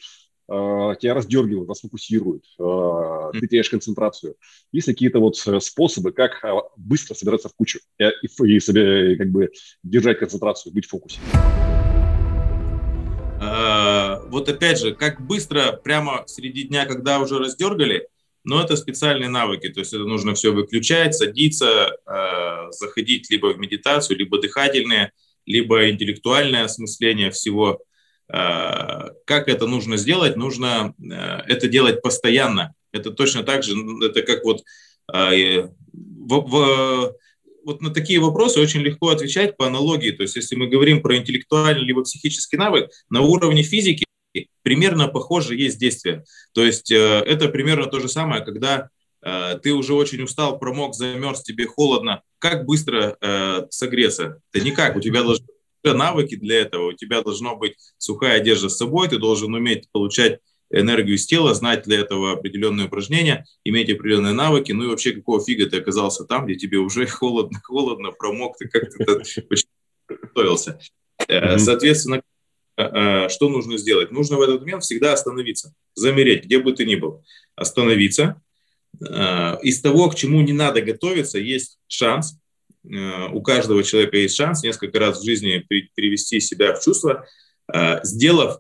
тебя 0.48 1.14
раздергивают, 1.14 1.70
расфокусируют, 1.70 2.44
а, 2.60 3.32
ты 3.32 3.48
теряешь 3.48 3.70
концентрацию. 3.70 4.36
Есть 4.72 4.88
какие-то 4.88 5.20
вот 5.20 5.42
э, 5.48 5.60
способы, 5.62 6.12
как 6.12 6.44
а, 6.44 6.64
быстро 6.76 7.14
собираться 7.14 7.48
в 7.48 7.56
кучу 7.56 7.80
и, 7.98 8.04
и, 8.04 8.58
и 8.58 9.16
как 9.16 9.32
бы 9.32 9.52
держать 9.84 10.20
концентрацию, 10.20 10.74
быть 10.74 10.86
в 10.86 10.90
фокусе? 10.90 11.20
Вот 13.40 14.50
опять 14.50 14.80
же, 14.80 14.96
как 14.96 15.26
быстро 15.26 15.74
прямо 15.74 16.24
среди 16.28 16.64
дня, 16.64 16.86
когда 16.86 17.20
уже 17.20 17.38
раздергали, 17.38 18.08
но 18.44 18.64
это 18.64 18.76
специальные 18.76 19.30
навыки, 19.30 19.70
то 19.70 19.82
есть 19.82 19.94
это 19.94 20.04
нужно 20.06 20.34
все 20.34 20.52
выключать, 20.52 21.14
садиться, 21.14 21.92
заходить 22.72 23.30
либо 23.30 23.54
в 23.54 23.60
медитацию, 23.60 24.18
либо 24.18 24.42
дыхательное, 24.42 25.12
либо 25.46 25.90
интеллектуальное 25.90 26.64
осмысление 26.64 27.32
всего– 27.32 27.80
как 28.28 29.48
это 29.48 29.68
нужно 29.68 29.98
сделать? 29.98 30.36
Нужно 30.36 30.94
э, 31.00 31.42
это 31.48 31.68
делать 31.68 32.02
постоянно. 32.02 32.74
Это 32.92 33.12
точно 33.12 33.44
так 33.44 33.64
же, 33.64 33.76
это 34.02 34.22
как 34.22 34.44
вот 34.44 34.64
э, 35.14 35.68
в, 35.92 36.40
в, 36.40 37.16
вот 37.64 37.82
на 37.82 37.94
такие 37.94 38.20
вопросы 38.20 38.60
очень 38.60 38.82
легко 38.82 39.10
отвечать 39.10 39.58
по 39.58 39.68
аналогии. 39.68 40.12
То 40.12 40.24
есть 40.24 40.36
если 40.36 40.56
мы 40.56 40.68
говорим 40.68 41.02
про 41.02 41.18
интеллектуальный 41.18 41.84
либо 41.84 42.04
психический 42.04 42.58
навык, 42.58 42.90
на 43.10 43.22
уровне 43.22 43.64
физики 43.64 44.06
примерно 44.64 45.08
похоже 45.10 45.56
есть 45.56 45.78
действие. 45.78 46.24
То 46.54 46.64
есть 46.64 46.92
это 46.92 47.50
примерно 47.50 47.86
то 47.86 48.00
же 48.00 48.08
самое, 48.08 48.44
когда 48.44 48.90
ты 49.62 49.72
уже 49.74 49.94
очень 49.94 50.24
устал, 50.24 50.58
промок, 50.58 50.96
замерз, 50.96 51.44
тебе 51.44 51.68
холодно. 51.68 52.24
Как 52.40 52.66
быстро 52.66 53.18
согреться? 53.70 54.40
Да 54.54 54.60
никак, 54.60 54.96
у 54.96 55.02
тебя 55.02 55.24
должно 55.24 55.46
навыки 55.91 56.36
для 56.36 56.62
этого. 56.62 56.89
У 56.89 56.93
тебя 56.93 57.22
должно 57.22 57.58
быть 57.58 57.76
сухая 57.98 58.38
одежда 58.38 58.69
с 58.69 58.78
собой, 58.78 59.10
ты 59.10 59.17
должен 59.17 59.54
уметь 59.54 59.89
получать 59.91 60.39
энергию 60.69 61.17
из 61.17 61.26
тела, 61.26 61.54
знать 61.54 61.84
для 61.84 62.00
этого 62.00 62.32
определенные 62.32 62.88
упражнения, 62.88 63.46
иметь 63.63 63.91
определенные 63.91 64.34
навыки, 64.34 64.72
ну 64.72 64.86
и 64.86 64.88
вообще 64.88 65.12
какого 65.12 65.43
фига 65.43 65.69
ты 65.69 65.78
оказался 65.78 66.24
там, 66.24 66.46
где 66.46 66.56
тебе 66.56 66.78
уже 66.78 67.06
холодно, 67.08 67.60
холодно, 67.62 68.12
промок, 68.12 68.58
ты 68.58 68.67
как-то 68.67 69.22
готовился. 70.08 70.80
Э, 71.28 71.60
соответственно, 71.60 72.22
э, 72.78 72.84
э, 72.84 73.30
что 73.30 73.50
нужно 73.50 73.78
сделать? 73.78 74.12
Нужно 74.12 74.38
в 74.38 74.41
этот 74.41 74.62
момент 74.62 74.84
всегда 74.84 75.13
остановиться, 75.13 75.74
замереть, 75.93 76.46
где 76.46 76.60
бы 76.60 76.74
ты 76.74 76.86
ни 76.86 76.96
был. 76.96 77.24
Остановиться. 77.56 78.41
Из 79.00 79.82
того, 79.82 80.10
к 80.10 80.15
чему 80.15 80.41
не 80.41 80.54
надо 80.54 80.82
готовиться, 80.82 81.39
есть 81.39 81.80
шанс 81.88 82.36
Э, 82.36 82.43
у 82.86 83.41
каждого 83.41 83.84
человека 83.84 84.17
есть 84.17 84.36
шанс 84.36 84.63
несколько 84.63 85.00
раз 85.00 85.19
в 85.19 85.26
жизни 85.26 85.65
перевести 85.96 86.39
себя 86.39 86.74
в 86.74 86.84
чувство, 86.84 87.26
э, 87.74 88.00
сделав 88.04 88.60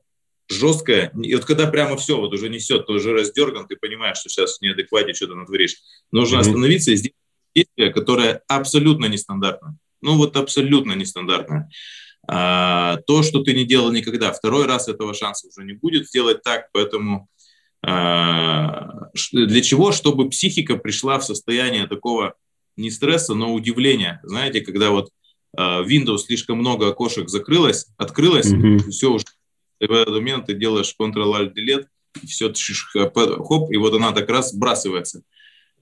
жесткое, 0.49 1.11
и 1.21 1.35
вот 1.35 1.45
когда 1.45 1.67
прямо 1.67 1.97
все 1.97 2.17
вот 2.17 2.33
уже 2.33 2.49
несет, 2.49 2.85
ты 2.85 2.93
уже 2.93 3.13
раздерган, 3.13 3.67
ты 3.67 3.75
понимаешь, 3.75 4.17
что 4.17 4.29
сейчас 4.29 4.57
в 4.57 4.61
неадеквате 4.61 5.13
что-то 5.13 5.35
натворишь, 5.35 5.77
нужно 6.11 6.37
mm-hmm. 6.37 6.39
остановиться 6.39 6.91
и 6.91 6.95
сделать 6.95 7.15
действие, 7.55 7.91
которое 7.91 8.41
абсолютно 8.47 9.05
нестандартно. 9.05 9.77
Ну 10.01 10.17
вот 10.17 10.35
абсолютно 10.35 10.93
нестандартное. 10.93 11.69
А, 12.27 12.97
то, 13.07 13.23
что 13.23 13.43
ты 13.43 13.53
не 13.53 13.65
делал 13.65 13.91
никогда, 13.91 14.31
второй 14.31 14.65
раз 14.65 14.87
этого 14.87 15.13
шанса 15.13 15.47
уже 15.47 15.65
не 15.65 15.73
будет 15.73 16.07
сделать 16.07 16.41
так, 16.41 16.69
поэтому 16.71 17.27
а, 17.85 19.09
для 19.31 19.61
чего? 19.61 19.91
Чтобы 19.91 20.29
психика 20.29 20.77
пришла 20.77 21.19
в 21.19 21.25
состояние 21.25 21.87
такого 21.87 22.35
не 22.77 22.91
стресса, 22.91 23.33
но 23.33 23.53
удивления. 23.53 24.19
Знаете, 24.23 24.61
когда 24.61 24.91
вот 24.91 25.09
э, 25.57 25.61
Windows 25.61 26.19
слишком 26.19 26.57
много 26.57 26.89
окошек 26.89 27.29
закрылось, 27.29 27.87
открылось, 27.97 28.51
mm-hmm. 28.51 28.89
все 28.89 29.11
уже 29.11 29.25
в 29.79 29.91
этот 29.91 30.13
момент 30.13 30.45
ты 30.47 30.53
делаешь 30.53 30.95
Ctrl-Alt-Delete, 30.99 31.85
и 32.21 32.27
все, 32.27 32.53
хоп, 32.93 33.71
и 33.71 33.77
вот 33.77 33.93
она 33.93 34.11
так 34.11 34.29
раз 34.29 34.51
сбрасывается. 34.51 35.23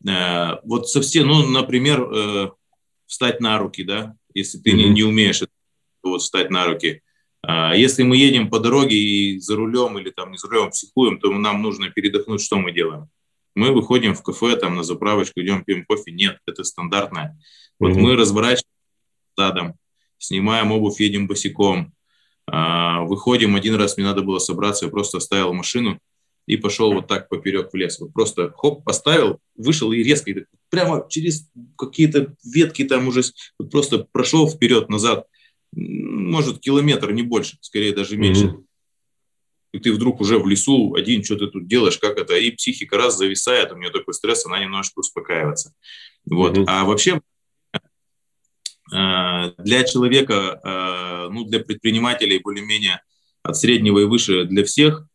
Э, 0.08 0.58
вот 0.64 0.90
совсем, 0.90 1.28
ну, 1.28 1.48
например, 1.48 2.02
э, 2.02 2.50
встать 3.06 3.40
на 3.40 3.58
руки, 3.58 3.84
да, 3.84 4.16
если 4.34 4.58
ты 4.58 4.72
mm-hmm. 4.72 4.76
не, 4.76 4.90
не 4.90 5.04
умеешь 5.04 5.44
вот 6.04 6.22
встать 6.22 6.50
на 6.50 6.66
руки. 6.66 7.02
А 7.44 7.76
если 7.76 8.04
мы 8.04 8.18
едем 8.18 8.50
по 8.50 8.60
дороге 8.60 8.96
и 8.96 9.40
за 9.40 9.56
рулем 9.56 9.98
или 9.98 10.12
там 10.12 10.32
не 10.32 10.38
за 10.38 10.48
рулем 10.48 10.70
психуем, 10.70 11.20
то 11.20 11.32
нам 11.32 11.62
нужно 11.62 11.90
передохнуть, 11.90 12.42
что 12.42 12.58
мы 12.58 12.72
делаем? 12.72 13.10
Мы 13.56 13.74
выходим 13.74 14.14
в 14.14 14.24
кафе, 14.24 14.56
там 14.56 14.76
на 14.76 14.84
заправочку, 14.84 15.42
идем 15.42 15.64
пьем 15.64 15.86
кофе. 15.86 16.12
Нет, 16.12 16.38
это 16.46 16.64
стандартное. 16.64 17.38
Вот 17.80 17.92
mm-hmm. 17.92 18.00
мы 18.00 18.16
разворачиваем 18.16 18.72
задом, 19.38 19.76
снимаем 20.18 20.72
обувь, 20.72 21.00
едем 21.00 21.28
босиком. 21.28 21.94
А, 22.48 23.02
выходим, 23.02 23.56
один 23.56 23.76
раз 23.76 23.98
мне 23.98 24.06
надо 24.06 24.22
было 24.22 24.40
собраться, 24.40 24.86
я 24.86 24.92
просто 24.92 25.18
оставил 25.18 25.54
машину 25.54 26.00
и 26.48 26.58
пошел 26.58 26.94
вот 26.94 27.08
так 27.08 27.30
поперек 27.30 27.72
в 27.72 27.76
лес. 27.76 28.00
Вот 28.00 28.14
просто 28.14 28.52
хоп, 28.56 28.84
поставил, 28.84 29.40
вышел 29.56 29.92
и 29.92 30.04
резко, 30.04 30.32
и 30.32 30.46
прямо 30.70 31.06
через 31.10 31.50
какие-то 31.78 32.34
ветки 32.44 32.84
там 32.84 33.08
уже 33.08 33.22
вот 33.60 33.72
просто 33.72 34.08
прошел 34.12 34.50
вперед-назад, 34.50 35.28
может, 35.74 36.60
километр, 36.60 37.12
не 37.12 37.24
больше, 37.24 37.58
скорее 37.62 37.94
даже 37.94 38.18
меньше. 38.18 38.46
Mm-hmm 38.46 38.64
и 39.72 39.80
ты 39.80 39.94
вдруг 39.94 40.22
уже 40.22 40.38
в 40.38 40.48
лесу 40.48 40.94
один, 40.96 41.24
что 41.24 41.38
ты 41.38 41.48
тут 41.48 41.68
делаешь, 41.68 41.98
как 41.98 42.18
это, 42.18 42.36
и 42.36 42.52
психика 42.52 42.98
раз 42.98 43.18
зависает, 43.18 43.72
у 43.72 43.78
нее 43.78 43.90
такой 43.90 44.14
стресс, 44.14 44.46
она 44.46 44.60
немножечко 44.60 45.00
успокаивается. 45.00 45.74
Вот. 46.26 46.58
Mm-hmm. 46.58 46.66
А 46.68 46.84
вообще 46.84 47.22
э, 48.94 49.52
для 49.58 49.84
человека, 49.84 50.60
э, 50.64 51.30
ну, 51.32 51.46
для 51.46 51.60
предпринимателей 51.60 52.40
более-менее 52.40 53.02
от 53.44 53.58
среднего 53.58 54.00
и 54.00 54.06
выше 54.06 54.46
для 54.46 54.64
всех, 54.66 55.08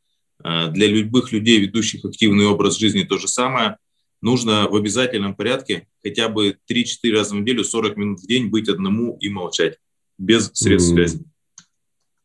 э, 0.42 0.68
для 0.70 0.86
любых 0.86 1.32
людей, 1.32 1.60
ведущих 1.60 2.04
активный 2.04 2.46
образ 2.46 2.78
жизни, 2.78 3.04
то 3.04 3.18
же 3.18 3.28
самое. 3.28 3.76
Нужно 4.22 4.66
в 4.68 4.74
обязательном 4.74 5.34
порядке 5.34 5.86
хотя 6.02 6.30
бы 6.30 6.56
3-4 6.70 7.12
раза 7.12 7.34
в 7.34 7.40
неделю, 7.40 7.62
40 7.62 7.96
минут 7.98 8.20
в 8.20 8.26
день 8.26 8.48
быть 8.48 8.70
одному 8.70 9.18
и 9.20 9.28
молчать, 9.28 9.78
без 10.16 10.50
средств 10.54 10.92
mm-hmm. 10.92 10.94
связи. 10.94 11.24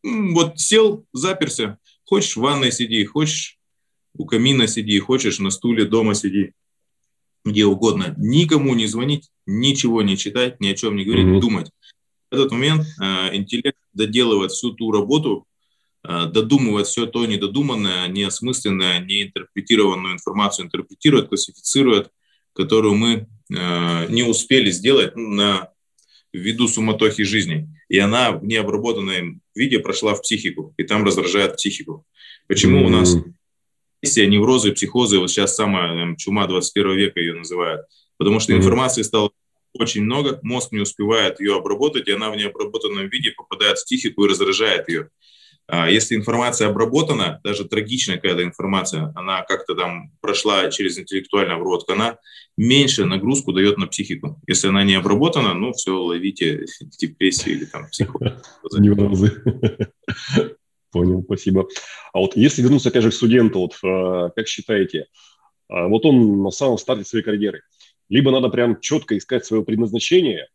Вот 0.03 0.59
сел, 0.59 1.05
заперся, 1.13 1.77
Хочешь 2.12 2.36
в 2.36 2.41
ванной 2.41 2.74
сиди, 2.74 3.06
хочешь 3.06 3.58
у 4.17 4.26
камина 4.26 4.67
сиди, 4.67 5.00
хочешь 5.00 5.39
на 5.39 5.50
стуле 5.50 5.86
дома 5.86 6.13
сиди, 6.13 6.52
где 7.45 7.63
угодно. 7.63 8.13
Никому 8.17 8.76
не 8.76 8.86
звонить, 8.86 9.30
ничего 9.45 10.02
не 10.02 10.17
читать, 10.17 10.60
ни 10.60 10.67
о 10.67 10.74
чем 10.76 10.97
не 10.97 11.06
говорить, 11.06 11.28
mm-hmm. 11.28 11.39
думать. 11.39 11.71
в 12.30 12.36
этот 12.36 12.52
момент 12.52 12.86
э, 13.02 13.34
интеллект 13.38 13.78
доделывает 13.93 14.52
всю 14.52 14.71
ту 14.71 14.91
работу, 14.91 15.47
э, 16.04 16.26
додумывает 16.26 16.88
все 16.88 17.06
то 17.06 17.26
недодуманное, 17.26 18.10
неосмысленное, 18.10 19.00
неинтерпретированную 19.00 20.15
информацию, 20.15 20.65
интерпретирует, 20.65 21.30
классифицирует, 21.30 22.12
которую 22.52 22.95
мы 22.95 23.30
э, 23.50 24.08
не 24.10 24.24
успели 24.24 24.69
сделать 24.69 25.15
на 25.15 25.70
ввиду 26.33 26.67
суматохи 26.67 27.23
жизни. 27.23 27.67
И 27.89 27.97
она 27.99 28.31
в 28.31 28.45
необработанном 28.45 29.41
виде 29.55 29.79
прошла 29.79 30.13
в 30.15 30.21
психику, 30.21 30.73
и 30.77 30.83
там 30.83 31.03
раздражает 31.03 31.57
психику. 31.57 32.05
Почему 32.47 32.79
mm-hmm. 32.79 32.85
у 32.85 32.89
нас 32.89 33.15
депрессия, 34.01 34.27
неврозы, 34.27 34.71
психозы, 34.71 35.19
вот 35.19 35.29
сейчас 35.29 35.55
самая 35.55 35.97
там, 35.97 36.15
чума 36.15 36.47
21 36.47 36.95
века 36.95 37.19
ее 37.19 37.33
называют, 37.33 37.85
потому 38.17 38.39
что 38.39 38.53
mm-hmm. 38.53 38.57
информации 38.57 39.01
стало 39.03 39.31
очень 39.73 40.03
много, 40.03 40.39
мозг 40.43 40.71
не 40.71 40.79
успевает 40.79 41.39
ее 41.39 41.55
обработать, 41.55 42.07
и 42.07 42.11
она 42.11 42.29
в 42.29 42.35
необработанном 42.35 43.07
виде 43.07 43.31
попадает 43.31 43.77
в 43.77 43.85
психику 43.85 44.25
и 44.25 44.29
раздражает 44.29 44.89
ее. 44.89 45.09
А 45.73 45.89
если 45.89 46.17
информация 46.17 46.67
обработана, 46.67 47.39
даже 47.45 47.63
трагичная 47.63 48.17
какая-то 48.17 48.43
информация, 48.43 49.13
она 49.15 49.41
как-то 49.43 49.73
там 49.73 50.12
прошла 50.19 50.69
через 50.69 50.99
интеллектуальную 50.99 51.55
обработку, 51.55 51.93
она 51.93 52.17
меньше 52.57 53.05
нагрузку 53.05 53.53
дает 53.53 53.77
на 53.77 53.88
психику. 53.88 54.41
Если 54.47 54.67
она 54.67 54.84
не 54.84 54.95
обработана, 54.95 55.53
ну 55.53 55.71
все, 55.71 55.97
ловите 55.97 56.65
депрессию 56.99 57.55
или 57.55 57.63
там 57.63 57.88
психоз. 57.88 58.21
Понял, 60.91 61.23
спасибо. 61.23 61.69
А 62.12 62.19
вот 62.19 62.36
если 62.36 62.62
вернуться 62.62 62.89
опять 62.89 63.03
же 63.03 63.12
к 63.12 63.13
студенту, 63.13 63.60
вот, 63.60 63.77
а, 63.81 64.29
как 64.31 64.49
считаете, 64.49 65.05
а, 65.69 65.88
вот 65.88 66.05
он 66.05 66.43
на 66.43 66.51
самом 66.51 66.79
старте 66.79 67.05
своей 67.05 67.23
карьеры, 67.23 67.62
либо 68.10 68.29
надо 68.31 68.49
прям 68.49 68.81
четко 68.81 69.17
искать 69.17 69.45
свое 69.45 69.63
предназначение, 69.63 70.49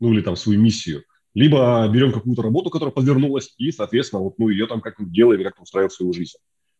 ну 0.00 0.14
или 0.14 0.22
там 0.22 0.34
свою 0.34 0.58
миссию, 0.58 1.04
либо 1.36 1.86
берем 1.92 2.12
какую-то 2.12 2.40
работу, 2.40 2.70
которая 2.70 2.94
подвернулась, 2.94 3.52
и, 3.58 3.70
соответственно, 3.70 4.22
вот 4.22 4.38
мы 4.38 4.52
ее 4.52 4.66
там 4.66 4.80
как-нибудь 4.80 5.12
делаем 5.12 5.42
и 5.42 5.44
как-то 5.44 5.62
устраиваем 5.62 5.90
свою 5.90 6.14
жизнь. 6.14 6.38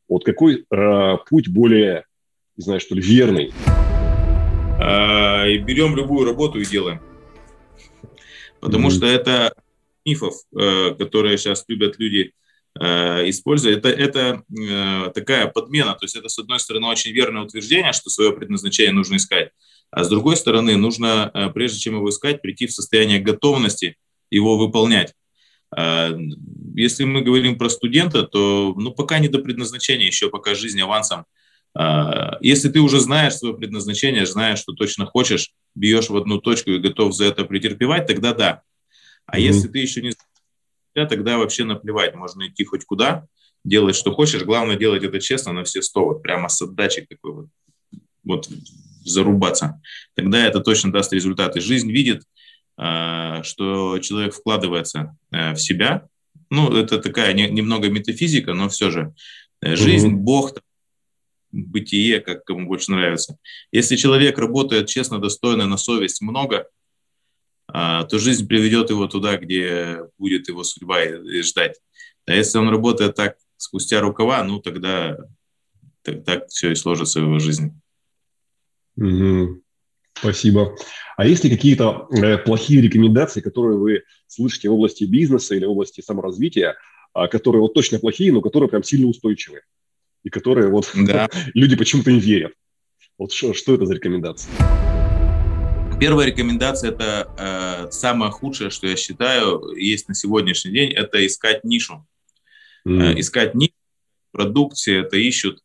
Вот 0.09 0.25
какой 0.25 0.65
э, 0.71 1.17
путь 1.29 1.49
более, 1.49 2.07
не 2.57 2.65
знаю, 2.65 2.81
что 2.81 2.95
ли, 2.95 3.03
верный? 3.03 3.53
А, 4.81 5.45
берем 5.59 5.95
любую 5.95 6.25
работу 6.25 6.59
и 6.59 6.65
делаем. 6.65 7.03
Потому 8.59 8.89
mm-hmm. 8.89 8.93
что 8.93 9.07
это 9.07 9.55
мифов, 10.07 10.33
э, 10.59 10.95
которые 10.95 11.37
сейчас 11.37 11.67
любят 11.69 11.99
люди 11.99 12.33
э, 12.81 13.29
использовать. 13.29 13.77
Это, 13.77 13.91
это 13.91 14.43
э, 14.59 15.11
такая 15.15 15.49
подмена. 15.49 15.93
То 15.93 16.07
есть 16.07 16.17
это, 16.17 16.31
с 16.31 16.39
одной 16.39 16.61
стороны, 16.61 16.87
очень 16.87 17.13
верное 17.13 17.43
утверждение, 17.43 17.93
что 17.93 18.09
свое 18.09 18.33
предназначение 18.33 18.95
нужно 18.95 19.17
искать. 19.17 19.51
А 19.91 20.03
с 20.03 20.09
другой 20.09 20.39
стороны, 20.39 20.79
нужно, 20.79 21.31
э, 21.35 21.51
прежде 21.51 21.79
чем 21.79 21.97
его 21.97 22.09
искать, 22.09 22.41
прийти 22.41 22.67
в 22.67 22.73
состояние 22.73 23.21
готовности 23.21 23.97
его 24.31 24.57
выполнять. 24.59 25.15
А, 25.75 26.17
если 26.75 27.05
мы 27.05 27.23
говорим 27.23 27.59
про 27.59 27.69
студента, 27.69 28.23
то 28.23 28.75
ну, 28.77 28.93
пока 28.93 29.19
не 29.19 29.29
до 29.29 29.39
предназначения, 29.39 30.07
еще 30.07 30.31
пока 30.31 30.55
жизнь 30.55 30.81
авансом. 30.81 31.25
А, 31.75 32.39
если 32.41 32.69
ты 32.69 32.81
уже 32.81 33.01
знаешь 33.01 33.35
свое 33.35 33.55
предназначение, 33.55 34.27
знаешь, 34.27 34.59
что 34.59 34.73
точно 34.73 35.07
хочешь, 35.07 35.53
бьешь 35.75 36.09
в 36.09 36.17
одну 36.17 36.39
точку 36.39 36.71
и 36.71 36.79
готов 36.79 37.15
за 37.15 37.25
это 37.27 37.45
претерпевать, 37.45 38.07
тогда 38.07 38.33
да. 38.33 38.63
А 39.27 39.39
mm-hmm. 39.39 39.43
если 39.43 39.69
ты 39.69 39.79
еще 39.79 40.03
не 40.03 40.13
знаешь, 40.13 41.09
тогда 41.09 41.39
вообще 41.39 41.65
наплевать. 41.65 42.15
Можно 42.15 42.49
идти 42.49 42.65
хоть 42.65 42.85
куда, 42.85 43.27
делать, 43.65 43.97
что 43.97 44.13
хочешь. 44.13 44.45
Главное 44.45 44.77
делать 44.77 45.03
это 45.03 45.21
честно 45.21 45.53
на 45.53 45.65
все 45.65 45.83
сто. 45.83 46.05
Вот 46.05 46.23
прямо 46.23 46.49
с 46.49 46.63
отдачей 46.63 47.07
такой 47.07 47.33
вот. 47.33 47.47
Вот 48.25 48.49
зарубаться. 49.05 49.81
Тогда 50.15 50.45
это 50.45 50.61
точно 50.61 50.93
даст 50.93 51.13
результаты. 51.13 51.61
Жизнь 51.61 51.91
видит, 51.93 52.25
что 52.79 53.99
человек 54.01 54.35
вкладывается 54.35 55.17
э, 55.33 55.53
в 55.53 55.59
себя. 55.59 56.09
Ну, 56.51 56.71
это 56.77 56.99
такая 56.99 57.33
немного 57.33 57.89
метафизика, 57.89 58.55
но 58.55 58.69
все 58.69 58.91
же 58.91 59.15
э, 59.63 59.77
жизнь, 59.77 60.09
mm-hmm. 60.09 60.17
Бог, 60.17 60.53
бытие, 61.51 62.21
как 62.21 62.45
кому 62.45 62.67
больше 62.67 62.93
нравится. 62.93 63.39
Если 63.73 63.97
человек 63.97 64.39
работает 64.39 64.89
честно, 64.89 65.19
достойно, 65.19 65.67
на 65.67 65.77
совесть 65.77 66.21
много, 66.21 66.69
а, 67.69 68.05
то 68.05 68.19
жизнь 68.19 68.47
приведет 68.47 68.91
его 68.91 69.09
туда, 69.09 69.37
где 69.37 70.01
будет 70.19 70.49
его 70.49 70.63
судьба 70.63 71.03
и 71.03 71.43
ждать. 71.43 71.81
А 72.27 72.35
если 72.35 72.59
он 72.59 72.69
работает 72.69 73.15
так 73.15 73.37
спустя 73.57 74.01
рукава, 74.01 74.43
ну 74.45 74.61
тогда 74.61 75.17
так, 76.03 76.25
так 76.25 76.49
все 76.49 76.73
и 76.73 76.75
сложится 76.75 77.21
в 77.21 77.25
его 77.25 77.39
жизни. 77.39 77.73
Угу. 78.97 79.63
Спасибо. 80.19 80.77
А 81.17 81.27
есть 81.27 81.45
ли 81.45 81.51
какие-то 81.51 82.09
э, 82.11 82.39
плохие 82.39 82.81
рекомендации, 82.81 83.41
которые 83.41 83.79
вы 83.79 84.03
слышите 84.27 84.69
в 84.69 84.75
области 84.75 85.05
бизнеса 85.05 85.55
или 85.55 85.65
в 85.65 85.71
области 85.71 86.01
саморазвития, 86.01 86.77
а, 87.13 87.29
которые 87.29 87.63
вот 87.63 87.75
точно 87.75 87.99
плохие, 87.99 88.33
но 88.33 88.41
которые 88.41 88.69
прям 88.69 88.83
сильно 88.83 89.07
устойчивые 89.07 89.63
и 90.23 90.31
которые 90.31 90.69
вот 90.69 90.91
да. 90.95 91.29
люди 91.55 91.77
почему-то 91.77 92.11
не 92.11 92.21
верят? 92.21 92.53
Вот 93.19 93.33
что, 93.33 93.55
что 93.55 93.75
это 93.75 93.87
за 93.87 93.95
рекомендации? 93.95 94.51
Первая 95.99 96.27
рекомендация– 96.27 96.91
это 96.93 97.33
э, 97.39 97.91
самое 97.91 98.31
худшее, 98.31 98.69
что 98.69 98.87
я 98.87 98.97
считаю, 98.97 99.75
есть 99.75 100.09
на 100.09 100.15
сегодняшний 100.15 100.73
день, 100.73 100.93
это 100.93 101.25
искать 101.27 101.65
нишу. 101.65 102.07
Mm. 102.87 103.01
Э, 103.01 103.21
искать 103.21 103.55
нишу 103.55 103.73
в 104.29 104.37
продукции, 104.37 105.01
это 105.01 105.17
ищут 105.17 105.63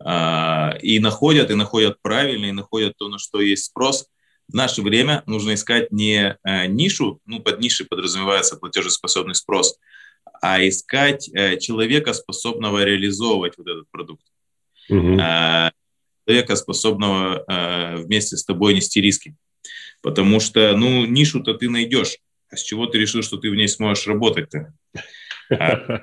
а, 0.00 0.67
и 0.82 0.98
находят, 0.98 1.50
и 1.50 1.54
находят 1.54 2.00
правильно, 2.02 2.46
и 2.46 2.52
находят 2.52 2.96
то, 2.96 3.08
на 3.08 3.18
что 3.18 3.40
есть 3.40 3.66
спрос. 3.66 4.06
В 4.48 4.54
наше 4.54 4.82
время 4.82 5.22
нужно 5.26 5.54
искать 5.54 5.92
не 5.92 6.38
э, 6.42 6.66
нишу, 6.66 7.20
ну, 7.26 7.40
под 7.40 7.60
нишей 7.60 7.86
подразумевается 7.86 8.56
платежеспособный 8.56 9.34
спрос, 9.34 9.78
а 10.40 10.66
искать 10.66 11.28
э, 11.34 11.58
человека, 11.58 12.14
способного 12.14 12.82
реализовывать 12.82 13.58
вот 13.58 13.66
этот 13.66 13.90
продукт. 13.90 14.24
Угу. 14.88 15.18
Человека, 16.26 16.56
способного 16.56 17.44
э, 17.46 17.96
вместе 17.98 18.38
с 18.38 18.44
тобой 18.44 18.72
нести 18.74 19.02
риски. 19.02 19.36
Потому 20.02 20.40
что, 20.40 20.74
ну, 20.76 21.04
нишу-то 21.04 21.54
ты 21.54 21.68
найдешь. 21.68 22.16
А 22.50 22.56
с 22.56 22.62
чего 22.62 22.86
ты 22.86 22.98
решил, 22.98 23.22
что 23.22 23.36
ты 23.36 23.50
в 23.50 23.54
ней 23.54 23.68
сможешь 23.68 24.06
работать-то? 24.06 24.72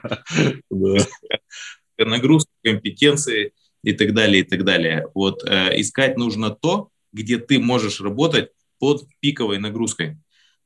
Нагрузка, 1.98 2.52
компетенции– 2.64 3.54
и 3.86 3.93
так 3.93 4.13
далее, 4.13 4.41
и 4.41 4.43
так 4.43 4.63
далее. 4.63 5.08
Вот 5.13 5.43
э, 5.48 5.80
искать 5.80 6.17
нужно 6.17 6.50
то, 6.50 6.89
где 7.13 7.38
ты 7.38 7.60
можешь 7.60 8.02
работать 8.02 8.50
под 8.80 9.06
пиковой 9.19 9.60
нагрузкой. 9.60 10.17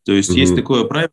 То 0.05 0.13
есть 0.13 0.31
mm-hmm. 0.31 0.39
есть 0.39 0.55
такое 0.55 0.85
правило, 0.85 1.11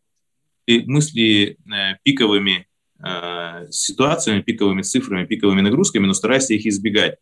мысли 0.67 1.57
э, 1.71 1.97
пиковыми 2.03 2.67
э, 3.03 3.67
ситуациями, 3.69 4.41
пиковыми 4.41 4.81
цифрами, 4.81 5.25
пиковыми 5.25 5.61
нагрузками, 5.61 6.05
но 6.07 6.13
старайся 6.13 6.53
их 6.53 6.65
избегать. 6.65 7.17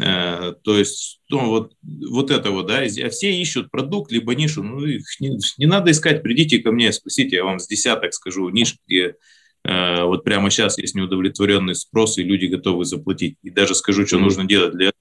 Э, 0.00 0.54
то 0.62 0.78
есть, 0.78 1.20
ну, 1.28 1.48
вот, 1.48 1.74
вот 1.82 2.30
это 2.30 2.52
вот, 2.52 2.68
да, 2.68 2.86
все 2.86 3.32
ищут 3.32 3.70
продукт, 3.72 4.12
либо 4.12 4.34
нишу, 4.36 4.62
ну, 4.62 4.84
их 4.84 5.04
не, 5.18 5.38
не 5.58 5.66
надо 5.66 5.90
искать, 5.90 6.22
придите 6.22 6.60
ко 6.60 6.70
мне, 6.70 6.92
спросите, 6.92 7.36
я 7.36 7.44
вам 7.44 7.58
с 7.58 7.66
десяток 7.66 8.14
скажу, 8.14 8.48
ниш, 8.48 8.76
где 8.86 9.16
вот 9.64 10.24
прямо 10.24 10.50
сейчас 10.50 10.78
есть 10.78 10.94
неудовлетворенный 10.94 11.74
спрос, 11.74 12.18
и 12.18 12.22
люди 12.22 12.46
готовы 12.46 12.84
заплатить. 12.84 13.36
И 13.42 13.50
даже 13.50 13.74
скажу, 13.74 14.06
что 14.06 14.16
mm-hmm. 14.16 14.20
нужно 14.20 14.44
делать 14.44 14.72
для 14.72 14.88
этого. 14.88 15.00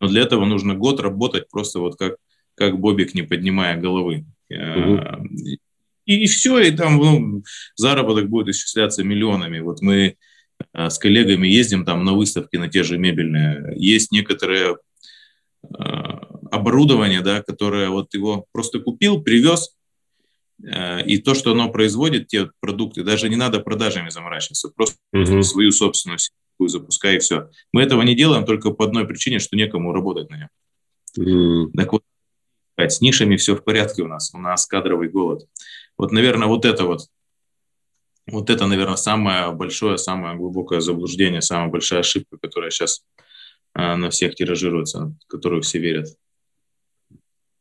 Но 0.00 0.08
для 0.08 0.22
этого 0.22 0.44
нужно 0.44 0.74
год 0.74 1.00
работать 1.00 1.48
просто 1.50 1.80
вот 1.80 1.96
как, 1.96 2.16
как 2.54 2.78
Бобик, 2.78 3.14
не 3.14 3.22
поднимая 3.22 3.76
головы. 3.76 4.24
Mm-hmm. 4.52 5.58
И, 6.06 6.24
и 6.24 6.26
все, 6.26 6.60
и 6.60 6.70
там 6.70 6.96
ну, 6.96 7.42
заработок 7.74 8.28
будет 8.28 8.48
исчисляться 8.48 9.02
миллионами. 9.02 9.58
Вот 9.58 9.82
мы 9.82 10.16
э, 10.74 10.90
с 10.90 10.98
коллегами 10.98 11.48
ездим 11.48 11.84
там 11.84 12.04
на 12.04 12.12
выставки, 12.12 12.56
на 12.56 12.68
те 12.68 12.84
же 12.84 12.98
мебельные. 12.98 13.74
Есть 13.76 14.12
некоторые 14.12 14.76
оборудование, 16.52 17.20
да, 17.20 17.42
которое 17.42 17.90
вот 17.90 18.14
его 18.14 18.46
просто 18.52 18.78
купил, 18.78 19.20
привез, 19.20 19.76
Э, 19.77 19.77
и 20.60 21.18
то, 21.18 21.34
что 21.34 21.52
оно 21.52 21.70
производит, 21.70 22.26
те 22.28 22.50
продукты, 22.60 23.04
даже 23.04 23.28
не 23.28 23.36
надо 23.36 23.60
продажами 23.60 24.08
заморачиваться, 24.08 24.70
просто 24.70 24.96
угу. 25.12 25.42
свою 25.42 25.70
собственную 25.70 26.18
сетку 26.18 26.38
запускай 26.66 27.16
и 27.16 27.18
все. 27.20 27.50
Мы 27.72 27.82
этого 27.82 28.02
не 28.02 28.16
делаем 28.16 28.44
только 28.44 28.70
по 28.70 28.84
одной 28.84 29.06
причине, 29.06 29.38
что 29.38 29.56
некому 29.56 29.92
работать 29.92 30.28
на 30.30 30.36
нем. 30.36 30.48
Mm. 31.18 31.72
Так 31.76 31.92
вот, 31.92 32.02
с 32.76 33.00
нишами 33.00 33.36
все 33.36 33.54
в 33.54 33.64
порядке 33.64 34.02
у 34.02 34.08
нас, 34.08 34.32
у 34.34 34.38
нас 34.38 34.66
кадровый 34.66 35.08
голод. 35.08 35.46
Вот, 35.96 36.12
наверное, 36.12 36.48
вот 36.48 36.64
это 36.64 36.84
вот, 36.84 37.08
вот 38.26 38.50
это, 38.50 38.66
наверное, 38.66 38.96
самое 38.96 39.52
большое, 39.52 39.98
самое 39.98 40.36
глубокое 40.36 40.80
заблуждение, 40.80 41.42
самая 41.42 41.68
большая 41.68 42.00
ошибка, 42.00 42.36
которая 42.40 42.70
сейчас 42.70 43.04
а, 43.74 43.96
на 43.96 44.10
всех 44.10 44.34
тиражируется, 44.34 45.14
в 45.24 45.26
которую 45.28 45.62
все 45.62 45.78
верят. 45.78 46.08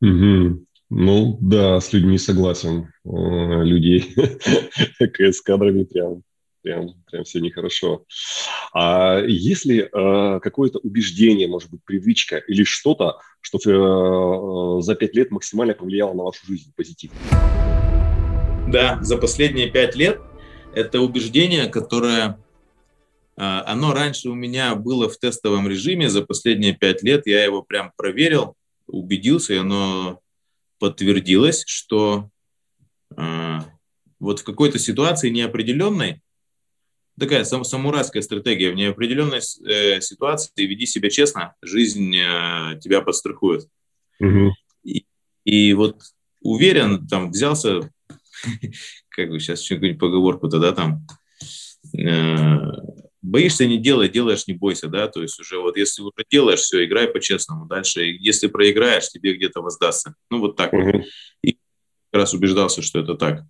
Угу. 0.02 0.67
Ну, 0.90 1.38
да, 1.42 1.82
с 1.82 1.92
людьми 1.92 2.18
согласен. 2.18 2.94
Людей 3.04 4.16
с 5.00 5.42
кадрами 5.42 5.84
прям, 5.84 6.24
прям, 6.62 6.94
прям 7.12 7.24
все 7.26 7.42
нехорошо. 7.42 8.06
А 8.74 9.20
если 9.20 9.90
э, 9.92 10.40
какое-то 10.40 10.80
убеждение, 10.80 11.50
может 11.50 11.70
быть, 11.72 11.82
привычка 11.84 12.38
или 12.38 12.64
что-то, 12.64 13.20
что 13.42 13.58
э, 13.58 14.82
за 14.82 14.96
пять 14.96 15.14
лет 15.14 15.30
максимально 15.30 15.74
повлияло 15.74 16.14
на 16.14 16.24
вашу 16.24 16.46
жизнь 16.48 16.72
позитивно? 16.74 17.18
Да, 18.72 19.00
за 19.02 19.18
последние 19.18 19.70
пять 19.70 19.96
лет 19.98 20.22
это 20.74 21.02
убеждение, 21.02 21.68
которое 21.68 22.40
оно 23.36 23.94
раньше 23.94 24.30
у 24.30 24.34
меня 24.34 24.74
было 24.74 25.08
в 25.10 25.18
тестовом 25.20 25.68
режиме 25.68 26.10
за 26.10 26.24
последние 26.24 26.74
пять 26.74 27.04
лет. 27.04 27.28
Я 27.28 27.44
его 27.44 27.62
прям 27.62 27.92
проверил, 27.96 28.56
убедился, 28.88 29.54
и 29.54 29.58
оно 29.58 30.22
подтвердилось, 30.80 31.64
что 31.66 32.30
э, 33.16 33.60
вот 34.20 34.40
в 34.40 34.44
какой-то 34.44 34.80
ситуации 34.80 35.30
неопределенной, 35.30 36.22
такая 37.20 37.44
сам, 37.44 37.64
самурайская 37.64 38.22
стратегия, 38.22 38.72
в 38.72 38.76
неопределенной 38.76 39.40
э, 39.40 40.02
ситуации 40.02 40.52
веди 40.58 40.86
себя 40.86 41.10
честно, 41.10 41.56
жизнь 41.62 42.16
э, 42.16 42.80
тебя 42.82 43.02
подстрахует. 43.02 43.68
Угу. 44.20 44.54
И, 44.84 45.06
и 45.46 45.74
вот 45.74 46.02
уверен, 46.42 47.08
там 47.08 47.32
взялся, 47.32 47.92
как 49.10 49.30
бы 49.30 49.40
сейчас 49.40 49.64
что-нибудь 49.64 50.00
поговорку 50.00 50.50
тогда 50.50 50.72
там, 50.72 51.06
э, 51.98 52.58
боишься 53.22 53.66
не 53.66 53.78
делай, 53.78 54.10
делаешь 54.10 54.48
не 54.48 54.54
бойся, 54.54 54.88
да, 54.88 55.08
то 55.08 55.22
есть 55.22 55.40
уже 55.40 55.60
вот 55.60 55.78
если 55.78 56.02
уже 56.02 56.12
делаешь, 56.30 56.60
все, 56.60 56.86
играй 56.86 57.08
по-честному, 57.08 57.66
дальше, 57.66 58.04
если 58.04 58.48
проиграешь, 58.48 59.10
тебе 59.10 59.36
где-то 59.36 59.62
воздастся, 59.62 60.16
ну 60.30 60.40
вот 60.40 60.56
так 60.56 60.74
угу. 60.74 60.84
вот. 60.84 61.06
И 61.44 61.54
как 62.12 62.22
раз 62.22 62.34
убеждался, 62.34 62.82
что 62.82 63.00
это 63.00 63.16
так. 63.16 63.44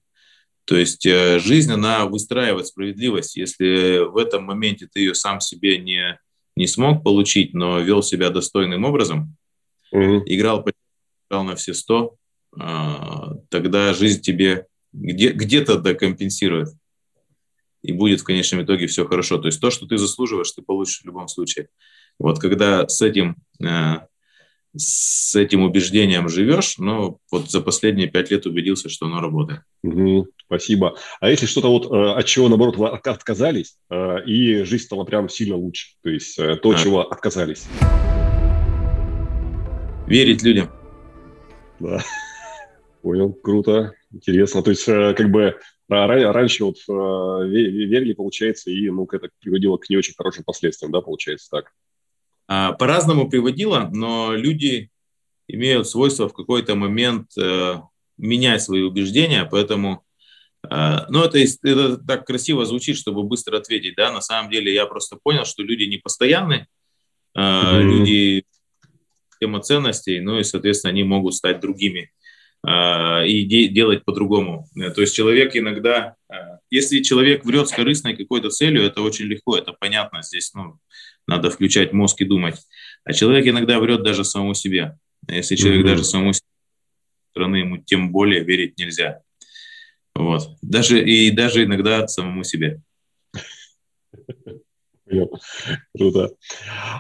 То 0.65 0.75
есть 0.75 1.05
э, 1.05 1.39
жизнь, 1.39 1.71
она 1.71 2.05
выстраивает 2.05 2.67
справедливость. 2.67 3.37
Если 3.37 3.99
в 3.99 4.17
этом 4.17 4.43
моменте 4.43 4.89
ты 4.91 4.99
ее 4.99 5.15
сам 5.15 5.39
себе 5.39 5.77
не, 5.77 6.19
не 6.57 6.67
смог 6.67 7.03
получить, 7.03 7.53
но 7.53 7.79
вел 7.79 8.03
себя 8.03 8.29
достойным 8.29 8.83
образом, 8.83 9.37
угу. 9.91 10.23
играл, 10.25 10.65
играл 11.29 11.43
на 11.45 11.55
все 11.55 11.73
сто, 11.73 12.17
а, 12.59 13.35
тогда 13.49 13.93
жизнь 13.93 14.21
тебе 14.21 14.67
где, 14.91 15.31
где-то 15.31 15.77
докомпенсирует. 15.77 16.69
И 17.83 17.91
будет 17.91 18.21
в 18.21 18.23
конечном 18.23 18.63
итоге 18.63 18.87
все 18.87 19.05
хорошо. 19.05 19.37
То 19.37 19.47
есть 19.47 19.61
то, 19.61 19.69
что 19.69 19.85
ты 19.85 19.97
заслуживаешь, 19.97 20.51
ты 20.51 20.61
получишь 20.61 21.01
в 21.01 21.05
любом 21.05 21.27
случае. 21.27 21.69
Вот 22.19 22.39
когда 22.39 22.87
с 22.87 23.01
этим 23.01 23.35
э, 23.63 23.97
с 24.75 25.35
этим 25.35 25.63
убеждением 25.63 26.29
живешь, 26.29 26.77
но 26.77 27.19
вот 27.31 27.49
за 27.49 27.61
последние 27.61 28.07
пять 28.07 28.31
лет 28.31 28.45
убедился, 28.45 28.89
что 28.89 29.05
оно 29.05 29.19
работает. 29.21 29.61
Угу, 29.83 30.27
спасибо. 30.45 30.97
А 31.19 31.29
если 31.29 31.45
что-то 31.45 31.69
вот 31.69 31.91
э, 31.91 32.19
от 32.19 32.25
чего, 32.25 32.49
наоборот, 32.49 32.77
вы 32.77 32.87
отказались, 32.89 33.77
э, 33.89 34.23
и 34.25 34.63
жизнь 34.63 34.83
стала 34.83 35.03
прям 35.03 35.29
сильно 35.29 35.55
лучше, 35.55 35.95
то 36.03 36.09
есть 36.09 36.37
э, 36.39 36.55
то, 36.55 36.71
а. 36.71 36.75
чего 36.75 37.01
отказались? 37.01 37.65
Верить 40.07 40.43
людям. 40.43 40.69
Да, 41.79 42.03
понял, 43.01 43.33
круто, 43.33 43.93
интересно. 44.11 44.61
То 44.63 44.71
есть 44.71 44.85
как 44.85 45.31
бы 45.31 45.57
раньше 45.89 46.65
вот 46.65 46.77
верили, 46.87 48.13
получается, 48.13 48.69
и 48.71 48.89
ну, 48.89 49.07
это 49.11 49.29
приводило 49.39 49.77
к 49.77 49.89
не 49.89 49.97
очень 49.97 50.13
хорошим 50.15 50.43
последствиям, 50.43 50.91
да, 50.91 51.01
получается 51.01 51.49
так? 51.49 51.71
А, 52.47 52.73
по-разному 52.73 53.29
приводило, 53.29 53.89
но 53.93 54.33
люди 54.33 54.89
имеют 55.47 55.87
свойство 55.87 56.27
в 56.29 56.33
какой-то 56.33 56.75
момент 56.75 57.31
э, 57.37 57.75
менять 58.17 58.61
свои 58.61 58.81
убеждения, 58.81 59.47
поэтому, 59.49 60.03
э, 60.69 60.97
ну, 61.09 61.23
это, 61.23 61.39
это 61.39 61.97
так 61.97 62.25
красиво 62.25 62.65
звучит, 62.65 62.97
чтобы 62.97 63.23
быстро 63.23 63.57
ответить, 63.57 63.95
да, 63.95 64.11
на 64.11 64.21
самом 64.21 64.51
деле 64.51 64.73
я 64.73 64.85
просто 64.85 65.17
понял, 65.21 65.45
что 65.45 65.63
люди 65.63 65.83
не 65.83 65.97
постоянны, 65.97 66.67
э, 67.35 67.39
mm-hmm. 67.39 67.81
люди 67.81 68.45
тема 69.39 69.61
ценностей, 69.61 70.19
ну 70.19 70.39
и, 70.39 70.43
соответственно, 70.43 70.91
они 70.91 71.03
могут 71.03 71.35
стать 71.35 71.59
другими 71.59 72.11
и 72.65 73.45
де- 73.45 73.67
делать 73.67 74.03
по-другому. 74.05 74.67
То 74.95 75.01
есть 75.01 75.15
человек 75.15 75.55
иногда, 75.55 76.15
если 76.69 77.01
человек 77.01 77.45
врет 77.45 77.69
с 77.69 77.71
корыстной 77.71 78.15
какой-то 78.15 78.49
целью, 78.49 78.83
это 78.83 79.01
очень 79.01 79.25
легко, 79.25 79.57
это 79.57 79.73
понятно, 79.73 80.21
здесь, 80.21 80.53
ну, 80.53 80.79
надо 81.27 81.49
включать 81.49 81.93
мозг 81.93 82.21
и 82.21 82.25
думать. 82.25 82.55
А 83.03 83.13
человек 83.13 83.47
иногда 83.47 83.79
врет 83.79 84.03
даже 84.03 84.23
самому 84.23 84.53
себе. 84.53 84.97
А 85.27 85.33
если 85.33 85.55
человек 85.55 85.85
mm-hmm. 85.85 85.89
даже 85.89 86.03
самому 86.03 86.33
себе 86.33 86.45
стороны, 87.31 87.57
ему 87.57 87.77
тем 87.77 88.11
более 88.11 88.43
верить 88.43 88.77
нельзя. 88.77 89.21
Вот. 90.15 90.57
Даже, 90.61 91.03
и 91.03 91.29
даже 91.31 91.65
иногда 91.65 92.07
самому 92.07 92.43
себе. 92.43 92.81
Круто. 95.95 96.31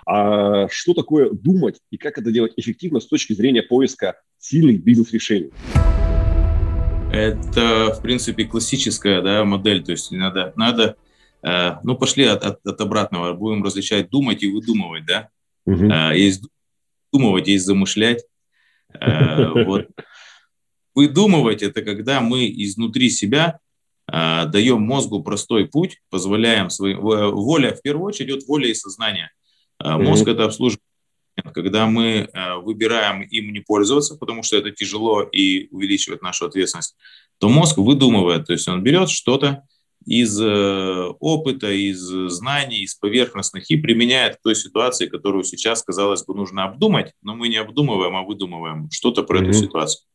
А 0.05 0.69
что 0.69 0.93
такое 0.93 1.31
думать 1.31 1.79
и 1.89 1.97
как 1.97 2.17
это 2.17 2.31
делать 2.31 2.53
эффективно 2.55 2.99
с 2.99 3.07
точки 3.07 3.33
зрения 3.33 3.63
поиска 3.63 4.21
сильных 4.47 4.83
бизнес-решений? 4.83 5.51
Это, 7.11 7.93
в 7.93 8.01
принципе, 8.01 8.45
классическая 8.45 9.21
да, 9.21 9.43
модель. 9.43 9.83
То 9.83 9.91
есть 9.91 10.11
надо, 10.11 10.53
надо 10.55 10.97
Э, 11.43 11.77
ну, 11.83 11.95
пошли 11.95 12.25
от, 12.25 12.43
от, 12.43 12.65
от 12.65 12.81
обратного. 12.81 13.33
Будем 13.33 13.63
различать 13.63 14.09
думать 14.09 14.43
и 14.43 14.47
выдумывать, 14.47 15.05
да? 15.05 15.29
Угу. 15.65 15.85
Есть 16.13 16.43
думывать, 17.11 17.47
есть 17.47 17.65
замышлять. 17.65 18.25
Э, 18.93 19.51
вот. 19.65 19.87
Выдумывать– 20.93 21.61
это 21.63 21.83
когда 21.83 22.21
мы 22.21 22.47
изнутри 22.47 23.09
себя 23.09 23.59
даем 24.09 24.81
мозгу 24.81 25.21
простой 25.21 25.67
путь, 25.67 25.99
позволяем 26.09 26.69
своим... 26.69 27.01
Воля, 27.01 27.75
в 27.75 27.81
первую 27.81 28.05
очередь, 28.05 28.29
идет 28.29 28.47
воля 28.47 28.69
и 28.69 28.73
сознание. 28.73 29.31
Мозг 29.83 30.25
mm 30.25 30.31
это 30.31 30.45
обслуживает. 30.45 30.81
Когда 31.53 31.87
мы 31.87 32.29
выбираем 32.63 33.21
им 33.21 33.53
не 33.53 33.59
пользоваться, 33.59 34.15
потому 34.15 34.43
что 34.43 34.57
это 34.57 34.71
тяжело 34.71 35.21
и 35.21 35.67
увеличивает 35.71 36.21
нашу 36.21 36.45
ответственность, 36.45 36.95
то 37.37 37.49
мозг 37.49 37.77
выдумывает, 37.77 38.45
то 38.45 38.53
есть 38.53 38.67
он 38.67 38.83
берет 38.83 39.09
что-то, 39.09 39.63
из 40.07 40.39
э, 40.39 41.13
опыта, 41.19 41.69
из 41.69 41.99
знаний, 41.99 42.83
из 42.83 42.95
поверхностных 42.95 43.69
и 43.69 43.75
применяет 43.75 44.37
к 44.37 44.41
той 44.41 44.55
ситуации, 44.55 45.07
которую 45.07 45.43
сейчас, 45.43 45.83
казалось 45.83 46.23
бы, 46.23 46.33
нужно 46.33 46.63
обдумать, 46.63 47.11
но 47.21 47.35
мы 47.35 47.49
не 47.49 47.57
обдумываем, 47.57 48.15
а 48.15 48.23
выдумываем 48.23 48.89
что-то 48.89 49.23
про 49.23 49.39
mm-hmm. 49.39 49.49
эту 49.49 49.53
ситуацию. 49.53 50.05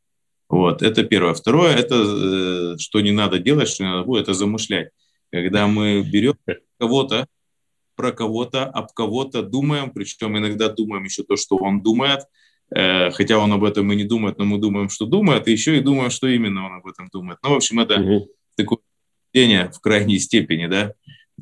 Вот, 0.48 0.80
это 0.80 1.04
первое. 1.04 1.34
Второе, 1.34 1.76
это 1.76 1.94
э, 1.94 2.78
что 2.78 3.02
не 3.02 3.10
надо 3.10 3.38
делать, 3.38 3.68
что 3.68 3.84
не 3.84 3.90
надо 3.90 4.04
будет, 4.04 4.22
это 4.22 4.34
замышлять. 4.34 4.88
Когда 5.30 5.66
мы 5.66 6.02
берем 6.02 6.36
кого-то, 6.80 7.26
про 8.02 8.10
кого-то, 8.10 8.64
об 8.64 8.88
кого-то 8.92 9.42
думаем, 9.42 9.92
причем 9.92 10.36
иногда 10.36 10.68
думаем 10.68 11.04
еще 11.04 11.22
то, 11.22 11.36
что 11.36 11.56
он 11.56 11.82
думает, 11.82 12.22
э, 12.74 13.12
хотя 13.12 13.38
он 13.38 13.52
об 13.52 13.62
этом 13.62 13.92
и 13.92 13.96
не 13.96 14.02
думает, 14.02 14.38
но 14.38 14.44
мы 14.44 14.58
думаем, 14.58 14.88
что 14.88 15.06
думает, 15.06 15.46
и 15.46 15.52
еще 15.52 15.78
и 15.78 15.80
думаем, 15.80 16.10
что 16.10 16.26
именно 16.26 16.66
он 16.66 16.72
об 16.72 16.86
этом 16.88 17.08
думает. 17.12 17.38
Ну, 17.44 17.50
в 17.50 17.54
общем, 17.54 17.78
это 17.78 18.00
угу. 18.00 18.28
такой 18.56 18.78
в 19.32 19.80
крайней 19.80 20.18
степени, 20.18 20.66
да, 20.66 20.94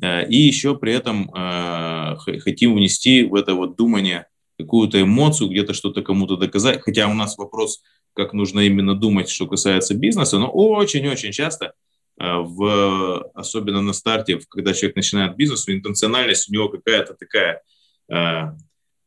э, 0.03 0.29
и 0.29 0.37
еще 0.37 0.77
при 0.77 0.93
этом 0.93 1.31
э, 1.33 2.17
хотим 2.41 2.75
внести 2.75 3.23
в 3.23 3.33
это 3.33 3.55
вот 3.55 3.75
думание 3.75 4.27
какую-то 4.59 5.01
эмоцию, 5.01 5.49
где-то 5.49 5.73
что-то 5.73 6.03
кому-то 6.03 6.37
доказать, 6.37 6.81
хотя 6.81 7.07
у 7.07 7.15
нас 7.15 7.39
вопрос, 7.39 7.81
как 8.13 8.33
нужно 8.33 8.59
именно 8.59 8.93
думать, 8.93 9.29
что 9.29 9.47
касается 9.47 9.95
бизнеса, 9.95 10.37
но 10.37 10.51
очень-очень 10.51 11.31
часто 11.31 11.73
в, 12.23 13.31
особенно 13.33 13.81
на 13.81 13.93
старте, 13.93 14.39
когда 14.49 14.73
человек 14.73 14.95
начинает 14.95 15.35
бизнес, 15.35 15.67
интенциональность 15.67 16.49
у 16.49 16.53
него 16.53 16.69
какая-то 16.69 17.15
такая, 17.15 17.63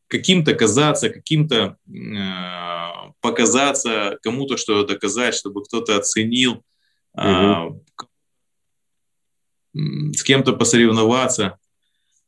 каким-то 0.07 0.53
казаться, 0.53 1.09
каким-то 1.09 1.77
показаться, 3.21 4.17
кому-то 4.21 4.57
что-то 4.57 4.93
доказать, 4.93 5.35
чтобы 5.35 5.63
кто-то 5.63 5.97
оценил, 5.97 6.63
угу 7.13 7.81
с 9.75 10.23
кем-то 10.23 10.53
посоревноваться, 10.53 11.57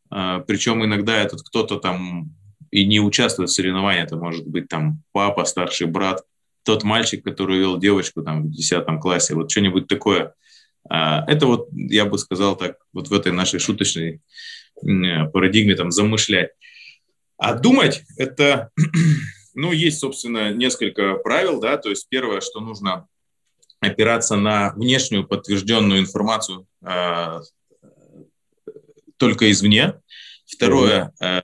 а, 0.10 0.40
причем 0.40 0.84
иногда 0.84 1.18
этот 1.18 1.42
кто-то 1.44 1.78
там 1.78 2.36
и 2.72 2.86
не 2.86 3.00
участвует 3.00 3.50
в 3.50 3.54
соревновании, 3.54 4.04
это 4.04 4.18
может 4.18 4.46
быть 4.48 4.68
там 4.68 5.02
папа, 5.14 5.46
старший 5.46 5.88
брат, 5.88 6.24
тот 6.64 6.84
мальчик, 6.84 7.24
который 7.24 7.60
вел 7.60 7.78
девочку 7.78 8.22
там 8.24 8.44
в 8.44 8.52
10 8.52 9.00
классе, 9.00 9.36
вот 9.36 9.50
что-нибудь 9.50 9.88
такое. 9.88 10.34
А, 10.90 11.24
это 11.28 11.48
вот, 11.48 11.70
я 11.72 12.06
бы 12.06 12.18
сказал 12.18 12.56
так, 12.56 12.78
вот 12.94 13.10
в 13.10 13.14
этой 13.14 13.32
нашей 13.32 13.60
шуточной 13.60 14.22
парадигме 14.82 15.76
там 15.76 15.92
замышлять. 15.92 16.52
А 17.38 17.54
думать– 17.54 18.04
это, 18.18 18.72
ну, 19.54 19.72
есть, 19.72 20.00
собственно, 20.00 20.54
несколько 20.54 21.16
правил, 21.16 21.60
да, 21.60 21.78
то 21.78 21.90
есть 21.90 22.08
первое, 22.10 22.42
что 22.42 22.60
нужно 22.60 23.08
опираться 23.80 24.36
на 24.36 24.74
внешнюю 24.74 25.28
подтвержденную 25.28 26.00
информацию 26.00 26.66
э, 26.82 27.42
только 29.18 29.52
извне. 29.52 30.02
Второе, 30.46 31.14
э, 31.22 31.42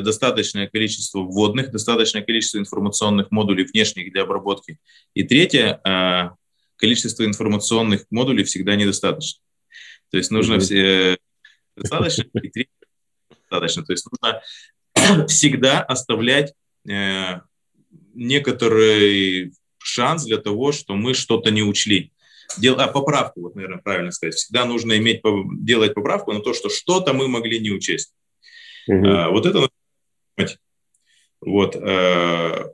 достаточное 0.00 0.68
количество 0.68 1.20
вводных, 1.20 1.70
достаточное 1.70 2.22
количество 2.22 2.58
информационных 2.58 3.30
модулей 3.30 3.64
внешних 3.64 4.12
для 4.12 4.22
обработки. 4.22 4.78
И 5.14 5.24
третье, 5.24 5.80
э, 5.84 6.30
количество 6.76 7.24
информационных 7.24 8.06
модулей 8.10 8.44
всегда 8.44 8.76
недостаточно. 8.76 9.40
То 10.10 10.18
есть 10.18 10.30
нужно 10.30 10.54
mm-hmm. 10.54 10.60
все 10.60 11.18
достаточно, 11.76 12.24
и 12.42 12.48
третье 12.48 12.70
достаточно. 13.30 13.84
То 13.84 13.92
есть 13.92 14.06
нужно 14.10 15.26
всегда 15.26 15.82
оставлять 15.82 16.54
э, 16.88 17.40
некоторый 18.14 19.52
шанс 19.78 20.24
для 20.24 20.38
того, 20.38 20.72
что 20.72 20.94
мы 20.94 21.14
что-то 21.14 21.50
не 21.50 21.62
учли. 21.62 22.12
дел, 22.58 22.78
а, 22.78 22.88
поправку, 22.88 23.40
вот, 23.42 23.54
наверное, 23.54 23.78
правильно 23.78 24.10
сказать. 24.10 24.34
Всегда 24.34 24.64
нужно 24.64 24.96
иметь, 24.98 25.22
делать 25.60 25.94
поправку 25.94 26.32
на 26.32 26.40
то, 26.40 26.54
что 26.54 26.68
что-то 26.68 27.12
мы 27.12 27.28
могли 27.28 27.60
не 27.60 27.70
учесть. 27.70 28.12
Угу. 28.88 29.06
А, 29.06 29.30
вот 29.30 29.46
это 29.46 29.68
вот. 31.40 31.76
А, 31.76 32.72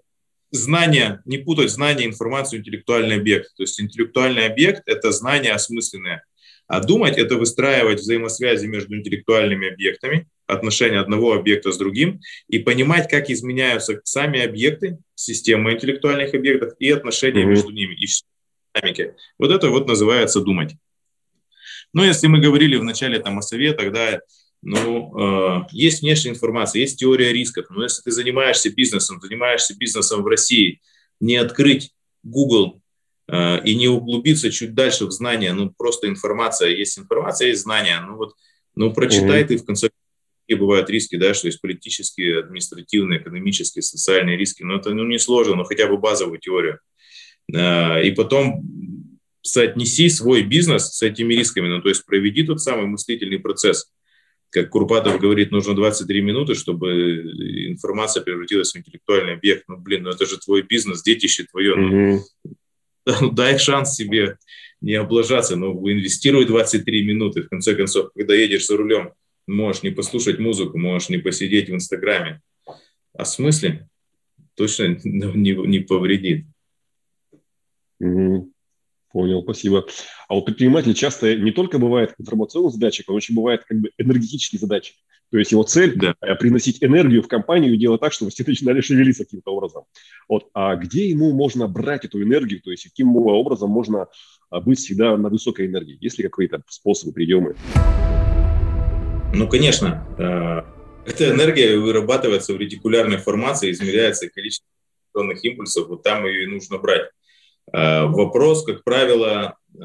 знание, 0.52 1.20
не 1.24 1.38
путать 1.38 1.70
знание, 1.70 2.06
информацию, 2.06 2.60
интеллектуальный 2.60 3.16
объект. 3.16 3.54
То 3.56 3.64
есть 3.64 3.80
интеллектуальный 3.80 4.46
объект– 4.46 4.82
это 4.86 5.10
знание 5.10 5.52
осмысленное. 5.52 6.24
А 6.68 6.80
думать– 6.80 7.16
это 7.18 7.36
выстраивать 7.36 8.00
взаимосвязи 8.00 8.66
между 8.66 8.96
интеллектуальными 8.96 9.72
объектами, 9.72 10.28
отношения 10.46 11.00
одного 11.00 11.34
объекта 11.34 11.72
с 11.72 11.78
другим, 11.78 12.20
и 12.48 12.58
понимать, 12.60 13.10
как 13.10 13.30
изменяются 13.30 14.00
сами 14.04 14.40
объекты, 14.40 14.98
система 15.14 15.72
интеллектуальных 15.72 16.34
объектов 16.34 16.74
и 16.78 16.90
отношения 16.90 17.42
mm-hmm. 17.42 17.46
между 17.46 17.70
ними, 17.70 17.94
и 17.94 18.06
динамики. 18.74 19.14
Вот 19.38 19.50
это 19.50 19.70
вот 19.70 19.88
называется 19.88 20.40
думать. 20.40 20.74
Но 21.92 22.04
если 22.04 22.26
мы 22.26 22.40
говорили 22.40 22.76
вначале 22.76 23.18
там 23.18 23.38
о 23.38 23.42
советах, 23.42 23.92
да, 23.92 24.20
ну, 24.62 25.12
э, 25.18 25.66
есть 25.72 26.02
внешняя 26.02 26.30
информация, 26.30 26.80
есть 26.80 26.98
теория 26.98 27.32
рисков. 27.32 27.66
Но 27.70 27.82
если 27.82 28.02
ты 28.02 28.12
занимаешься 28.12 28.70
бизнесом, 28.70 29.20
занимаешься 29.20 29.76
бизнесом 29.76 30.22
в 30.22 30.26
России, 30.26 30.80
не 31.20 31.36
открыть 31.36 31.90
Google 32.22 32.80
э, 33.28 33.64
и 33.64 33.74
не 33.74 33.88
углубиться 33.88 34.52
чуть 34.52 34.74
дальше 34.74 35.06
в 35.06 35.10
знания, 35.10 35.52
ну, 35.52 35.70
просто 35.76 36.08
информация, 36.08 36.70
есть 36.70 36.96
информация, 36.96 37.48
есть 37.48 37.62
знания. 37.62 38.00
Ну, 38.06 38.16
вот, 38.16 38.34
ну, 38.76 38.92
прочитай 38.92 39.42
mm-hmm. 39.42 39.46
ты 39.46 39.56
в 39.56 39.64
конце 39.64 39.90
какие 40.44 40.58
бывают 40.58 40.90
риски, 40.90 41.16
да, 41.16 41.34
что 41.34 41.48
есть 41.48 41.60
политические, 41.60 42.40
административные, 42.40 43.20
экономические, 43.20 43.82
социальные 43.82 44.36
риски. 44.36 44.62
Но 44.62 44.76
это 44.76 44.90
ну, 44.90 45.04
не 45.04 45.18
сложно, 45.18 45.56
но 45.56 45.64
хотя 45.64 45.88
бы 45.88 45.98
базовую 45.98 46.38
теорию. 46.38 46.78
Э, 47.52 48.04
и 48.04 48.12
потом 48.12 48.62
соотнеси 49.42 50.08
свой 50.08 50.44
бизнес 50.44 50.92
с 50.92 51.02
этими 51.02 51.34
рисками, 51.34 51.66
ну, 51.66 51.82
то 51.82 51.88
есть 51.88 52.06
проведи 52.06 52.44
тот 52.44 52.60
самый 52.60 52.86
мыслительный 52.86 53.40
процесс– 53.40 53.90
как 54.52 54.68
Курпатов 54.68 55.18
говорит, 55.18 55.50
нужно 55.50 55.74
23 55.74 56.20
минуты, 56.20 56.54
чтобы 56.54 57.22
информация 57.68 58.22
превратилась 58.22 58.72
в 58.72 58.76
интеллектуальный 58.76 59.32
объект. 59.32 59.64
Ну, 59.66 59.78
блин, 59.78 60.02
ну 60.02 60.10
это 60.10 60.26
же 60.26 60.38
твой 60.38 60.60
бизнес, 60.62 61.02
детище 61.02 61.44
твое. 61.50 61.74
Ну, 61.74 62.20
ну, 63.06 63.30
дай 63.30 63.58
шанс 63.58 63.94
себе 63.94 64.36
не 64.82 64.94
облажаться, 64.94 65.56
но 65.56 65.72
ну, 65.72 65.90
инвестируй 65.90 66.44
23 66.44 67.04
минуты. 67.06 67.42
В 67.42 67.48
конце 67.48 67.74
концов, 67.74 68.10
когда 68.14 68.34
едешь 68.34 68.66
за 68.66 68.76
рулем, 68.76 69.14
можешь 69.46 69.82
не 69.82 69.90
послушать 69.90 70.38
музыку, 70.38 70.78
можешь 70.78 71.08
не 71.08 71.18
посидеть 71.18 71.70
в 71.70 71.74
Инстаграме. 71.74 72.42
А 73.14 73.24
в 73.24 73.28
смысле? 73.28 73.88
Точно 74.54 74.98
не, 75.02 75.52
не 75.54 75.80
повредит. 75.80 76.44
Угу. 78.00 78.51
Понял, 79.12 79.42
спасибо. 79.42 79.86
А 80.28 80.34
вот 80.34 80.46
предприниматель 80.46 80.94
часто 80.94 81.36
не 81.36 81.52
только 81.52 81.78
бывает 81.78 82.14
информационный 82.18 82.70
задачек, 82.70 83.10
он 83.10 83.16
очень 83.16 83.34
бывает 83.34 83.62
как 83.64 83.78
бы 83.78 83.90
энергетический 83.98 84.58
задачи. 84.58 84.94
То 85.30 85.38
есть 85.38 85.52
его 85.52 85.62
цель 85.62 85.96
да. 85.96 86.14
Приносить 86.36 86.82
энергию 86.82 87.22
в 87.22 87.28
компанию 87.28 87.74
и 87.74 87.78
делать 87.78 88.00
так, 88.00 88.12
чтобы 88.12 88.30
все 88.30 88.44
начинали 88.46 88.80
шевелиться 88.80 89.24
каким-то 89.24 89.50
образом. 89.50 89.84
Вот. 90.28 90.48
А 90.52 90.76
где 90.76 91.08
ему 91.08 91.32
можно 91.32 91.68
брать 91.68 92.04
эту 92.04 92.22
энергию? 92.22 92.60
То 92.60 92.70
есть 92.70 92.84
каким 92.84 93.16
образом 93.16 93.70
можно 93.70 94.08
а, 94.50 94.60
быть 94.60 94.78
всегда 94.78 95.16
на 95.16 95.28
высокой 95.28 95.66
энергии? 95.66 95.96
Есть 96.00 96.18
ли 96.18 96.28
какие-то 96.28 96.62
способы, 96.68 97.12
приемы? 97.12 97.54
Ну, 99.34 99.48
конечно. 99.48 100.06
Э, 100.18 101.08
эта 101.10 101.30
энергия 101.30 101.78
вырабатывается 101.78 102.52
в 102.52 102.58
ретикулярной 102.58 103.16
формации, 103.16 103.70
измеряется 103.70 104.28
количество 104.28 104.66
импульсов, 105.42 105.88
вот 105.88 106.02
там 106.02 106.26
ее 106.26 106.44
и 106.44 106.46
нужно 106.46 106.78
брать. 106.78 107.10
Э, 107.72 108.04
вопрос, 108.06 108.64
как 108.64 108.84
правило, 108.84 109.56
э, 109.74 109.80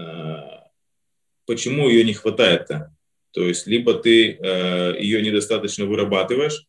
почему 1.46 1.90
ее 1.90 2.04
не 2.04 2.14
хватает-то? 2.14 2.94
То 3.32 3.44
есть 3.44 3.68
либо 3.68 3.94
ты 3.94 4.34
э, 4.34 4.96
ее 5.00 5.22
недостаточно 5.22 5.86
вырабатываешь, 5.86 6.66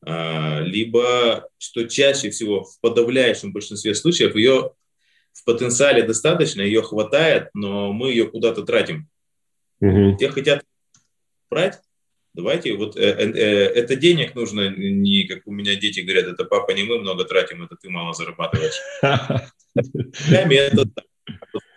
либо, 0.00 1.48
что 1.58 1.88
чаще 1.88 2.30
всего 2.30 2.62
в 2.62 2.80
подавляющем 2.80 3.52
большинстве 3.52 3.96
случаев, 3.96 4.36
ее 4.36 4.70
в 5.32 5.44
потенциале 5.44 6.04
достаточно, 6.04 6.62
ее 6.62 6.82
хватает, 6.82 7.48
но 7.52 7.92
мы 7.92 8.10
ее 8.10 8.30
куда-то 8.30 8.62
тратим. 8.62 9.08
Угу. 9.80 10.18
Те 10.20 10.28
хотят 10.28 10.62
брать, 11.50 11.80
давайте, 12.38 12.74
вот 12.74 12.96
э, 12.96 13.00
э, 13.00 13.64
это 13.80 13.96
денег 13.96 14.36
нужно, 14.36 14.70
не 14.70 15.24
как 15.24 15.42
у 15.46 15.50
меня 15.50 15.74
дети 15.74 16.00
говорят, 16.00 16.26
это 16.26 16.44
папа 16.44 16.70
не 16.70 16.84
мы 16.84 17.00
много 17.00 17.24
тратим, 17.24 17.64
это 17.64 17.74
ты 17.74 17.90
мало 17.90 18.14
зарабатываешь. 18.14 18.80
это 20.60 20.84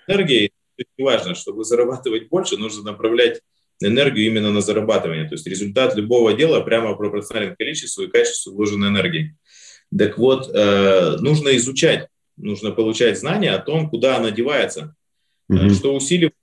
энергия, 0.07 0.51
не 0.97 1.03
важно, 1.03 1.33
чтобы 1.33 1.63
зарабатывать 1.63 2.29
больше, 2.29 2.57
нужно 2.57 2.91
направлять 2.91 3.41
энергию 3.81 4.27
именно 4.27 4.51
на 4.51 4.61
зарабатывание. 4.61 5.27
То 5.27 5.33
есть 5.33 5.47
результат 5.47 5.95
любого 5.95 6.33
дела 6.33 6.61
прямо 6.61 6.95
пропорционален 6.95 7.55
количеству 7.55 8.03
и 8.03 8.07
качеству 8.07 8.53
вложенной 8.53 8.89
энергии. 8.89 9.35
Так 9.97 10.19
вот, 10.19 10.47
э, 10.53 11.17
нужно 11.21 11.57
изучать, 11.57 12.07
нужно 12.37 12.71
получать 12.71 13.19
знания 13.19 13.51
о 13.51 13.59
том, 13.59 13.89
куда 13.89 14.17
она 14.17 14.29
девается, 14.29 14.95
mm-hmm. 15.51 15.73
что 15.73 15.95
усиливает, 15.95 16.35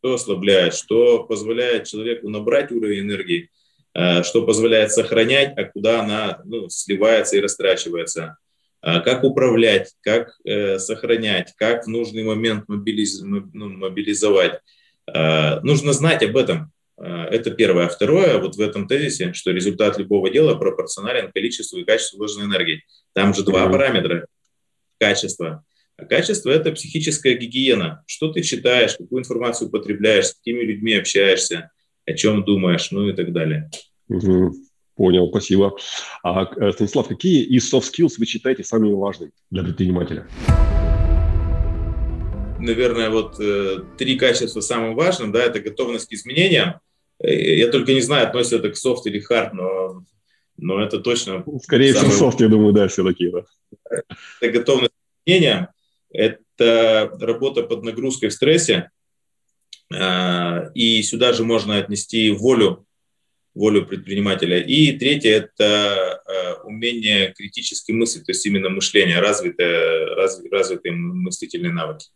что 0.00 0.14
ослабляет, 0.14 0.74
что 0.74 1.24
позволяет 1.24 1.86
человеку 1.86 2.28
набрать 2.28 2.70
уровень 2.70 3.00
энергии, 3.00 3.44
э, 3.44 3.53
что 3.94 4.44
позволяет 4.44 4.90
сохранять, 4.90 5.56
а 5.56 5.64
куда 5.64 6.00
она 6.00 6.40
ну, 6.44 6.68
сливается 6.68 7.36
и 7.36 7.40
растрачивается. 7.40 8.38
А, 8.86 9.00
как 9.00 9.24
управлять, 9.24 9.94
как 10.02 10.38
э, 10.44 10.78
сохранять, 10.78 11.54
как 11.56 11.86
в 11.86 11.88
нужный 11.88 12.22
момент 12.22 12.68
мобилиз, 12.68 13.22
ну, 13.22 13.48
мобилизовать. 13.54 14.60
Э, 15.10 15.60
нужно 15.60 15.94
знать 15.94 16.22
об 16.22 16.36
этом. 16.36 16.70
Э, 16.98 17.24
это 17.30 17.50
первое. 17.50 17.86
А 17.86 17.88
второе, 17.88 18.36
вот 18.36 18.56
в 18.56 18.60
этом 18.60 18.86
тезисе, 18.86 19.32
что 19.32 19.52
результат 19.52 19.96
любого 19.96 20.28
дела 20.28 20.54
пропорционален 20.56 21.32
количеству 21.32 21.78
и 21.78 21.84
качеству 21.84 22.18
вложенной 22.18 22.44
энергии. 22.44 22.84
Там 23.14 23.32
же 23.32 23.42
два 23.42 23.64
mm-hmm. 23.64 23.72
параметра. 23.72 24.26
Качество. 25.00 25.64
А 25.96 26.04
качество– 26.04 26.50
это 26.50 26.70
психическая 26.70 27.36
гигиена. 27.36 28.04
Что 28.06 28.32
ты 28.32 28.42
читаешь, 28.42 28.98
какую 28.98 29.20
информацию 29.20 29.70
потребляешь, 29.70 30.26
с 30.26 30.34
какими 30.34 30.60
людьми 30.60 30.92
общаешься, 30.92 31.70
о 32.06 32.12
чем 32.14 32.44
думаешь, 32.44 32.90
ну 32.90 33.08
и 33.08 33.12
так 33.12 33.32
далее. 33.32 33.70
Mm-hmm. 34.10 34.50
Понял, 34.96 35.28
спасибо. 35.28 35.76
А, 36.22 36.44
э, 36.44 36.72
Станислав, 36.72 37.08
какие 37.08 37.42
из 37.42 37.72
soft 37.72 37.90
skills 37.92 38.14
вы 38.18 38.26
считаете 38.26 38.62
самыми 38.62 38.92
важными 38.92 39.32
для 39.50 39.64
предпринимателя? 39.64 40.28
Наверное, 42.60 43.10
вот 43.10 43.40
э, 43.40 43.80
три 43.98 44.16
качества 44.16 44.60
самым 44.60 44.94
важным, 44.94 45.32
да, 45.32 45.42
это 45.42 45.58
готовность 45.58 46.08
к 46.08 46.12
изменениям. 46.12 46.80
Э, 47.18 47.34
я 47.34 47.68
только 47.72 47.92
не 47.92 48.02
знаю, 48.02 48.28
относится 48.28 48.56
это 48.56 48.70
к 48.70 48.74
soft 48.74 49.02
или 49.06 49.20
hard, 49.20 49.50
но, 49.52 50.04
но 50.56 50.80
это 50.80 51.00
точно... 51.00 51.44
Скорее 51.62 51.92
всего, 51.92 52.30
soft, 52.30 52.36
я 52.38 52.48
думаю, 52.48 52.72
да, 52.72 52.86
все-таки. 52.86 53.32
Да. 53.32 53.44
Это 54.40 54.52
готовность 54.52 54.92
к 54.92 55.28
изменениям, 55.28 55.68
это 56.12 57.10
работа 57.20 57.64
под 57.64 57.82
нагрузкой 57.82 58.28
в 58.28 58.32
стрессе, 58.32 58.90
и 59.92 61.02
сюда 61.02 61.32
же 61.32 61.44
можно 61.44 61.76
отнести 61.78 62.30
волю 62.30 62.84
волю 63.54 63.86
предпринимателя. 63.86 64.60
И 64.60 64.92
третье– 64.98 65.30
это 65.56 66.20
э, 66.26 66.54
умение 66.64 67.32
критически 67.32 67.92
мыслить, 67.92 68.26
то 68.26 68.32
есть 68.32 68.44
именно 68.46 68.68
мышление, 68.68 69.20
развитые, 69.20 70.14
разв, 70.14 70.42
развитые 70.50 70.92
мыслительные 70.92 71.72
навыки. 71.72 72.08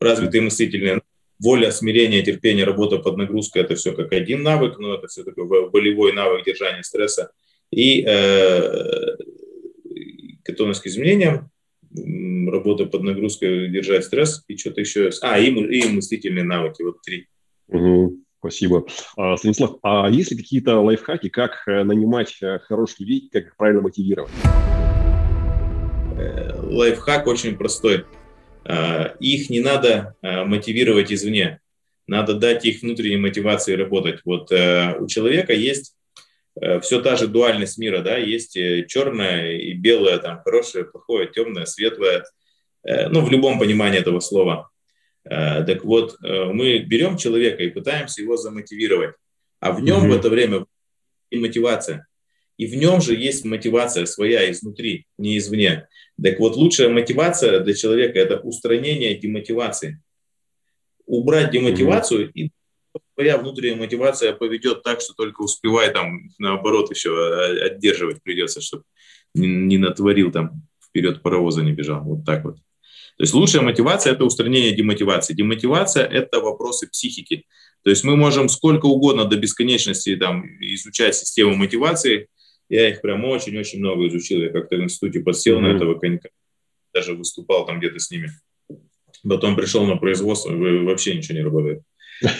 Развитые 0.00 0.42
мыслительные 0.42 1.02
воля, 1.40 1.70
смирение, 1.72 2.22
терпение, 2.22 2.64
работа 2.64 2.98
под 2.98 3.16
нагрузкой– 3.16 3.62
это 3.64 3.74
все 3.74 3.92
как 3.92 4.12
один 4.12 4.42
навык, 4.42 4.78
но 4.78 4.94
это 4.94 5.08
все 5.08 5.24
такой 5.24 5.46
волевой 5.46 6.12
навык 6.12 6.44
держания 6.44 6.82
стресса. 6.82 7.32
И 7.70 8.04
э, 8.06 9.16
готовность 10.44 10.82
к 10.82 10.86
изменениям, 10.86 11.50
работа 11.94 12.86
под 12.86 13.02
нагрузкой, 13.02 13.68
держать 13.68 14.04
стресс 14.04 14.44
и 14.48 14.56
что-то 14.56 14.80
еще. 14.80 15.10
А, 15.22 15.38
и, 15.38 15.50
и 15.50 15.88
мыслительные 15.88 16.44
навыки, 16.44 16.82
вот 16.82 17.02
три. 17.02 17.26
Угу. 17.68 18.18
Спасибо. 18.38 18.86
А, 19.16 19.36
Станислав, 19.36 19.78
а 19.82 20.08
есть 20.08 20.30
ли 20.30 20.36
какие-то 20.36 20.80
лайфхаки, 20.80 21.28
как 21.28 21.62
э, 21.66 21.82
нанимать 21.82 22.36
э, 22.40 22.60
хороших 22.60 23.00
людей, 23.00 23.28
как 23.32 23.46
их 23.46 23.56
правильно 23.56 23.82
мотивировать? 23.82 24.30
Э, 26.16 26.52
лайфхак 26.62 27.26
очень 27.26 27.56
простой. 27.56 28.04
Их 29.18 29.48
не 29.48 29.60
надо 29.60 30.14
мотивировать 30.20 31.10
извне. 31.10 31.60
Надо 32.06 32.34
дать 32.34 32.66
их 32.66 32.82
внутренней 32.82 33.16
мотивации 33.16 33.72
работать. 33.72 34.20
Вот 34.26 34.52
у 34.52 35.06
человека 35.06 35.54
есть 35.54 35.94
все 36.82 37.00
та 37.00 37.16
же 37.16 37.26
дуальность 37.28 37.78
мира, 37.78 38.00
да, 38.00 38.16
есть 38.16 38.58
черное 38.88 39.58
и 39.58 39.74
белое, 39.74 40.18
там, 40.18 40.42
хорошее, 40.44 40.84
плохое, 40.84 41.28
темное, 41.28 41.66
светлое, 41.66 42.24
ну, 42.84 43.20
в 43.20 43.30
любом 43.30 43.58
понимании 43.58 44.00
этого 44.00 44.20
слова. 44.20 44.70
Э, 45.28 45.62
так 45.64 45.84
вот, 45.84 46.16
э, 46.22 46.44
мы 46.52 46.78
берем 46.78 47.16
человека 47.16 47.62
и 47.62 47.68
пытаемся 47.68 48.22
его 48.22 48.36
замотивировать, 48.36 49.14
а 49.60 49.72
в 49.72 49.82
нем 49.82 50.04
mm-hmm. 50.04 50.14
в 50.14 50.16
это 50.16 50.30
время 50.30 50.64
и 51.30 51.38
мотивация. 51.38 52.06
И 52.56 52.66
в 52.66 52.74
нем 52.74 53.00
же 53.00 53.14
есть 53.14 53.44
мотивация 53.44 54.06
своя 54.06 54.50
изнутри, 54.50 55.06
не 55.18 55.36
извне. 55.38 55.86
Так 56.22 56.40
вот, 56.40 56.56
лучшая 56.56 56.88
мотивация 56.88 57.60
для 57.60 57.74
человека– 57.74 58.18
это 58.20 58.38
устранение 58.38 59.16
демотивации. 59.16 60.00
убрать 61.06 61.50
демотивацию, 61.50 62.28
mm-hmm. 62.28 62.32
и 62.34 62.50
твоя 63.18 63.36
внутренняя 63.36 63.76
мотивация 63.76 64.32
поведет 64.32 64.84
так, 64.84 65.00
что 65.00 65.12
только 65.12 65.42
успевай 65.42 65.92
там, 65.92 66.30
наоборот, 66.38 66.88
еще 66.94 67.10
а, 67.10 67.66
отдерживать 67.66 68.22
придется, 68.22 68.60
чтобы 68.60 68.84
не, 69.34 69.48
не 69.48 69.76
натворил 69.76 70.30
там, 70.30 70.62
вперед 70.80 71.20
паровоза 71.20 71.62
не 71.62 71.72
бежал. 71.72 72.04
Вот 72.04 72.24
так 72.24 72.44
вот. 72.44 72.58
То 73.16 73.24
есть 73.24 73.34
лучшая 73.34 73.62
мотивация– 73.62 74.12
это 74.14 74.24
устранение 74.24 74.70
демотивации. 74.70 75.34
Демотивация– 75.34 76.04
это 76.06 76.38
вопросы 76.38 76.86
психики. 76.86 77.44
То 77.82 77.90
есть 77.90 78.04
мы 78.04 78.14
можем 78.14 78.48
сколько 78.48 78.86
угодно 78.86 79.24
до 79.24 79.36
бесконечности 79.36 80.14
там, 80.14 80.46
изучать 80.60 81.16
систему 81.16 81.56
мотивации. 81.56 82.28
Я 82.68 82.88
их 82.88 83.00
прям 83.00 83.24
очень-очень 83.24 83.80
много 83.80 84.06
изучил. 84.06 84.42
Я 84.42 84.50
как-то 84.50 84.76
в 84.76 84.80
институте 84.80 85.18
подсел 85.18 85.58
mm-hmm. 85.58 85.72
на 85.72 85.76
этого 85.76 85.98
конька, 85.98 86.28
даже 86.94 87.14
выступал 87.14 87.66
там 87.66 87.80
где-то 87.80 87.98
с 87.98 88.12
ними. 88.12 88.30
Потом 89.28 89.56
пришел 89.56 89.84
на 89.86 89.96
производство, 89.96 90.52
вообще 90.52 91.16
ничего 91.16 91.36
не 91.36 91.42
работает. 91.42 91.82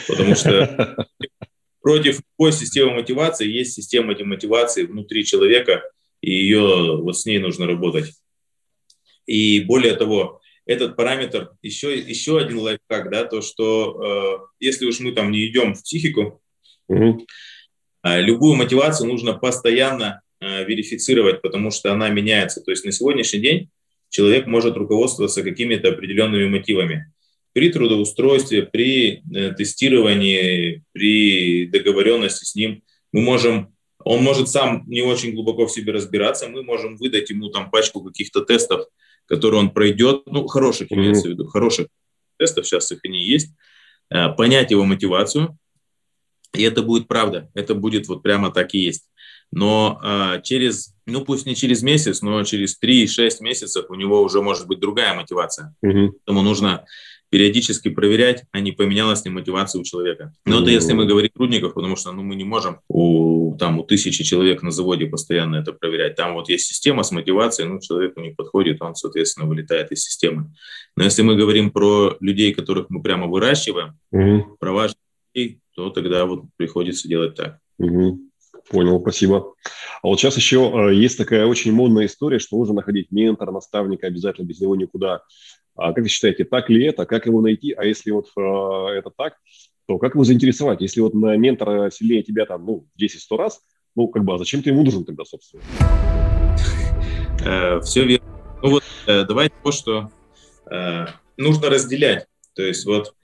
Потому 0.07 0.35
что 0.35 1.07
против 1.83 2.21
любой 2.39 2.53
системы 2.53 2.95
мотивации 2.95 3.49
есть 3.49 3.75
система 3.75 4.15
демотивации 4.15 4.85
внутри 4.85 5.25
человека, 5.25 5.83
и 6.21 6.31
ее 6.31 6.97
вот 7.01 7.19
с 7.19 7.27
ней 7.27 7.39
нужно 7.39 7.67
работать. 7.67 8.13
И 9.27 9.61
более 9.61 9.95
того, 9.95 10.41
этот 10.69 10.97
параметр, 10.97 11.53
еще, 11.63 11.99
еще 11.99 12.39
один 12.39 12.59
лайфхак, 12.59 13.11
да, 13.11 13.25
то, 13.25 13.41
что 13.41 14.45
э, 14.61 14.65
если 14.65 14.87
уж 14.87 15.01
мы 15.01 15.13
там 15.13 15.31
не 15.31 15.47
идем 15.47 15.75
в 15.75 15.83
психику, 15.83 16.43
угу. 16.89 17.27
э, 18.05 18.21
любую 18.21 18.57
мотивацию 18.57 19.09
нужно 19.09 19.33
постоянно 19.33 20.21
э, 20.41 20.65
верифицировать, 20.65 21.41
потому 21.41 21.71
что 21.71 21.91
она 21.91 22.11
меняется. 22.11 22.61
То 22.61 22.71
есть 22.71 22.85
на 22.85 22.93
сегодняшний 22.93 23.41
день 23.41 23.71
человек 24.11 24.47
может 24.47 24.77
руководствоваться 24.77 25.43
какими-то 25.43 25.89
определенными 25.89 26.49
мотивами. 26.49 27.13
При 27.53 27.71
трудоустройстве, 27.71 28.63
при 28.63 29.23
э, 29.35 29.53
тестировании, 29.55 30.85
при 30.93 31.67
договоренности 31.67 32.45
с 32.45 32.55
ним 32.55 32.83
мы 33.13 33.23
можем 33.23 33.75
он 34.05 34.23
может 34.23 34.49
сам 34.49 34.85
не 34.87 35.03
очень 35.03 35.35
глубоко 35.35 35.67
в 35.67 35.73
себе 35.73 35.93
разбираться, 35.93 36.49
мы 36.49 36.63
можем 36.63 36.97
выдать 36.97 37.31
ему 37.31 37.49
там 37.51 37.71
пачку 37.71 38.03
каких-то 38.03 38.43
тестов, 38.43 38.87
которые 39.27 39.61
он 39.61 39.71
пройдет, 39.71 40.23
ну, 40.27 40.47
хороших 40.47 40.91
имеется 40.93 41.29
в 41.29 41.31
виду, 41.33 41.47
хороших 41.47 41.89
тестов, 42.39 42.67
сейчас 42.67 42.91
их 42.93 43.01
и 43.05 43.09
не 43.09 43.25
есть, 43.27 43.53
э, 44.11 44.29
понять 44.31 44.71
его 44.71 44.85
мотивацию, 44.85 45.59
и 46.55 46.63
это 46.63 46.83
будет 46.83 47.09
правда, 47.09 47.51
это 47.55 47.75
будет 47.75 48.09
вот 48.09 48.23
прямо 48.23 48.51
так 48.51 48.73
и 48.75 48.79
есть. 48.79 49.09
Но 49.51 50.01
э, 50.03 50.43
через, 50.43 50.95
ну 51.07 51.25
пусть 51.25 51.47
не 51.47 51.55
через 51.55 51.83
месяц, 51.83 52.23
но 52.23 52.43
через 52.45 52.79
3-6 52.83 53.43
месяцев 53.43 53.87
у 53.89 53.95
него 53.95 54.23
уже 54.23 54.43
может 54.43 54.67
быть 54.67 54.79
другая 54.79 55.15
мотивация. 55.15 55.75
Mm-hmm. 55.85 56.09
Поэтому 56.25 56.43
нужно 56.43 56.85
периодически 57.31 57.91
проверять, 57.91 58.45
а 58.53 58.61
не 58.61 58.73
поменялась 58.73 59.25
ли 59.25 59.31
мотивация 59.31 59.81
у 59.81 59.85
человека. 59.85 60.33
Но 60.47 60.63
это 60.63 60.71
если 60.71 60.93
мы 60.93 61.05
говорим 61.05 61.31
трудников, 61.35 61.75
потому 61.75 61.97
что 61.97 62.13
ну, 62.13 62.23
мы 62.23 62.37
не 62.37 62.45
можем 62.45 62.81
у, 62.89 63.57
там, 63.59 63.79
у 63.79 63.85
тысячи 63.85 64.25
человек 64.25 64.63
на 64.63 64.71
заводе 64.71 65.07
постоянно 65.07 65.57
это 65.57 65.73
проверять. 65.73 66.17
Там 66.17 66.35
вот 66.35 66.49
есть 66.49 66.67
система 66.67 67.03
с 67.03 67.11
мотивацией, 67.11 67.69
ну, 67.69 67.81
человеку 67.81 68.21
не 68.21 68.31
подходит, 68.31 68.81
он, 68.81 68.95
соответственно, 68.95 69.47
вылетает 69.47 69.93
из 69.93 70.03
системы. 70.05 70.53
Но 70.97 71.05
если 71.05 71.23
мы 71.23 71.37
говорим 71.37 71.71
про 71.71 72.17
людей, 72.21 72.55
которых 72.55 72.87
мы 72.89 73.03
прямо 73.03 73.27
выращиваем, 73.27 73.99
угу. 74.11 74.57
про 74.59 74.73
важных 74.73 74.99
людей, 75.35 75.61
то 75.75 75.91
тогда 75.91 76.25
вот 76.25 76.45
приходится 76.57 77.09
делать 77.09 77.35
так. 77.35 77.59
Угу. 77.79 78.21
Понял, 78.71 79.01
спасибо. 79.01 79.55
А 80.03 80.09
вот 80.09 80.21
сейчас 80.21 80.37
еще 80.37 80.91
э, 80.91 80.95
есть 80.95 81.17
такая 81.17 81.47
очень 81.47 81.73
модная 81.73 82.07
история, 82.07 82.39
что 82.39 82.59
нужно 82.59 82.75
находить 82.75 83.11
ментора, 83.11 83.51
наставника, 83.51 84.07
обязательно 84.07 84.47
без 84.47 84.61
него 84.61 84.77
никуда. 84.77 85.23
А 85.79 85.93
как 85.93 86.03
вы 86.03 86.09
считаете, 86.09 86.45
так 86.45 86.69
ли 86.69 86.87
это? 86.87 87.07
Как 87.07 87.27
его 87.27 87.41
найти? 87.41 87.73
А 87.73 87.85
если 87.85 88.11
вот 88.11 88.27
э, 88.37 88.99
это 88.99 89.11
так, 89.17 89.35
то 89.87 89.99
как 89.99 90.15
его 90.15 90.25
заинтересовать? 90.25 90.81
Если 90.81 91.01
вот 91.01 91.15
на 91.15 91.37
ментора 91.37 91.89
сильнее 91.91 92.25
тебя 92.25 92.47
там, 92.47 92.67
ну, 92.67 92.87
10-100 93.01 93.37
раз, 93.37 93.61
ну, 93.95 94.09
как 94.09 94.25
бы, 94.25 94.35
а 94.35 94.39
зачем 94.39 94.61
ты 94.61 94.71
ему 94.71 94.83
нужен 94.83 95.05
тогда, 95.05 95.25
собственно? 95.25 95.63
Э, 97.47 97.81
Все 97.83 98.05
верно. 98.05 98.27
Ну 98.61 98.71
вот, 98.71 98.83
э, 99.07 99.25
давайте 99.25 99.55
то, 99.63 99.71
что 99.71 100.11
нужно 101.37 101.71
разделять. 101.71 102.27
То 102.55 102.63
есть 102.63 102.85
вот 102.85 103.15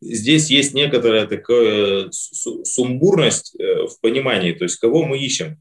здесь 0.00 0.48
есть 0.48 0.72
некоторая 0.72 1.26
такая 1.26 2.08
сумбурность 2.12 3.54
в 3.58 4.00
понимании, 4.00 4.52
то 4.52 4.64
есть 4.64 4.76
кого 4.76 5.04
мы 5.04 5.18
ищем. 5.18 5.60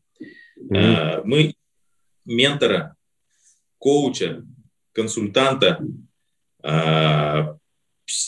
Mm-hmm. 0.72 1.22
Мы 1.26 1.56
ментора, 2.24 2.96
коуча, 3.78 4.46
консультанта, 4.94 5.80
э, 6.64 7.56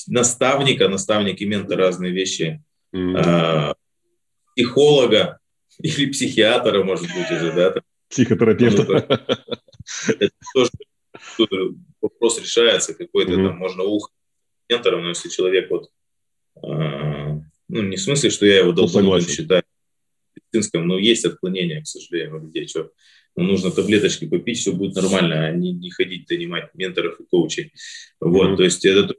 наставника, 0.07 0.87
наставник 0.87 1.41
и 1.41 1.45
ментор 1.45 1.79
разные 1.79 2.11
вещи, 2.11 2.63
э, 2.93 3.73
психолога 4.55 5.39
или 5.79 6.11
психиатра, 6.11 6.83
может 6.83 7.07
быть, 7.07 7.31
уже, 7.31 7.51
да? 7.53 7.81
Психотерапевта. 8.09 8.83
Ну, 8.83 8.95
это 8.97 10.31
тоже 10.53 10.71
вопрос 12.01 12.39
решается, 12.39 12.93
какой-то 12.93 13.33
mm-hmm. 13.33 13.47
там 13.47 13.57
можно 13.57 13.83
ухо 13.83 14.11
ментором, 14.69 15.03
но 15.03 15.09
если 15.09 15.29
человек 15.29 15.69
вот, 15.69 15.89
э, 16.63 17.39
ну, 17.67 17.81
не 17.81 17.95
в 17.95 18.01
смысле, 18.01 18.29
что 18.29 18.45
я 18.45 18.59
его 18.59 18.71
должен 18.71 19.05
ну, 19.05 19.19
считать 19.21 19.65
медицинском, 20.35 20.87
но 20.87 20.97
есть 20.97 21.25
отклонения, 21.25 21.81
к 21.81 21.87
сожалению, 21.87 22.37
у 22.37 22.45
людей, 22.45 22.67
что 22.67 22.91
ну, 23.35 23.43
нужно 23.43 23.71
таблеточки 23.71 24.27
попить, 24.27 24.59
все 24.59 24.73
будет 24.73 24.95
нормально, 24.95 25.47
а 25.47 25.51
не, 25.51 25.71
не 25.71 25.89
ходить 25.89 26.27
донимать 26.27 26.69
менторов 26.73 27.19
и 27.19 27.23
коучей. 27.23 27.71
Вот, 28.19 28.49
mm-hmm. 28.51 28.57
то 28.57 28.63
есть 28.63 28.85
это 28.85 29.15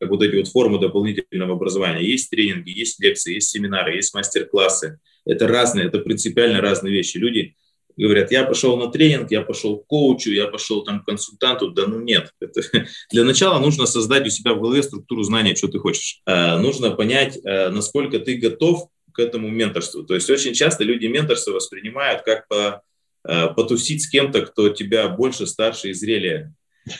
как 0.00 0.10
вот 0.10 0.22
эти 0.22 0.36
вот 0.36 0.48
формы 0.48 0.78
дополнительного 0.78 1.54
образования. 1.54 2.04
Есть 2.04 2.30
тренинги, 2.30 2.70
есть 2.70 3.00
лекции, 3.00 3.34
есть 3.34 3.50
семинары, 3.50 3.96
есть 3.96 4.12
мастер-классы. 4.14 4.98
Это 5.24 5.46
разные, 5.48 5.86
это 5.86 5.98
принципиально 5.98 6.60
разные 6.60 6.92
вещи. 6.92 7.16
Люди 7.16 7.56
говорят, 7.96 8.30
я 8.30 8.44
пошел 8.44 8.76
на 8.76 8.90
тренинг, 8.90 9.30
я 9.30 9.40
пошел 9.40 9.78
к 9.78 9.86
коучу, 9.86 10.30
я 10.30 10.48
пошел 10.48 10.84
там 10.84 11.00
к 11.00 11.06
консультанту. 11.06 11.70
Да 11.70 11.86
ну 11.86 12.00
нет. 12.00 12.32
Это, 12.40 12.60
для 13.10 13.24
начала 13.24 13.58
нужно 13.60 13.86
создать 13.86 14.26
у 14.26 14.30
себя 14.30 14.52
в 14.54 14.60
голове 14.60 14.82
структуру 14.82 15.22
знания, 15.22 15.54
что 15.54 15.68
ты 15.68 15.78
хочешь. 15.78 16.20
А, 16.26 16.58
нужно 16.58 16.90
понять, 16.90 17.38
а, 17.44 17.70
насколько 17.70 18.18
ты 18.18 18.36
готов 18.36 18.88
к 19.12 19.20
этому 19.20 19.48
менторству. 19.48 20.02
То 20.02 20.16
есть 20.16 20.28
очень 20.28 20.54
часто 20.54 20.82
люди 20.82 21.06
менторство 21.06 21.52
воспринимают 21.52 22.22
как 22.22 22.48
по 22.48 22.82
Э, 22.84 22.93
потусить 23.24 24.02
с 24.02 24.08
кем-то, 24.08 24.42
кто 24.42 24.68
тебя 24.68 25.08
больше, 25.08 25.46
старше 25.46 25.90
и 25.90 25.92
зрелее. 25.94 26.54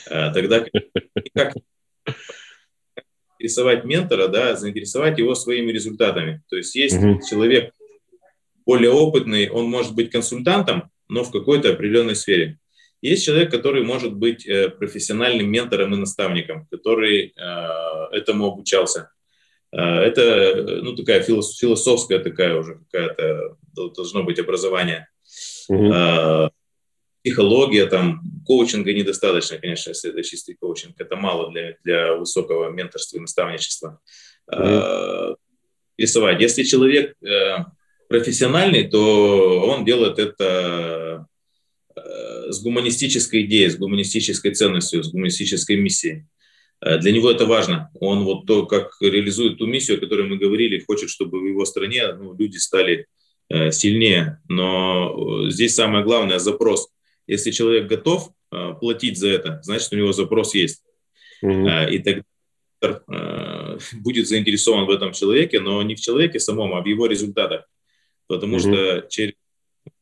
Э, 0.09 0.31
тогда 0.33 0.65
как 1.33 1.53
интересовать 3.39 3.85
ментора, 3.85 4.27
да, 4.27 4.55
заинтересовать 4.55 5.17
его 5.19 5.35
своими 5.35 5.71
результатами. 5.71 6.41
То 6.49 6.57
есть 6.57 6.75
есть 6.75 6.97
угу. 6.97 7.19
человек 7.27 7.73
более 8.65 8.91
опытный, 8.91 9.49
он 9.49 9.65
может 9.65 9.93
быть 9.93 10.09
консультантом, 10.09 10.89
но 11.07 11.23
в 11.23 11.31
какой-то 11.31 11.71
определенной 11.71 12.15
сфере. 12.15 12.57
Есть 13.01 13.25
человек, 13.25 13.51
который 13.51 13.83
может 13.83 14.15
быть 14.15 14.47
э, 14.47 14.69
профессиональным 14.69 15.49
ментором 15.49 15.93
и 15.93 15.97
наставником, 15.97 16.67
который 16.71 17.33
этому 18.11 18.47
обучался. 18.47 19.11
Это 19.71 20.79
ну, 20.81 20.95
такая 20.95 21.21
философская 21.21 22.19
такая 22.19 22.55
уже 22.55 22.79
какая-то 22.89 23.57
должно 23.73 24.23
быть 24.23 24.39
образование. 24.39 25.09
Угу. 25.67 26.51
Психология, 27.23 27.87
там, 27.87 28.21
коучинга 28.45 28.93
недостаточно, 28.93 29.57
конечно, 29.57 29.89
если 29.89 30.11
это 30.11 30.21
чистый 30.21 30.53
коучинг. 30.53 30.93
Это 30.99 31.15
мало 31.15 31.51
для, 31.51 31.75
для 31.83 32.13
высокого 32.15 32.69
менторства 32.69 33.17
и 33.17 33.21
наставничества. 33.21 33.99
Угу. 34.51 35.37
Рисовать. 35.97 36.41
Если 36.41 36.63
человек 36.63 37.15
э, 37.23 37.57
профессиональный, 38.09 38.87
то 38.87 39.61
он 39.61 39.85
делает 39.85 40.19
это 40.19 41.25
э, 41.95 42.51
с 42.51 42.61
гуманистической 42.61 43.43
идеей, 43.45 43.69
с 43.69 43.77
гуманистической 43.77 44.53
ценностью, 44.53 45.03
с 45.03 45.11
гуманистической 45.11 45.77
миссией. 45.77 46.25
Для 46.81 47.11
него 47.11 47.31
это 47.31 47.45
важно. 47.45 47.89
Он 47.99 48.23
вот 48.25 48.45
то, 48.45 48.67
как 48.67 48.91
реализует 49.01 49.57
ту 49.57 49.65
миссию, 49.65 49.97
о 49.97 49.99
которой 49.99 50.27
мы 50.27 50.37
говорили, 50.37 50.83
хочет, 50.85 51.09
чтобы 51.09 51.39
в 51.39 51.45
его 51.47 51.65
стране 51.65 52.13
ну, 52.13 52.35
люди 52.37 52.57
стали 52.57 53.07
сильнее. 53.49 54.39
Но 54.47 55.45
э, 55.45 55.49
здесь 55.51 55.75
самое 55.75 56.03
главное– 56.03 56.39
запрос. 56.39 56.89
Если 57.27 57.51
человек 57.51 57.87
готов 57.87 58.31
э, 58.51 58.73
платить 58.79 59.17
за 59.17 59.29
это, 59.29 59.59
значит, 59.63 59.91
у 59.93 59.95
него 59.95 60.11
запрос 60.13 60.55
есть. 60.55 60.83
Mm-hmm. 61.43 61.91
И 61.91 61.99
тогда 61.99 62.19
будет 63.93 64.27
заинтересован 64.27 64.85
в 64.85 64.89
этом 64.89 65.13
человеке, 65.13 65.59
но 65.59 65.81
не 65.83 65.95
в 65.95 66.01
человеке 66.01 66.39
самом, 66.39 66.73
а 66.73 66.81
в 66.81 66.85
его 66.85 67.05
результатах. 67.05 67.67
Потому 68.27 68.57
mm-hmm. 68.57 68.99
что, 68.99 69.07
через, 69.09 69.33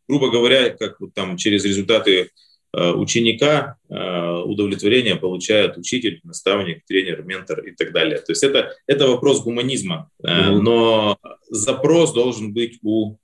грубо 0.07 0.29
говоря, 0.29 0.69
как 0.69 0.97
там 1.13 1.37
через 1.37 1.65
результаты 1.65 2.29
ученика 2.75 3.77
удовлетворение 3.87 5.15
получает 5.15 5.77
учитель, 5.77 6.21
наставник, 6.23 6.83
тренер, 6.87 7.21
ментор 7.21 7.59
и 7.59 7.71
так 7.75 7.93
далее. 7.93 8.17
То 8.17 8.31
есть 8.31 8.43
это, 8.43 8.73
это 8.87 9.07
вопрос 9.07 9.43
гуманизма. 9.43 10.09
Mm-hmm. 10.23 10.59
Но 10.61 11.19
запрос 11.49 12.13
должен 12.13 12.51
быть 12.51 12.79
у 12.81 13.17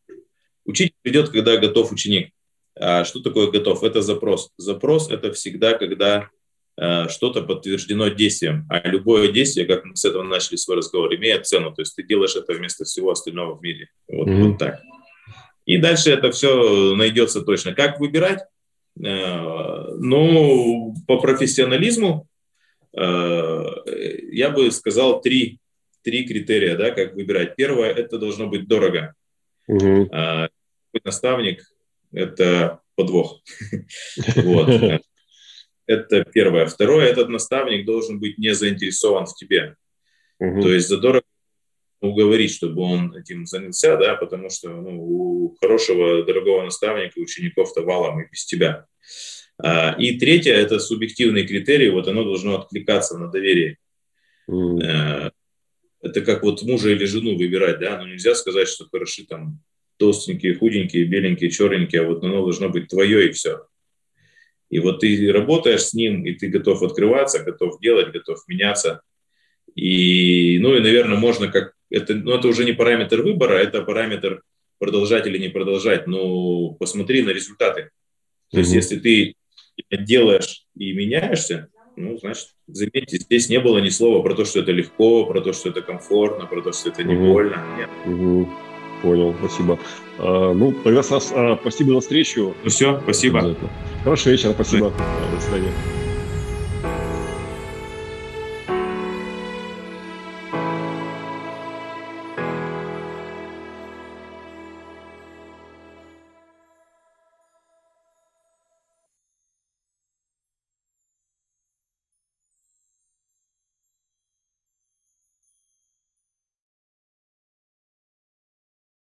Учитель 0.69 0.93
придет, 1.01 1.29
когда 1.29 1.57
готов 1.57 1.91
ученик. 1.91 2.29
А 2.79 3.03
что 3.03 3.21
такое 3.21 3.49
готов? 3.49 3.83
Это 3.83 4.03
запрос. 4.03 4.51
Запрос– 4.55 5.09
это 5.11 5.33
всегда, 5.33 5.73
когда 5.73 6.29
э, 6.77 7.07
что-то 7.09 7.41
подтверждено 7.41 8.09
действием. 8.09 8.67
А 8.69 8.87
любое 8.87 9.31
действие, 9.31 9.65
как 9.65 9.83
мы 9.83 9.95
с 9.95 10.05
этого 10.05 10.21
начали 10.21 10.57
свой 10.57 10.77
разговор, 10.77 11.15
имеет 11.15 11.47
цену. 11.47 11.73
То 11.73 11.81
есть 11.81 11.95
ты 11.95 12.03
делаешь 12.03 12.35
это 12.35 12.53
вместо 12.53 12.85
всего 12.85 13.09
остального 13.09 13.55
в 13.55 13.63
мире. 13.63 13.89
Вот, 14.07 14.27
mm-hmm. 14.27 14.43
вот 14.43 14.59
так. 14.59 14.79
И 15.65 15.77
дальше 15.77 16.11
это 16.11 16.29
все 16.31 16.95
найдется 16.95 17.41
точно. 17.41 17.73
Как 17.73 17.99
выбирать? 17.99 18.43
Э, 19.03 19.87
ну, 19.97 20.93
по 21.07 21.19
профессионализму 21.19 22.27
э, 22.95 23.65
я 24.31 24.51
бы 24.51 24.69
сказал 24.69 25.19
три, 25.19 25.57
три 26.03 26.27
критерия, 26.27 26.77
да, 26.77 26.91
как 26.91 27.15
выбирать. 27.15 27.55
Первое, 27.55 27.89
это 27.89 28.19
должно 28.19 28.45
быть 28.45 28.67
дорого. 28.67 29.15
Угу. 29.67 30.11
Наставник– 31.03 31.63
это 32.11 32.79
подвох. 32.95 33.41
Вот. 34.35 35.01
Это 35.85 36.23
первое. 36.23 36.67
Второе, 36.67 37.07
этот 37.07 37.29
наставник 37.29 37.85
должен 37.85 38.19
быть 38.19 38.37
не 38.37 38.53
заинтересован 38.53 39.25
в 39.25 39.33
тебе. 39.35 39.75
То 40.37 40.71
есть 40.71 40.87
задорого 40.87 41.23
уговорить, 42.01 42.53
чтобы 42.53 42.81
он 42.81 43.15
этим 43.15 43.45
занялся, 43.45 43.97
да, 43.97 44.15
потому 44.15 44.49
что 44.49 44.69
ну, 44.69 45.03
у 45.03 45.57
хорошего, 45.59 46.23
дорогого 46.23 46.63
наставника, 46.63 47.19
учеников-то 47.19 47.81
валом 47.81 48.21
и 48.21 48.29
без 48.31 48.45
тебя. 48.45 48.85
А, 49.61 49.95
и 49.99 50.17
третье– 50.17 50.53
это 50.55 50.79
субъективный 50.79 51.45
критерий, 51.45 51.89
вот 51.89 52.07
оно 52.07 52.23
должно 52.23 52.59
откликаться 52.59 53.17
на 53.17 53.29
доверие. 53.29 53.77
Mm. 54.49 55.31
Это 56.01 56.21
как 56.21 56.43
вот 56.43 56.61
мужа 56.63 56.91
или 56.91 57.03
жену 57.03 57.37
выбирать, 57.37 57.79
да, 57.79 57.97
но 57.97 58.07
нельзя 58.07 58.33
сказать, 58.35 58.69
что 58.69 58.87
хороши 58.89 59.25
там 59.25 59.59
толстенькие, 59.99 60.55
худенькие, 60.55 61.05
беленькие, 61.05 61.51
черненькие, 61.51 62.01
а 62.01 62.05
вот 62.05 62.23
оно 62.23 62.41
должно 62.41 62.69
быть 62.69 62.87
твое 62.87 63.29
и 63.29 63.31
все. 63.31 63.65
И 64.69 64.79
вот 64.79 64.99
ты 64.99 65.31
работаешь 65.31 65.83
с 65.83 65.93
ним, 65.93 66.25
и 66.25 66.33
ты 66.33 66.47
готов 66.47 66.81
открываться, 66.81 67.43
готов 67.43 67.79
делать, 67.79 68.11
готов 68.11 68.39
меняться. 68.47 69.01
И, 69.75 70.57
ну 70.59 70.75
и, 70.75 70.79
наверное, 70.79 71.17
можно 71.17 71.47
как 71.47 71.73
это, 71.89 72.13
ну, 72.15 72.35
это 72.35 72.47
уже 72.47 72.65
не 72.65 72.73
параметр 72.73 73.21
выбора, 73.21 73.55
это 73.55 73.81
параметр 73.81 74.43
продолжать 74.77 75.27
или 75.27 75.37
не 75.37 75.49
продолжать. 75.49 76.07
Но 76.07 76.73
посмотри 76.73 77.23
на 77.23 77.31
результаты. 77.31 77.89
То 78.51 78.57
mm-hmm. 78.57 78.59
есть, 78.61 78.73
если 78.73 78.99
ты 78.99 79.35
делаешь 79.91 80.65
и 80.75 80.93
меняешься, 80.93 81.69
ну, 81.95 82.17
значит, 82.17 82.49
заметьте, 82.67 83.17
здесь 83.17 83.49
не 83.49 83.59
было 83.59 83.79
ни 83.79 83.89
слова 83.89 84.21
про 84.21 84.35
то, 84.35 84.45
что 84.45 84.59
это 84.59 84.71
легко, 84.71 85.25
про 85.25 85.41
то, 85.41 85.51
что 85.51 85.69
это 85.69 85.81
комфортно, 85.81 86.45
про 86.45 86.61
то, 86.61 86.71
что 86.71 86.89
это 86.89 87.03
не 87.03 87.15
mm-hmm. 87.15 87.31
больно. 87.31 87.65
Нет. 87.77 87.89
Mm-hmm. 88.05 88.68
Понял, 89.01 89.35
спасибо. 89.39 89.79
А, 90.17 90.53
ну, 90.53 90.73
тогда, 90.83 91.03
Стас, 91.03 91.31
а, 91.33 91.57
спасибо 91.61 91.93
за 91.93 92.01
встречу. 92.01 92.55
Ну 92.63 92.69
все, 92.69 92.99
спасибо. 93.03 93.55
Хорошего 94.03 94.31
вечера, 94.31 94.53
спасибо. 94.53 94.91
До 95.33 95.41
свидания. 95.41 95.71